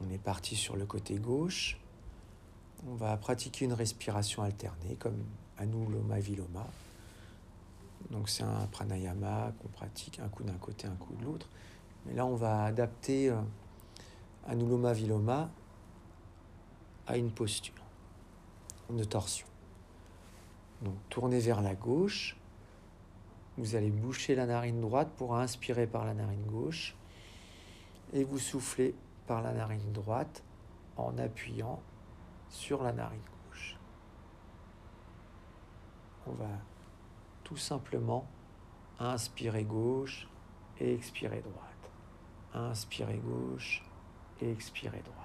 On 0.03 0.13
est 0.13 0.19
parti 0.19 0.57
sur 0.57 0.77
le 0.77 0.85
côté 0.85 1.15
gauche. 1.15 1.79
On 2.87 2.97
va 2.97 3.17
pratiquer 3.17 3.65
une 3.65 3.73
respiration 3.73 4.43
alternée 4.43 4.97
comme 4.99 5.17
Anuloma 5.57 6.21
Viloma. 6.21 6.67
Donc 8.11 8.29
c'est 8.29 8.43
un 8.43 8.67
pranayama 8.73 9.53
qu'on 9.63 9.69
pratique 9.69 10.19
un 10.19 10.29
coup 10.29 10.43
d'un 10.43 10.59
côté, 10.59 10.87
un 10.87 10.97
coup 10.97 11.15
de 11.15 11.25
l'autre. 11.25 11.49
Mais 12.05 12.13
là, 12.13 12.27
on 12.27 12.37
va 12.37 12.65
adapter 12.65 13.31
euh, 13.31 13.41
Anuloma 14.47 14.93
Viloma 14.93 15.49
à 17.07 17.17
une 17.17 17.31
posture 17.31 17.75
de 18.91 19.05
torsion. 19.05 19.47
Donc 20.83 20.95
tournez 21.09 21.39
vers 21.39 21.61
la 21.63 21.75
gauche. 21.75 22.37
Vous 23.59 23.75
allez 23.75 23.91
boucher 23.91 24.35
la 24.35 24.47
narine 24.47 24.81
droite 24.81 25.11
pour 25.17 25.37
inspirer 25.37 25.87
par 25.87 26.05
la 26.05 26.15
narine 26.15 26.47
gauche 26.47 26.97
et 28.13 28.25
vous 28.25 28.39
soufflez 28.39 28.95
par 29.27 29.43
la 29.43 29.53
narine 29.53 29.93
droite 29.93 30.43
en 30.97 31.17
appuyant 31.19 31.81
sur 32.49 32.83
la 32.83 32.93
narine 32.93 33.21
gauche. 33.49 33.77
On 36.27 36.33
va 36.33 36.51
tout 37.45 37.57
simplement 37.57 38.27
inspirer 38.99 39.65
gauche 39.65 40.29
et 40.79 40.95
expirer 40.95 41.41
droite. 41.41 41.91
Inspirer 42.55 43.19
gauche 43.19 43.85
et 44.41 44.51
expirer 44.51 45.03
droite 45.03 45.22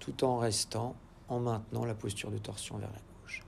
tout 0.00 0.24
en 0.24 0.38
restant, 0.38 0.96
en 1.28 1.38
maintenant 1.38 1.84
la 1.84 1.94
posture 1.94 2.30
de 2.30 2.38
torsion 2.38 2.78
vers 2.78 2.90
la 2.90 2.98
gauche. 2.98 3.44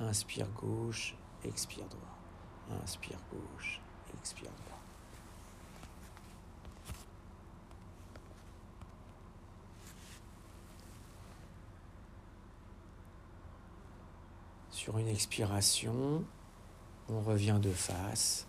Inspire 0.00 0.48
gauche, 0.48 1.16
expire 1.44 1.86
droit. 1.86 2.80
Inspire 2.82 3.18
gauche, 3.30 3.80
expire 4.18 4.50
droit. 4.50 4.78
Sur 14.70 14.98
une 14.98 15.08
expiration, 15.08 16.24
on 17.08 17.20
revient 17.20 17.58
de 17.62 17.70
face. 17.70 18.46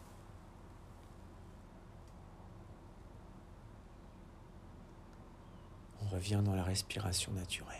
On 6.05 6.09
revient 6.09 6.41
dans 6.43 6.55
la 6.55 6.63
respiration 6.63 7.31
naturelle. 7.33 7.77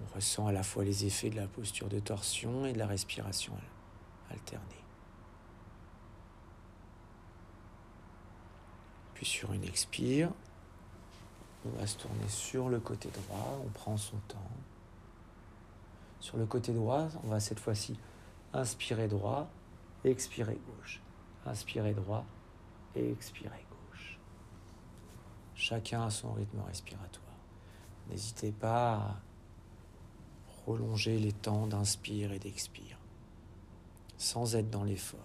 On 0.00 0.14
ressent 0.14 0.46
à 0.46 0.52
la 0.52 0.62
fois 0.62 0.84
les 0.84 1.04
effets 1.04 1.30
de 1.30 1.36
la 1.36 1.46
posture 1.46 1.88
de 1.88 1.98
torsion 2.00 2.66
et 2.66 2.72
de 2.72 2.78
la 2.78 2.86
respiration 2.86 3.52
alternée. 4.30 4.66
Puis 9.14 9.26
sur 9.26 9.52
une 9.52 9.64
expire, 9.64 10.30
on 11.64 11.78
va 11.78 11.86
se 11.86 11.98
tourner 11.98 12.28
sur 12.28 12.68
le 12.68 12.80
côté 12.80 13.08
droit, 13.10 13.60
on 13.64 13.68
prend 13.68 13.96
son 13.96 14.16
temps. 14.26 14.50
Sur 16.18 16.38
le 16.38 16.46
côté 16.46 16.72
droit, 16.72 17.08
on 17.24 17.28
va 17.28 17.40
cette 17.40 17.60
fois-ci 17.60 17.98
inspirer 18.52 19.06
droit, 19.06 19.48
expirer 20.04 20.58
gauche. 20.66 21.00
Inspirer 21.46 21.94
droit 21.94 22.24
et 22.94 23.10
expirer 23.10 23.64
Chacun 25.62 26.02
a 26.02 26.10
son 26.10 26.32
rythme 26.32 26.58
respiratoire. 26.66 27.36
N'hésitez 28.10 28.50
pas 28.50 28.94
à 28.94 29.20
prolonger 30.48 31.20
les 31.20 31.30
temps 31.30 31.68
d'inspire 31.68 32.32
et 32.32 32.40
d'expire, 32.40 32.98
sans 34.18 34.56
être 34.56 34.70
dans 34.70 34.82
l'effort. 34.82 35.20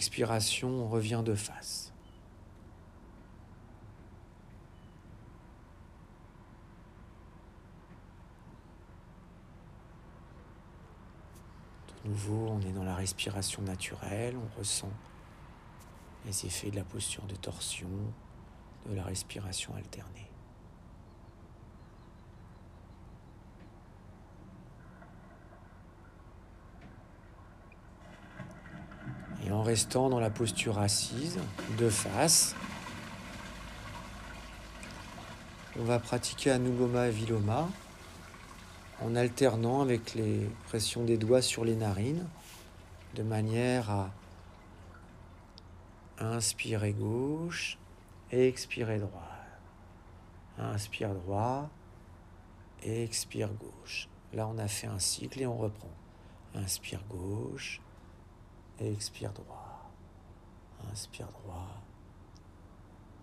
Sur 0.00 0.06
une 0.06 0.08
expiration, 0.08 0.68
on 0.70 0.88
revient 0.88 1.22
de 1.22 1.34
face. 1.34 1.92
De 12.02 12.08
nouveau, 12.08 12.48
on 12.48 12.60
est 12.62 12.72
dans 12.72 12.82
la 12.82 12.94
respiration 12.94 13.60
naturelle, 13.60 14.36
on 14.38 14.58
ressent 14.58 14.88
les 16.24 16.46
effets 16.46 16.70
de 16.70 16.76
la 16.76 16.84
posture 16.84 17.24
de 17.26 17.36
torsion, 17.36 17.90
de 18.88 18.94
la 18.94 19.02
respiration 19.02 19.74
alternée. 19.74 20.30
en 29.52 29.59
restant 29.70 30.08
dans 30.08 30.18
la 30.18 30.30
posture 30.30 30.80
assise, 30.80 31.38
de 31.78 31.88
face. 31.88 32.56
On 35.78 35.84
va 35.84 36.00
pratiquer 36.00 36.50
Anuloma 36.50 37.08
Viloma 37.08 37.68
en 39.00 39.14
alternant 39.14 39.80
avec 39.80 40.14
les 40.14 40.50
pressions 40.66 41.04
des 41.04 41.16
doigts 41.16 41.40
sur 41.40 41.64
les 41.64 41.76
narines 41.76 42.26
de 43.14 43.22
manière 43.22 43.90
à 43.90 44.10
inspirer 46.18 46.92
gauche, 46.92 47.78
expirer 48.32 48.98
droit. 48.98 49.30
Inspire 50.58 51.14
droit, 51.14 51.70
expire 52.82 53.50
gauche. 53.50 54.08
Là, 54.32 54.48
on 54.48 54.58
a 54.58 54.66
fait 54.66 54.88
un 54.88 54.98
cycle 54.98 55.40
et 55.40 55.46
on 55.46 55.56
reprend. 55.56 55.94
Inspire 56.56 57.04
gauche, 57.08 57.80
expire 58.80 59.32
droit. 59.32 59.90
Inspire 60.90 61.28
droit, 61.28 61.82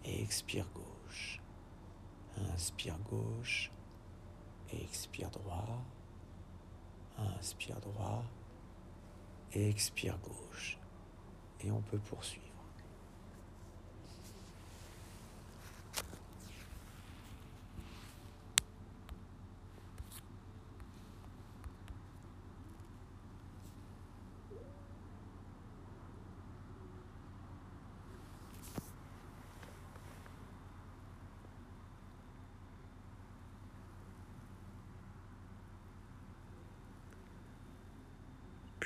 expire 0.05 0.68
gauche. 0.74 1.41
Inspire 2.53 2.97
gauche, 2.99 3.72
expire 4.72 5.30
droit. 5.32 5.82
Inspire 7.18 7.80
droit, 7.80 8.24
expire 9.51 10.20
gauche. 10.20 10.78
Et 11.62 11.72
on 11.72 11.82
peut 11.82 11.97
poursuivre. 11.97 12.46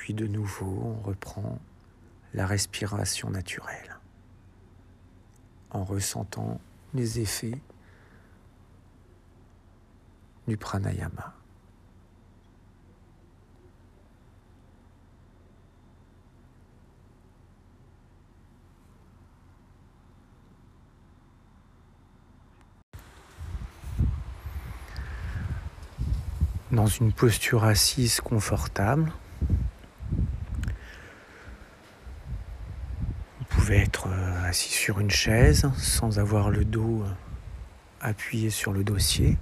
Puis 0.02 0.16
de 0.16 0.26
nouveau, 0.26 0.82
on 0.84 1.08
reprend 1.08 1.60
la 2.34 2.48
respiration 2.48 3.30
naturelle 3.30 4.00
en 5.70 5.84
ressentant 5.84 6.60
les 6.96 7.20
effets 7.20 7.62
du 10.48 10.58
pranayama. 10.58 11.36
Dans 26.72 26.88
une 26.88 27.14
posture 27.14 27.66
assise 27.66 28.20
confortable, 28.20 29.14
être 33.76 34.08
euh, 34.08 34.50
assis 34.50 34.72
sur 34.72 35.00
une 35.00 35.12
chaise 35.12 35.70
sans 35.78 36.20
avoir 36.20 36.50
le 36.50 36.66
dos 36.66 37.04
euh, 37.04 37.12
appuyé 38.02 38.50
sur 38.50 38.74
le 38.74 38.84
dossier. 38.84 39.38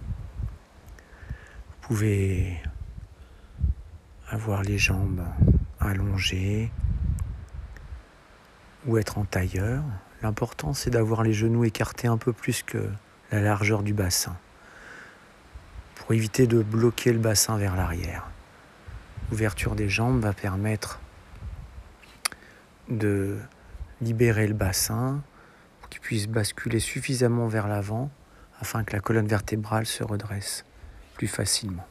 Vous 1.68 1.88
pouvez 1.88 2.62
avoir 4.28 4.64
les 4.64 4.78
jambes 4.78 5.24
allongées 5.80 6.72
ou 8.86 8.98
être 8.98 9.18
en 9.18 9.26
tailleur. 9.26 9.84
L'important 10.22 10.74
c'est 10.74 10.90
d'avoir 10.90 11.24
les 11.24 11.34
genoux 11.34 11.64
écartés 11.64 12.08
un 12.08 12.18
peu 12.18 12.34
plus 12.34 12.64
que 12.64 12.90
la 13.32 13.42
largeur 13.42 13.84
du 13.84 13.94
bassin 13.94 14.38
pour 15.96 16.14
éviter 16.14 16.48
de 16.48 16.62
bloquer 16.62 17.14
le 17.14 17.20
bassin 17.20 17.58
vers 17.58 17.76
l'arrière. 17.76 18.28
L'ouverture 19.32 19.76
des 19.76 19.90
jambes 19.90 20.22
va 20.22 20.34
permettre 20.34 21.00
de 22.90 23.38
libérer 24.02 24.48
le 24.48 24.54
bassin 24.54 25.22
pour 25.80 25.90
qu'il 25.90 26.02
puisse 26.02 26.28
basculer 26.28 26.80
suffisamment 26.80 27.48
vers 27.48 27.68
l'avant 27.68 28.10
afin 28.60 28.84
que 28.84 28.94
la 28.94 29.00
colonne 29.00 29.28
vertébrale 29.28 29.86
se 29.86 30.04
redresse 30.04 30.66
plus 31.16 31.28
facilement. 31.28 31.86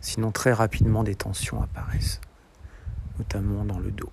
Sinon 0.00 0.30
très 0.30 0.52
rapidement 0.52 1.02
des 1.02 1.14
tensions 1.14 1.62
apparaissent, 1.62 2.20
notamment 3.18 3.64
dans 3.64 3.78
le 3.78 3.90
dos. 3.90 4.10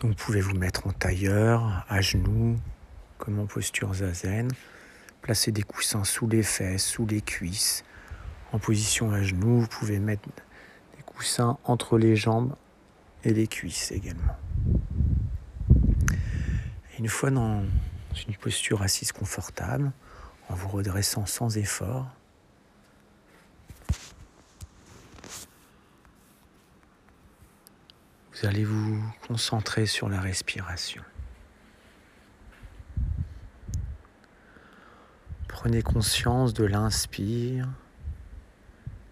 Donc 0.00 0.10
vous 0.10 0.24
pouvez 0.24 0.40
vous 0.40 0.54
mettre 0.54 0.86
en 0.86 0.92
tailleur, 0.92 1.84
à 1.88 2.00
genoux, 2.00 2.56
comme 3.18 3.38
en 3.38 3.46
posture 3.46 3.94
zazen. 3.94 4.48
Placer 5.22 5.50
des 5.52 5.62
coussins 5.62 6.04
sous 6.04 6.28
les 6.28 6.42
fesses, 6.42 6.84
sous 6.84 7.06
les 7.06 7.20
cuisses. 7.20 7.82
En 8.52 8.58
position 8.58 9.10
à 9.10 9.22
genoux, 9.22 9.60
vous 9.60 9.66
pouvez 9.66 9.98
mettre 9.98 10.28
des 10.96 11.02
coussins 11.02 11.58
entre 11.64 11.98
les 11.98 12.14
jambes 12.14 12.54
et 13.26 13.34
les 13.34 13.48
cuisses 13.48 13.90
également. 13.90 14.36
une 16.96 17.08
fois 17.08 17.30
dans 17.30 17.64
une 18.26 18.36
posture 18.36 18.82
assise 18.82 19.10
confortable, 19.10 19.90
en 20.48 20.54
vous 20.54 20.68
redressant 20.68 21.26
sans 21.26 21.58
effort, 21.58 22.06
vous 28.32 28.46
allez 28.46 28.64
vous 28.64 29.02
concentrer 29.26 29.86
sur 29.86 30.08
la 30.08 30.20
respiration. 30.20 31.02
Prenez 35.48 35.82
conscience 35.82 36.54
de 36.54 36.64
l'inspire, 36.64 37.68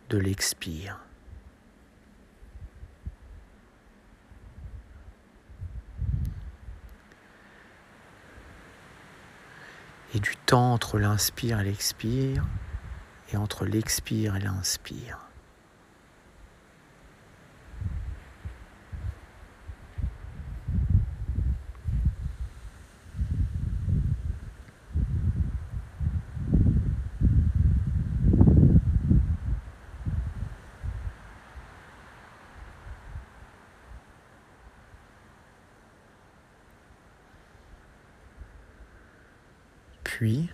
de 0.08 0.18
l'expire. 0.18 1.03
Et 10.14 10.20
du 10.20 10.36
temps 10.46 10.72
entre 10.72 10.98
l'inspire 10.98 11.60
et 11.60 11.64
l'expire 11.64 12.44
et 13.32 13.36
entre 13.36 13.64
l'expire 13.64 14.36
et 14.36 14.40
l'inspire. 14.40 15.23
Puis, 40.16 40.48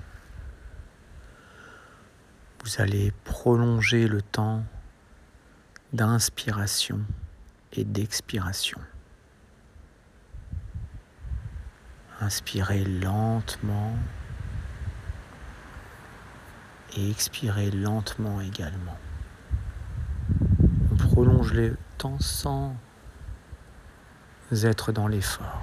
vous 2.64 2.80
allez 2.80 3.12
prolonger 3.24 4.08
le 4.08 4.22
temps 4.22 4.64
d'inspiration 5.92 7.00
et 7.74 7.84
d'expiration. 7.84 8.80
Inspirez 12.22 12.86
lentement 12.86 13.96
et 16.96 17.10
expirez 17.10 17.70
lentement 17.70 18.40
également. 18.40 18.96
On 20.90 20.96
prolonge 20.96 21.52
le 21.52 21.76
temps 21.98 22.18
sans 22.18 22.74
être 24.52 24.90
dans 24.90 25.06
l'effort. 25.06 25.60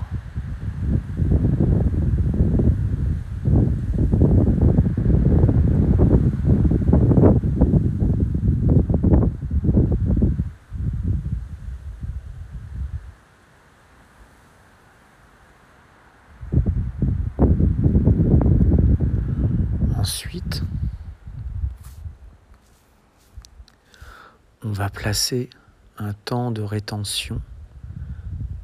Placer 25.17 25.49
un 25.97 26.13
temps 26.13 26.51
de 26.51 26.61
rétention 26.61 27.41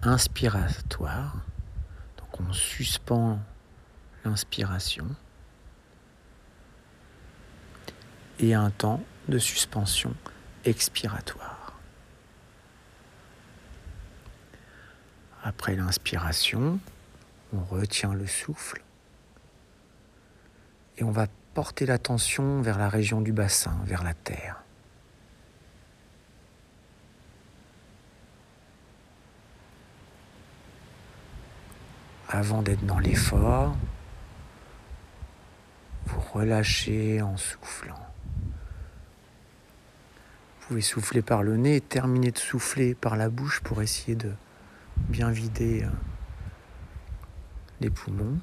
inspiratoire. 0.04 1.38
Donc 2.18 2.41
on 2.41 2.54
suspend 2.54 3.39
l'inspiration 4.24 5.08
et 8.38 8.54
un 8.54 8.70
temps 8.70 9.01
de 9.30 9.39
suspension 9.39 10.14
expiratoire. 10.64 11.74
Après 15.41 15.76
l'inspiration, 15.76 16.80
on 17.51 17.64
retient 17.64 18.14
le 18.14 18.28
souffle 18.28 18.84
et 20.99 21.04
on 21.04 21.10
va 21.10 21.26
porter 21.56 21.88
l'attention 21.88 22.62
vers 22.62 22.78
la 22.78 22.89
région 22.89 23.22
du 23.22 23.34
bassin, 23.34 23.76
vers 23.86 24.04
la 24.04 24.14
terre. 24.14 24.62
Avant 32.34 32.64
d'être 32.64 32.84
dans 32.84 32.98
l'effort, 32.98 33.76
vous 36.08 36.20
relâchez 36.20 37.22
en 37.22 37.38
soufflant. 37.38 38.08
Vous 40.60 40.68
pouvez 40.68 40.82
souffler 40.82 41.22
par 41.22 41.44
le 41.44 41.58
nez 41.58 41.76
et 41.76 41.82
terminer 41.82 42.32
de 42.32 42.40
souffler 42.40 42.96
par 42.96 43.18
la 43.18 43.30
bouche 43.30 43.60
pour 43.60 43.84
essayer 43.84 44.16
de 44.16 44.32
bien 44.98 45.30
vider 45.30 45.84
euh, 45.84 45.90
les 47.82 47.92
poumons 47.92 48.40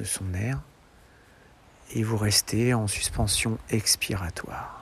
de 0.00 0.02
son 0.02 0.34
air. 0.34 0.60
Et 1.92 2.02
vous 2.02 2.16
restez 2.16 2.74
en 2.74 2.88
suspension 2.88 3.56
expiratoire. 3.70 4.77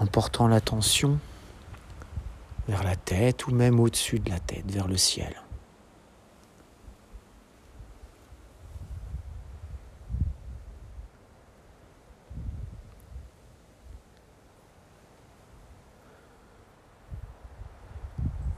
En 0.00 0.06
portant 0.06 0.48
l'attention 0.48 1.18
vers 2.66 2.82
la 2.82 2.96
tête 2.96 3.46
ou 3.46 3.54
même 3.54 3.78
au-dessus 3.78 4.18
de 4.18 4.30
la 4.30 4.40
tête, 4.40 4.70
vers 4.70 4.88
le 4.88 4.96
ciel. 4.96 5.34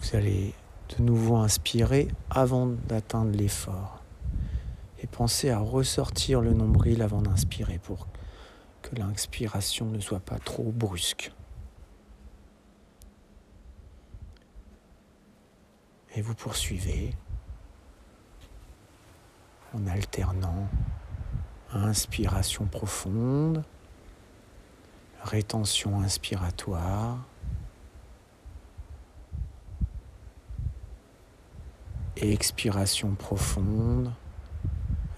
Vous 0.01 0.17
allez 0.17 0.55
de 0.97 1.03
nouveau 1.03 1.37
inspirer 1.37 2.09
avant 2.31 2.67
d'atteindre 2.67 3.37
l'effort. 3.37 4.03
Et 5.03 5.09
pensez 5.09 5.51
à 5.51 5.59
ressortir 5.59 6.41
le 6.41 6.53
nombril 6.53 7.03
avant 7.03 7.23
d'inspirer 7.23 7.79
pour 7.79 8.07
que 8.83 8.97
l'inspiration 8.97 9.87
ne 9.87 10.01
soit 10.01 10.21
pas 10.21 10.39
trop 10.39 10.71
brusque. 10.73 11.33
Et 16.15 16.21
vous 16.21 16.35
poursuivez 16.35 17.15
en 19.73 19.87
alternant 19.87 20.69
inspiration 21.73 22.67
profonde, 22.67 23.65
rétention 25.23 26.01
inspiratoire, 26.01 27.19
expiration 32.17 33.15
profonde, 33.15 34.13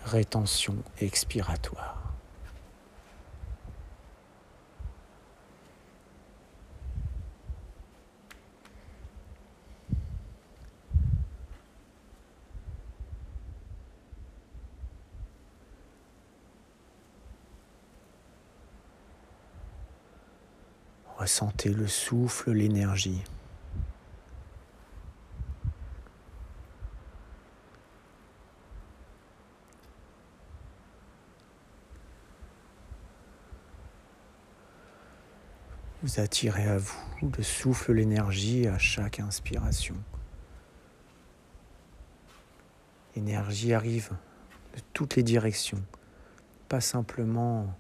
rétention 0.05 0.77
expiratoire. 1.01 2.04
Ressentez 21.25 21.70
le 21.70 21.87
souffle, 21.87 22.51
l'énergie. 22.51 23.25
Vous 36.03 36.20
attirez 36.20 36.68
à 36.68 36.77
vous 36.77 36.93
le 37.22 37.43
souffle, 37.43 37.95
l'énergie 37.95 38.66
à 38.66 38.77
chaque 38.77 39.18
inspiration. 39.18 39.97
L'énergie 43.16 43.72
arrive 43.72 44.11
de 44.75 44.81
toutes 44.93 45.16
les 45.16 45.22
directions, 45.22 45.83
pas 46.68 46.83
simplement 46.83 47.75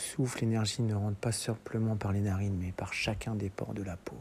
souffle, 0.00 0.40
l'énergie 0.40 0.82
ne 0.82 0.94
rentre 0.94 1.18
pas 1.18 1.32
simplement 1.32 1.96
par 1.96 2.12
les 2.12 2.20
narines, 2.20 2.56
mais 2.58 2.72
par 2.72 2.92
chacun 2.92 3.34
des 3.34 3.50
pores 3.50 3.74
de 3.74 3.82
la 3.82 3.96
peau. 3.96 4.16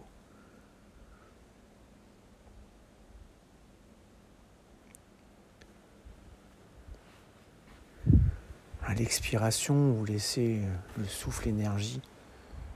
À 8.84 8.94
l'expiration, 8.96 9.92
vous 9.94 10.06
laissez 10.06 10.62
le 10.98 11.06
souffle 11.06 11.48
énergie 11.48 12.02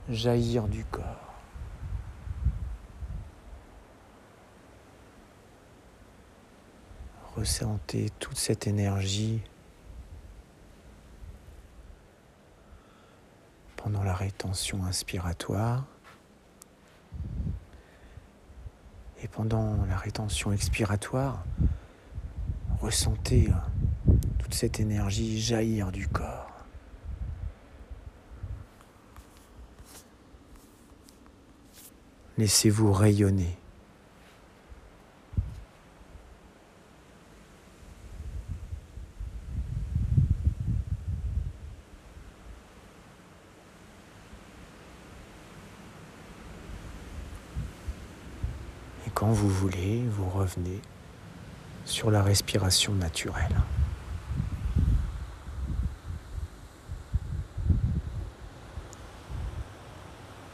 jaillir 0.10 0.68
du 0.68 0.86
corps. 0.86 1.34
Ressentez 7.36 8.12
toute 8.20 8.38
cette 8.38 8.68
énergie 8.68 9.42
pendant 13.84 14.04
la 14.04 14.14
rétention 14.14 14.86
inspiratoire 14.86 15.84
et 19.22 19.28
pendant 19.28 19.86
la 19.86 19.98
rétention 19.98 20.54
expiratoire, 20.54 21.44
ressentez 22.80 23.50
toute 24.40 24.54
cette 24.54 24.80
énergie 24.80 25.42
jaillir 25.42 25.92
du 25.92 26.08
corps. 26.08 26.50
Laissez-vous 32.38 32.92
rayonner. 32.92 33.58
Et 49.06 49.10
quand 49.14 49.23
vous 49.34 49.50
voulez, 49.50 50.04
vous 50.08 50.30
revenez 50.30 50.82
sur 51.86 52.12
la 52.12 52.24
respiration 52.24 52.94
naturelle. 52.94 53.58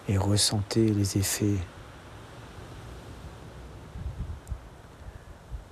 et 0.10 0.18
ressentez 0.18 0.90
les 0.90 1.18
effets 1.20 1.58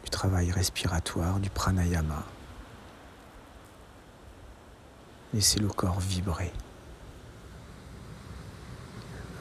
du 0.03 0.09
travail 0.11 0.51
respiratoire, 0.51 1.39
du 1.39 1.49
pranayama. 1.49 2.23
Laissez 5.33 5.59
le 5.59 5.69
corps 5.69 5.99
vibrer, 5.99 6.53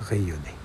rayonner. 0.01 0.56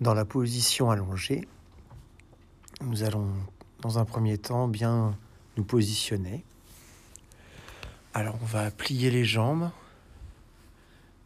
Dans 0.00 0.14
la 0.14 0.24
position 0.24 0.90
allongée, 0.90 1.46
nous 2.80 3.02
allons 3.02 3.32
dans 3.80 3.98
un 3.98 4.04
premier 4.04 4.38
temps 4.38 4.68
bien 4.68 5.16
nous 5.56 5.64
positionner 5.64 6.44
alors 8.18 8.36
on 8.42 8.46
va 8.46 8.72
plier 8.72 9.12
les 9.12 9.24
jambes 9.24 9.70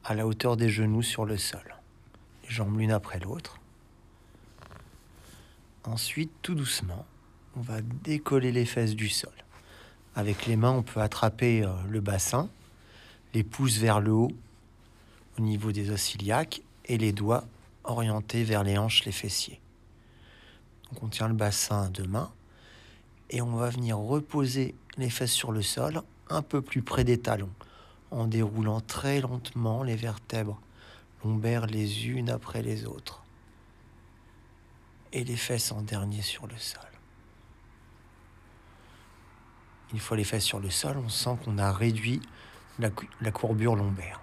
à 0.05 0.15
la 0.15 0.27
hauteur 0.27 0.59
des 0.59 0.69
genoux 0.69 1.01
sur 1.01 1.25
le 1.25 1.39
sol. 1.39 1.75
Les 2.45 2.51
jambes 2.51 2.79
l'une 2.79 2.91
après 2.91 3.19
l'autre. 3.19 3.59
Ensuite, 5.85 6.31
tout 6.43 6.55
doucement, 6.55 7.07
on 7.57 7.63
va 7.63 7.81
décoller 7.81 8.53
les 8.53 8.67
fesses 8.67 8.95
du 8.95 9.09
sol. 9.09 9.33
Avec 10.15 10.45
les 10.45 10.57
mains, 10.57 10.73
on 10.73 10.83
peut 10.83 11.01
attraper 11.01 11.65
euh, 11.65 11.73
le 11.89 12.03
bassin, 12.03 12.51
les 13.33 13.43
pouces 13.43 13.79
vers 13.79 14.01
le 14.01 14.13
haut 14.13 14.33
au 15.39 15.41
niveau 15.41 15.73
des 15.73 15.91
os 15.91 16.15
iliaques 16.15 16.61
et 16.85 16.99
les 16.99 17.13
doigts 17.13 17.45
orientés 17.85 18.45
vers 18.45 18.65
les 18.65 18.79
hanches, 18.79 19.05
les 19.05 19.13
fessiers. 19.13 19.61
On 21.01 21.09
tient 21.09 21.29
le 21.29 21.35
bassin 21.35 21.85
à 21.85 21.89
deux 21.89 22.07
mains 22.07 22.33
et 23.31 23.41
on 23.41 23.57
va 23.57 23.71
venir 23.71 23.99
reposer 23.99 24.75
les 24.99 25.11
fesses 25.11 25.33
sur 25.33 25.53
le 25.53 25.63
sol 25.63 26.03
un 26.29 26.43
peu 26.43 26.63
plus 26.63 26.83
près 26.83 27.05
des 27.05 27.19
talons, 27.19 27.53
en 28.11 28.27
déroulant 28.27 28.81
très 28.81 29.21
lentement 29.21 29.83
les 29.83 29.97
vertèbres 29.97 30.61
lombaires 31.25 31.67
les 31.67 32.09
unes 32.09 32.31
après 32.31 32.63
les 32.63 32.85
autres, 32.85 33.23
et 35.13 35.25
les 35.25 35.37
fesses 35.37 35.73
en 35.73 35.83
dernier 35.83 36.23
sur 36.23 36.47
le 36.47 36.57
sol. 36.59 36.83
une 39.93 39.99
fois 39.99 40.17
les 40.17 40.25
fesses 40.25 40.45
sur 40.45 40.61
le 40.61 40.71
sol, 40.71 40.97
on 40.97 41.09
sent 41.09 41.37
qu'on 41.45 41.59
a 41.59 41.71
réduit 41.71 42.21
la 42.79 43.31
courbure 43.31 43.77
lombaire. 43.77 44.21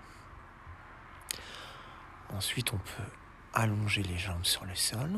Ensuite, 2.34 2.74
on 2.74 2.78
peut 2.78 3.19
allonger 3.60 4.04
les 4.04 4.18
jambes 4.18 4.44
sur 4.44 4.66
le 4.66 4.76
sol. 4.76 5.10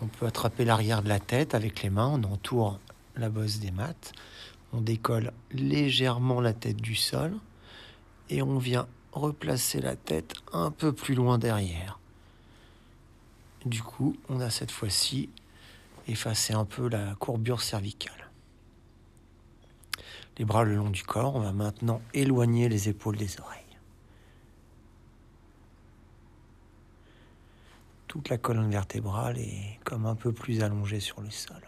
On 0.00 0.06
peut 0.06 0.26
attraper 0.26 0.64
l'arrière 0.64 1.02
de 1.02 1.08
la 1.08 1.20
tête 1.20 1.54
avec 1.54 1.82
les 1.82 1.90
mains, 1.90 2.08
on 2.08 2.22
entoure 2.24 2.78
la 3.16 3.28
bosse 3.30 3.58
des 3.58 3.70
mattes, 3.70 4.12
on 4.72 4.80
décolle 4.80 5.32
légèrement 5.50 6.40
la 6.40 6.52
tête 6.52 6.76
du 6.76 6.94
sol 6.94 7.34
et 8.30 8.42
on 8.42 8.58
vient 8.58 8.86
replacer 9.12 9.80
la 9.80 9.96
tête 9.96 10.34
un 10.52 10.70
peu 10.70 10.92
plus 10.92 11.14
loin 11.14 11.38
derrière. 11.38 11.98
Du 13.64 13.82
coup, 13.82 14.16
on 14.28 14.40
a 14.40 14.50
cette 14.50 14.70
fois-ci 14.70 15.30
effacé 16.06 16.54
un 16.54 16.64
peu 16.64 16.88
la 16.88 17.14
courbure 17.16 17.60
cervicale. 17.60 18.30
Les 20.38 20.44
bras 20.44 20.62
le 20.62 20.76
long 20.76 20.90
du 20.90 21.02
corps, 21.02 21.34
on 21.34 21.40
va 21.40 21.52
maintenant 21.52 22.00
éloigner 22.14 22.68
les 22.68 22.88
épaules 22.88 23.16
des 23.16 23.40
oreilles. 23.40 23.67
Toute 28.08 28.30
la 28.30 28.38
colonne 28.38 28.70
vertébrale 28.70 29.38
est 29.38 29.78
comme 29.84 30.06
un 30.06 30.14
peu 30.14 30.32
plus 30.32 30.62
allongée 30.62 30.98
sur 30.98 31.20
le 31.20 31.30
sol. 31.30 31.60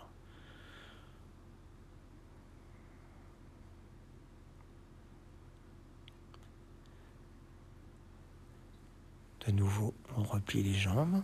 De 9.47 9.53
nouveau, 9.53 9.95
on 10.16 10.22
replie 10.22 10.62
les 10.62 10.74
jambes. 10.74 11.22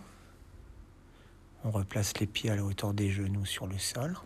On 1.64 1.70
replace 1.70 2.18
les 2.20 2.26
pieds 2.26 2.50
à 2.50 2.56
la 2.56 2.64
hauteur 2.64 2.92
des 2.92 3.10
genoux 3.10 3.46
sur 3.46 3.66
le 3.66 3.78
sol. 3.78 4.16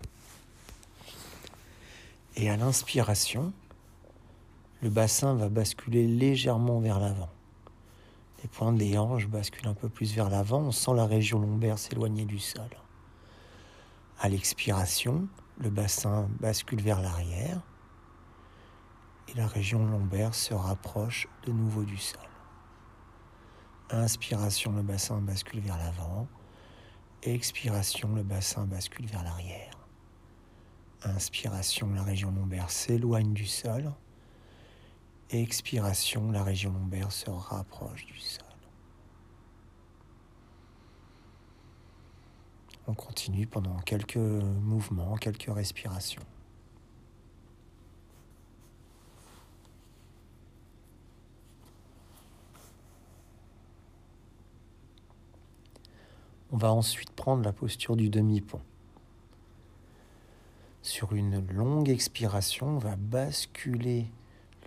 Et 2.35 2.51
à 2.51 2.57
l'inspiration, 2.57 3.53
le 4.83 4.91
bassin 4.91 5.35
va 5.35 5.49
basculer 5.49 6.07
légèrement 6.07 6.81
vers 6.81 6.99
l'avant. 6.99 7.31
Les 8.43 8.49
pointes 8.49 8.77
des 8.77 8.97
hanches 8.97 9.29
basculent 9.29 9.69
un 9.69 9.75
peu 9.75 9.89
plus 9.89 10.15
vers 10.15 10.31
l'avant. 10.31 10.61
On 10.61 10.73
sent 10.73 10.95
la 10.95 11.07
région 11.07 11.39
lombaire 11.39 11.79
s'éloigner 11.79 12.25
du 12.25 12.39
sol. 12.39 12.71
À 14.19 14.29
l'expiration, 14.29 15.29
le 15.59 15.71
bassin 15.71 16.29
bascule 16.41 16.81
vers 16.81 17.01
l'arrière 17.01 17.61
et 19.29 19.35
la 19.35 19.47
région 19.47 19.85
lombaire 19.87 20.35
se 20.35 20.55
rapproche 20.55 21.29
de 21.47 21.53
nouveau 21.53 21.85
du 21.85 21.97
sol. 21.97 22.21
Inspiration, 23.91 24.73
le 24.73 24.83
bassin 24.83 25.21
bascule 25.21 25.61
vers 25.61 25.77
l'avant. 25.77 26.29
Expiration, 27.23 28.15
le 28.15 28.23
bassin 28.23 28.65
bascule 28.65 29.07
vers 29.07 29.23
l'arrière. 29.23 29.79
Inspiration, 31.03 31.93
la 31.95 32.03
région 32.03 32.31
lombaire 32.31 32.71
s'éloigne 32.71 33.33
du 33.33 33.47
sol. 33.47 33.93
Expiration, 35.33 36.33
la 36.33 36.43
région 36.43 36.73
lombaire 36.73 37.13
se 37.13 37.31
rapproche 37.31 38.05
du 38.07 38.19
sol. 38.19 38.45
On 42.89 42.95
continue 42.95 43.47
pendant 43.47 43.79
quelques 43.79 44.17
mouvements, 44.17 45.15
quelques 45.15 45.47
respirations. 45.49 46.23
On 56.51 56.57
va 56.57 56.73
ensuite 56.73 57.13
prendre 57.13 57.45
la 57.45 57.53
posture 57.53 57.95
du 57.95 58.09
demi-pont. 58.09 58.61
Sur 60.83 61.13
une 61.13 61.47
longue 61.53 61.89
expiration, 61.89 62.67
on 62.71 62.79
va 62.79 62.97
basculer 62.97 64.07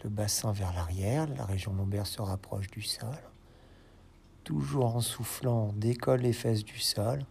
bassin 0.07 0.51
vers 0.51 0.73
l'arrière, 0.73 1.27
la 1.27 1.45
région 1.45 1.73
lombaire 1.73 2.07
se 2.07 2.21
rapproche 2.21 2.67
du 2.67 2.81
sol. 2.81 3.17
Toujours 4.43 4.95
en 4.95 5.01
soufflant, 5.01 5.73
décolle 5.73 6.21
les 6.21 6.33
fesses 6.33 6.63
du 6.63 6.79
sol, 6.79 7.25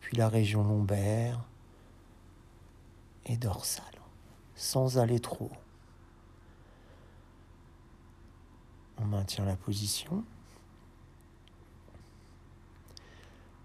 puis 0.00 0.16
la 0.16 0.28
région 0.28 0.64
lombaire 0.64 1.44
et 3.26 3.36
dorsale, 3.36 3.84
sans 4.54 4.98
aller 4.98 5.20
trop. 5.20 5.50
On 8.98 9.04
maintient 9.04 9.44
la 9.44 9.56
position. 9.56 10.24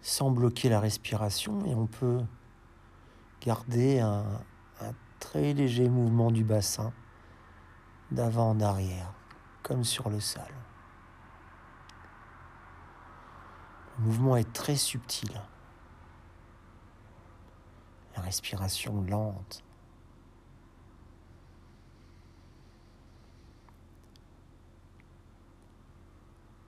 sans 0.05 0.29
bloquer 0.29 0.69
la 0.69 0.79
respiration 0.79 1.65
et 1.65 1.73
on 1.73 1.87
peut 1.87 2.21
garder 3.41 3.99
un, 3.99 4.23
très 5.19 5.53
léger 5.53 5.89
mouvement 5.89 6.29
du 6.29 6.43
bassin 6.43 6.93
d'avant 8.15 8.49
en 8.49 8.59
arrière, 8.59 9.13
comme 9.61 9.83
sur 9.83 10.09
le 10.09 10.19
sol. 10.19 10.43
Le 13.97 14.05
mouvement 14.05 14.35
est 14.37 14.51
très 14.51 14.75
subtil. 14.75 15.29
La 18.15 18.21
respiration 18.23 19.01
lente. 19.03 19.63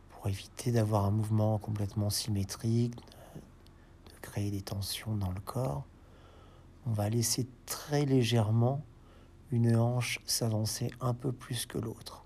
Pour 0.09 0.27
éviter 0.27 0.71
d'avoir 0.71 1.05
un 1.05 1.11
mouvement 1.11 1.57
complètement 1.57 2.09
symétrique, 2.09 2.95
des 4.45 4.61
tensions 4.61 5.15
dans 5.15 5.31
le 5.31 5.39
corps, 5.39 5.83
on 6.85 6.91
va 6.91 7.09
laisser 7.09 7.47
très 7.65 8.05
légèrement 8.05 8.83
une 9.51 9.75
hanche 9.75 10.19
s'avancer 10.25 10.91
un 10.99 11.13
peu 11.13 11.31
plus 11.31 11.65
que 11.65 11.77
l'autre. 11.77 12.25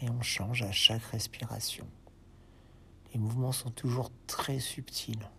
Et 0.00 0.10
on 0.10 0.20
change 0.22 0.62
à 0.62 0.72
chaque 0.72 1.04
respiration. 1.04 1.86
Les 3.12 3.18
mouvements 3.18 3.52
sont 3.52 3.70
toujours 3.70 4.10
très 4.26 4.58
subtils. 4.58 5.30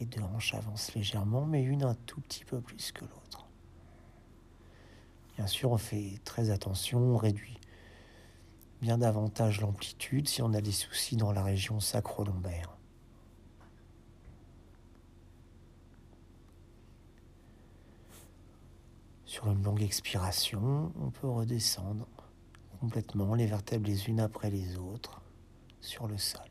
Les 0.00 0.06
deux 0.06 0.22
hanches 0.22 0.54
avancent 0.54 0.94
légèrement, 0.94 1.46
mais 1.46 1.62
une 1.62 1.84
un 1.84 1.94
tout 1.94 2.20
petit 2.20 2.44
peu 2.44 2.60
plus 2.60 2.92
que 2.92 3.04
l'autre. 3.04 3.46
Bien 5.36 5.46
sûr, 5.46 5.70
on 5.70 5.78
fait 5.78 6.20
très 6.24 6.50
attention, 6.50 6.98
on 6.98 7.16
réduit 7.16 7.58
bien 8.82 8.98
davantage 8.98 9.60
l'amplitude 9.60 10.28
si 10.28 10.42
on 10.42 10.52
a 10.52 10.60
des 10.60 10.72
soucis 10.72 11.16
dans 11.16 11.30
la 11.30 11.44
région 11.44 11.78
sacro-lombaire. 11.78 12.76
Sur 19.32 19.50
une 19.50 19.62
longue 19.62 19.82
expiration, 19.82 20.92
on 21.00 21.10
peut 21.10 21.26
redescendre 21.26 22.06
complètement 22.80 23.34
les 23.34 23.46
vertèbres 23.46 23.86
les 23.86 24.10
unes 24.10 24.20
après 24.20 24.50
les 24.50 24.76
autres 24.76 25.22
sur 25.80 26.06
le 26.06 26.18
sol. 26.18 26.46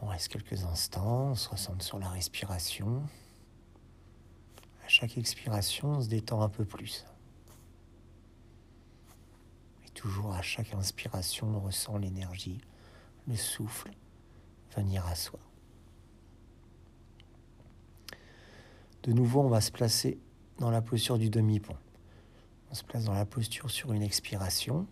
On 0.00 0.06
reste 0.06 0.28
quelques 0.28 0.64
instants, 0.64 1.32
on 1.32 1.34
se 1.34 1.50
ressent 1.50 1.78
sur 1.80 1.98
la 1.98 2.08
respiration. 2.08 3.02
À 4.86 4.88
chaque 4.88 5.18
expiration, 5.18 5.88
on 5.88 6.00
se 6.00 6.08
détend 6.08 6.40
un 6.40 6.48
peu 6.48 6.64
plus. 6.64 7.04
Et 9.86 9.90
toujours 9.90 10.32
à 10.32 10.40
chaque 10.40 10.72
inspiration, 10.72 11.46
on 11.46 11.60
ressent 11.60 11.98
l'énergie, 11.98 12.62
le 13.28 13.36
souffle 13.36 13.90
venir 14.74 15.04
à 15.06 15.14
soi. 15.14 15.43
De 19.04 19.12
nouveau, 19.12 19.42
on 19.42 19.48
va 19.48 19.60
se 19.60 19.70
placer 19.70 20.18
dans 20.58 20.70
la 20.70 20.80
posture 20.80 21.18
du 21.18 21.28
demi-pont. 21.28 21.76
On 22.70 22.74
se 22.74 22.82
place 22.82 23.04
dans 23.04 23.12
la 23.12 23.26
posture 23.26 23.70
sur 23.70 23.92
une 23.92 24.02
expiration. 24.02 24.86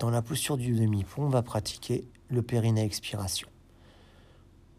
Dans 0.00 0.08
la 0.08 0.22
posture 0.22 0.56
du 0.56 0.74
demi-pont, 0.74 1.24
on 1.24 1.28
va 1.28 1.42
pratiquer 1.42 2.08
le 2.30 2.40
périnée 2.40 2.84
expiration. 2.84 3.48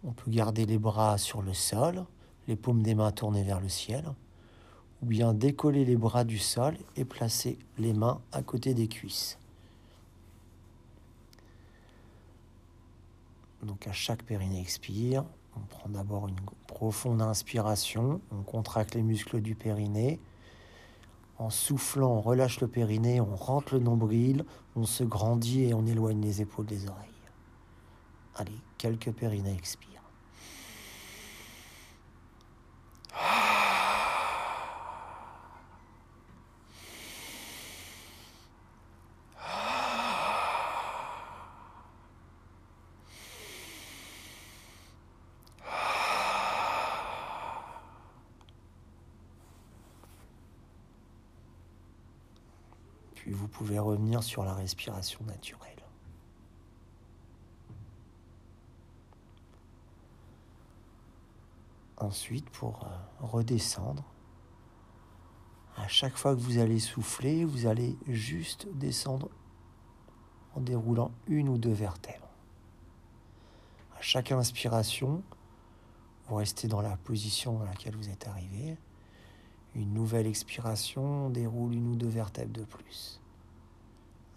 On 0.04 0.14
peut 0.14 0.32
garder 0.32 0.66
les 0.66 0.80
bras 0.80 1.20
sur 1.20 1.44
le 1.44 1.54
sol, 1.54 2.04
les 2.48 2.56
paumes 2.56 2.82
des 2.82 2.96
mains 2.96 3.12
tournées 3.12 3.44
vers 3.44 3.62
le 3.62 3.70
ciel, 3.70 4.04
ou 5.04 5.06
bien 5.06 5.36
décoller 5.36 5.86
les 5.86 5.96
bras 5.96 6.24
du 6.24 6.40
sol 6.40 6.76
et 6.96 7.06
placer 7.06 7.60
les 7.78 7.94
mains 7.94 8.20
à 8.32 8.42
côté 8.42 8.74
des 8.74 8.88
cuisses. 8.88 9.38
Donc 13.62 13.88
à 13.88 13.94
chaque 13.94 14.24
périnée 14.24 14.60
expire, 14.60 15.24
on 15.58 15.66
prend 15.66 15.90
d'abord 15.90 16.28
une 16.28 16.40
profonde 16.68 17.22
inspiration, 17.22 18.22
on 18.32 18.44
contracte 18.44 18.96
les 18.96 19.04
muscles 19.04 19.42
du 19.42 19.56
périnée. 19.56 20.20
En 21.38 21.50
soufflant, 21.50 22.12
on 22.12 22.22
relâche 22.22 22.62
le 22.62 22.68
périnée, 22.68 23.20
on 23.20 23.36
rentre 23.36 23.74
le 23.74 23.80
nombril, 23.80 24.46
on 24.76 24.86
se 24.86 25.04
grandit 25.04 25.64
et 25.64 25.74
on 25.74 25.86
éloigne 25.86 26.22
les 26.22 26.42
épaules 26.42 26.66
des 26.66 26.88
oreilles. 26.88 27.10
Allez, 28.36 28.60
quelques 28.78 29.12
périnées 29.12 29.54
expirent. 29.54 29.94
Puis 53.24 53.32
vous 53.32 53.48
pouvez 53.48 53.80
revenir 53.80 54.12
sur 54.24 54.44
la 54.44 54.54
respiration 54.54 55.24
naturelle. 55.26 55.70
Ensuite, 61.98 62.50
pour 62.50 62.84
euh, 62.84 63.26
redescendre, 63.26 64.04
à 65.78 65.88
chaque 65.88 66.18
fois 66.18 66.36
que 66.36 66.40
vous 66.40 66.58
allez 66.58 66.80
souffler, 66.80 67.46
vous 67.46 67.66
allez 67.66 67.98
juste 68.08 68.68
descendre 68.74 69.30
en 70.56 70.62
déroulant 70.62 71.12
une 71.28 71.50
ou 71.50 71.58
deux 71.58 71.72
vertèbres. 71.72 72.30
À 73.98 74.02
chaque 74.02 74.32
inspiration, 74.32 75.24
vous 76.28 76.36
restez 76.36 76.68
dans 76.68 76.82
la 76.82 76.98
position 76.98 77.58
dans 77.58 77.66
laquelle 77.66 77.96
vous 77.96 78.10
êtes 78.10 78.28
arrivé. 78.28 78.78
Une 79.76 79.94
nouvelle 79.94 80.28
expiration 80.28 81.30
déroule 81.30 81.74
une 81.74 81.88
ou 81.88 81.96
deux 81.96 82.08
vertèbres 82.08 82.54
de 82.54 82.64
plus. 82.64 83.20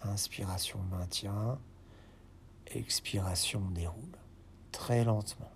Inspiration 0.03 0.79
maintient, 0.91 1.59
expiration 2.67 3.61
déroule 3.71 4.17
très 4.71 5.03
lentement. 5.03 5.51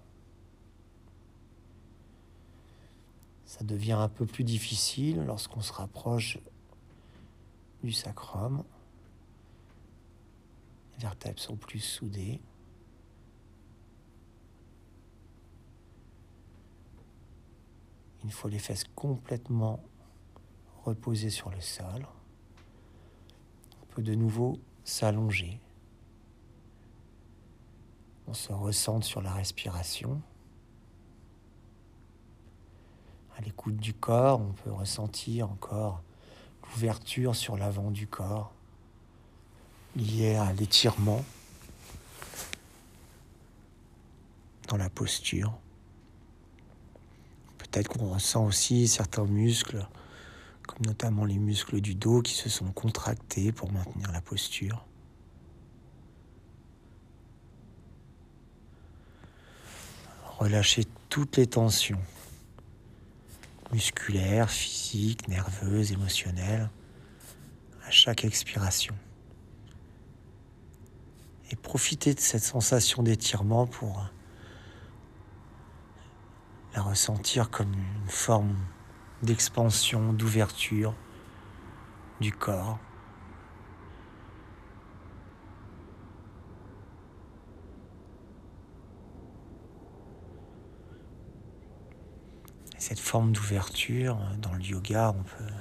Ça 3.46 3.64
devient 3.64 3.94
un 3.94 4.10
peu 4.10 4.26
plus 4.26 4.44
difficile 4.44 5.24
lorsqu'on 5.26 5.62
se 5.62 5.74
rapproche 5.74 6.40
du 7.84 7.92
sacrum. 7.92 8.64
Les 10.94 11.00
vertèbres 11.00 11.40
sont 11.40 11.56
plus 11.56 11.80
soudées. 11.80 12.42
Il 18.24 18.32
faut 18.32 18.48
les 18.48 18.60
fesses 18.60 18.86
complètement 18.96 19.84
reposées 20.84 21.30
sur 21.30 21.50
le 21.50 21.60
sol. 21.60 22.08
Peut 23.92 24.02
de 24.02 24.16
nouveau 24.16 24.58
s'allonger. 24.84 25.60
On 28.28 28.34
se 28.34 28.52
ressente 28.54 29.04
sur 29.04 29.22
la 29.22 29.34
respiration. 29.34 30.22
À 33.38 33.42
l'écoute 33.42 33.78
du 33.78 33.94
corps, 33.94 34.40
on 34.40 34.54
peut 34.54 34.72
ressentir 34.72 35.50
encore 35.50 36.02
l'ouverture 36.64 37.36
sur 37.36 37.58
l'avant 37.58 37.92
du 37.92 38.08
corps 38.08 38.54
liée 39.96 40.36
à 40.36 40.54
l'étirement 40.54 41.24
dans 44.68 44.78
la 44.78 44.90
posture. 44.90 45.54
Peut-être 47.58 47.90
qu'on 47.90 48.14
ressent 48.14 48.46
aussi 48.46 48.88
certains 48.88 49.26
muscles, 49.26 49.86
notamment 50.80 51.26
les 51.26 51.38
muscles 51.38 51.82
du 51.82 51.96
dos 51.96 52.22
qui 52.22 52.34
se 52.34 52.50
sont 52.50 52.72
contractés 52.72 53.52
pour 53.52 53.72
maintenir 53.72 54.12
la 54.12 54.22
posture. 54.22 54.86
Relâchez 60.40 60.86
toutes 61.10 61.38
les 61.38 61.48
tensions 61.48 62.02
musculaires, 63.72 64.50
physiques, 64.50 65.28
nerveuses, 65.28 65.92
émotionnelles 65.92 66.70
à 67.86 67.92
chaque 67.92 68.26
expiration. 68.26 68.96
Et 71.52 71.56
profitez 71.56 72.14
de 72.14 72.20
cette 72.20 72.44
sensation 72.44 73.04
d'étirement 73.04 73.68
pour 73.68 74.10
la 76.74 76.82
ressentir 76.82 77.50
comme 77.50 77.74
une 77.74 78.10
forme 78.10 78.56
d'expansion, 79.24 80.14
d'ouverture 80.14 80.94
du 82.20 82.32
corps. 82.32 82.80
Cette 92.78 93.00
forme 93.00 93.32
d'ouverture, 93.32 94.18
dans 94.40 94.54
le 94.54 94.62
yoga, 94.62 95.14
on 95.18 95.24
peut 95.24 95.54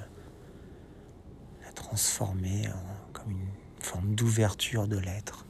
la 1.63 1.71
transformer 1.71 2.67
comme 3.13 3.31
une 3.31 3.49
forme 3.79 4.15
d'ouverture 4.15 4.87
de 4.87 4.97
l'être. 4.97 5.45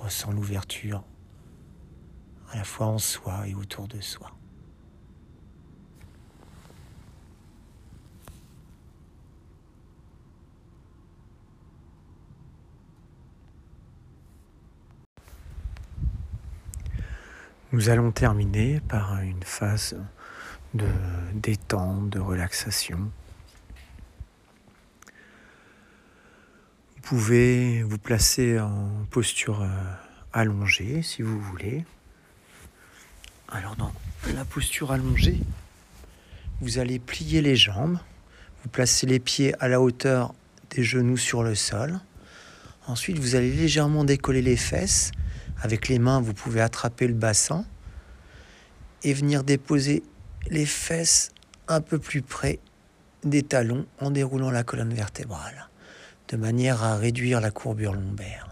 ressent 0.00 0.32
l'ouverture 0.32 1.04
à 2.52 2.56
la 2.56 2.64
fois 2.64 2.86
en 2.86 2.98
soi 2.98 3.46
et 3.46 3.54
autour 3.54 3.88
de 3.88 4.00
soi. 4.00 4.32
Nous 17.72 17.88
allons 17.88 18.10
terminer 18.10 18.80
par 18.80 19.20
une 19.20 19.44
phase 19.44 19.96
de 20.74 20.88
détente, 21.34 22.10
de 22.10 22.18
relaxation. 22.18 23.12
Vous 26.96 27.02
pouvez 27.02 27.84
vous 27.84 27.98
placer 27.98 28.58
en 28.58 29.06
posture 29.10 29.62
euh, 29.62 29.68
allongée 30.32 31.02
si 31.02 31.22
vous 31.22 31.40
voulez. 31.40 31.84
Alors 33.52 33.74
dans 33.74 33.92
la 34.34 34.44
posture 34.44 34.92
allongée, 34.92 35.40
vous 36.60 36.78
allez 36.78 37.00
plier 37.00 37.42
les 37.42 37.56
jambes, 37.56 37.98
vous 38.62 38.68
placez 38.68 39.06
les 39.06 39.18
pieds 39.18 39.54
à 39.60 39.66
la 39.66 39.80
hauteur 39.80 40.34
des 40.70 40.84
genoux 40.84 41.16
sur 41.16 41.42
le 41.42 41.56
sol. 41.56 41.98
Ensuite, 42.86 43.18
vous 43.18 43.34
allez 43.34 43.52
légèrement 43.52 44.04
décoller 44.04 44.42
les 44.42 44.56
fesses. 44.56 45.10
Avec 45.62 45.88
les 45.88 45.98
mains, 45.98 46.20
vous 46.20 46.32
pouvez 46.32 46.60
attraper 46.60 47.08
le 47.08 47.14
bassin 47.14 47.64
et 49.02 49.12
venir 49.12 49.42
déposer 49.42 50.02
les 50.48 50.66
fesses 50.66 51.32
un 51.66 51.80
peu 51.80 51.98
plus 51.98 52.22
près 52.22 52.60
des 53.24 53.42
talons 53.42 53.86
en 53.98 54.10
déroulant 54.10 54.50
la 54.50 54.62
colonne 54.62 54.94
vertébrale 54.94 55.68
de 56.28 56.36
manière 56.36 56.84
à 56.84 56.96
réduire 56.96 57.40
la 57.40 57.50
courbure 57.50 57.94
lombaire. 57.94 58.48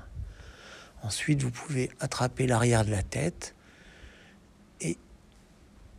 Ensuite, 1.03 1.43
vous 1.43 1.51
pouvez 1.53 1.91
attraper 2.01 2.49
l'arrière 2.49 2.85
de 2.85 2.91
la 2.91 3.05
tête 3.05 3.55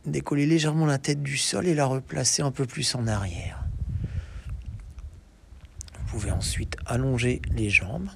décoller 0.06 0.46
légèrement 0.46 0.86
la 0.86 0.98
tête 0.98 1.22
du 1.22 1.36
sol 1.36 1.66
et 1.66 1.74
la 1.74 1.86
replacer 1.86 2.42
un 2.42 2.50
peu 2.50 2.66
plus 2.66 2.94
en 2.94 3.06
arrière. 3.06 3.64
Vous 5.98 6.18
pouvez 6.18 6.30
ensuite 6.30 6.76
allonger 6.86 7.40
les 7.52 7.70
jambes. 7.70 8.08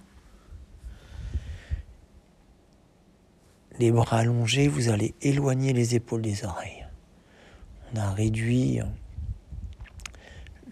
Les 3.79 3.91
bras 3.91 4.19
allongés, 4.19 4.69
vous 4.69 4.89
allez 4.89 5.15
éloigner 5.21 5.73
les 5.73 5.95
épaules 5.95 6.23
des 6.23 6.45
oreilles. 6.45 6.87
On 7.93 7.99
a 7.99 8.11
réduit 8.13 8.81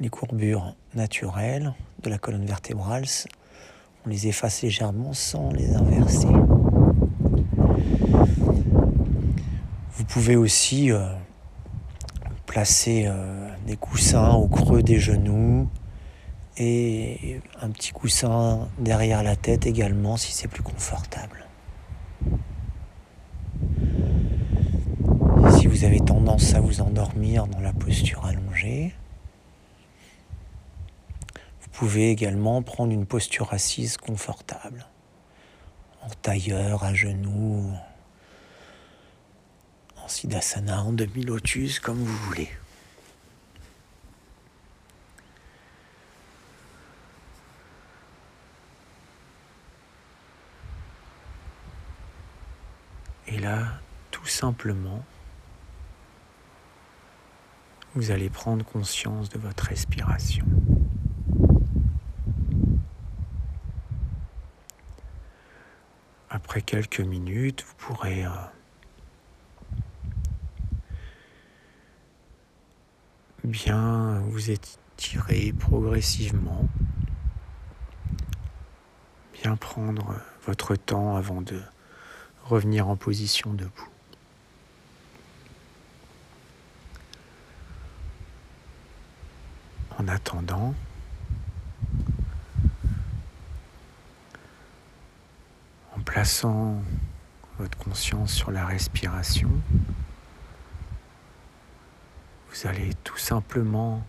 les 0.00 0.08
courbures 0.08 0.74
naturelles 0.94 1.74
de 2.02 2.10
la 2.10 2.18
colonne 2.18 2.46
vertébrale, 2.46 3.04
on 4.04 4.08
les 4.08 4.26
efface 4.26 4.62
légèrement 4.62 5.12
sans 5.12 5.52
les 5.52 5.74
inverser. 5.74 6.28
Pouvez 10.12 10.36
aussi 10.36 10.92
euh, 10.92 11.08
placer 12.44 13.04
euh, 13.06 13.48
des 13.66 13.76
coussins 13.76 14.34
au 14.34 14.46
creux 14.46 14.82
des 14.82 15.00
genoux 15.00 15.70
et 16.58 17.40
un 17.62 17.70
petit 17.70 17.92
coussin 17.92 18.68
derrière 18.78 19.22
la 19.22 19.36
tête 19.36 19.64
également 19.64 20.18
si 20.18 20.32
c'est 20.32 20.48
plus 20.48 20.62
confortable. 20.62 21.46
Si 25.56 25.66
vous 25.66 25.84
avez 25.84 26.00
tendance 26.00 26.52
à 26.52 26.60
vous 26.60 26.82
endormir 26.82 27.46
dans 27.46 27.60
la 27.60 27.72
posture 27.72 28.26
allongée, 28.26 28.92
vous 31.62 31.68
pouvez 31.72 32.10
également 32.10 32.60
prendre 32.60 32.92
une 32.92 33.06
posture 33.06 33.54
assise 33.54 33.96
confortable, 33.96 34.84
en 36.02 36.10
tailleur, 36.20 36.84
à 36.84 36.92
genoux, 36.92 37.72
en 37.72 37.91
siddhasana, 40.12 40.82
en 40.82 40.92
demi-lotus, 40.92 41.80
comme 41.80 41.98
vous 41.98 42.16
voulez. 42.26 42.50
Et 53.26 53.38
là, 53.38 53.80
tout 54.10 54.26
simplement, 54.26 55.04
vous 57.94 58.10
allez 58.10 58.28
prendre 58.28 58.64
conscience 58.64 59.30
de 59.30 59.38
votre 59.38 59.64
respiration. 59.64 60.46
après 66.32 66.60
quelques 66.60 67.00
minutes, 67.00 67.64
vous 67.66 67.74
pourrez 67.76 68.26
euh, 68.26 68.30
bien 73.44 74.20
vous 74.20 74.50
étirer 74.50 75.52
progressivement, 75.52 76.68
bien 79.42 79.56
prendre 79.56 80.16
votre 80.46 80.76
temps 80.76 81.16
avant 81.16 81.42
de 81.42 81.60
revenir 82.44 82.88
en 82.88 82.96
position 82.96 83.52
debout. 83.54 83.88
En 89.98 90.08
attendant, 90.08 90.74
en 95.96 96.00
plaçant 96.00 96.82
votre 97.58 97.76
conscience 97.78 98.32
sur 98.32 98.50
la 98.50 98.64
respiration, 98.66 99.50
vous 102.52 102.68
allez 102.68 102.90
tout 103.02 103.16
simplement 103.16 104.04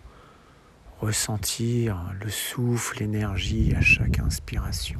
ressentir 0.99 1.98
le 2.22 2.30
souffle, 2.30 2.99
l'énergie 2.99 3.74
à 3.76 3.82
chaque 3.82 4.20
inspiration 4.20 4.99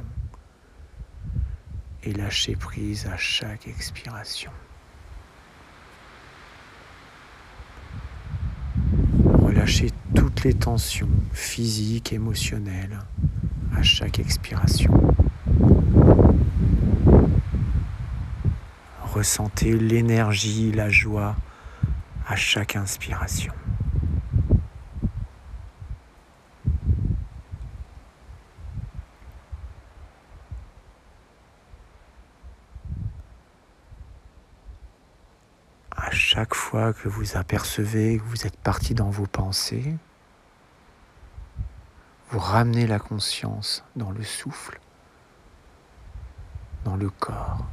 et 2.04 2.12
lâcher 2.12 2.56
prise 2.56 3.06
à 3.06 3.16
chaque 3.16 3.66
expiration. 3.68 4.50
Relâchez 9.42 9.90
toutes 10.14 10.44
les 10.44 10.54
tensions 10.54 11.08
physiques, 11.32 12.12
émotionnelles 12.12 12.98
à 13.76 13.82
chaque 13.82 14.18
expiration. 14.18 14.92
Ressentez 19.02 19.76
l'énergie, 19.78 20.72
la 20.72 20.88
joie 20.88 21.36
à 22.26 22.36
chaque 22.36 22.76
inspiration. 22.76 23.52
À 35.96 36.10
chaque 36.10 36.54
fois 36.54 36.92
que 36.92 37.08
vous 37.08 37.36
apercevez 37.36 38.18
que 38.18 38.24
vous 38.24 38.46
êtes 38.46 38.56
parti 38.56 38.94
dans 38.94 39.10
vos 39.10 39.26
pensées, 39.26 39.96
vous 42.30 42.38
ramenez 42.38 42.86
la 42.86 42.98
conscience 42.98 43.84
dans 43.96 44.10
le 44.10 44.22
souffle, 44.22 44.80
dans 46.84 46.96
le 46.96 47.10
corps. 47.10 47.64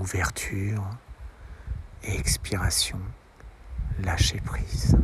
Ouverture. 0.00 0.80
expiration, 2.02 2.98
lâcher 4.02 4.40
prise. 4.40 4.96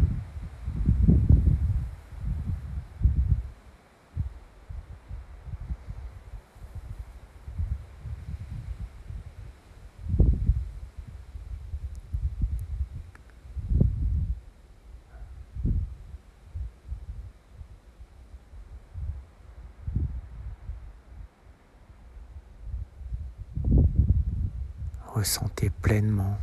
ressentez 25.20 25.68
pleinement 25.68 26.38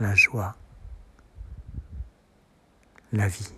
la 0.00 0.14
joie, 0.14 0.54
la 3.12 3.28
vie. 3.28 3.48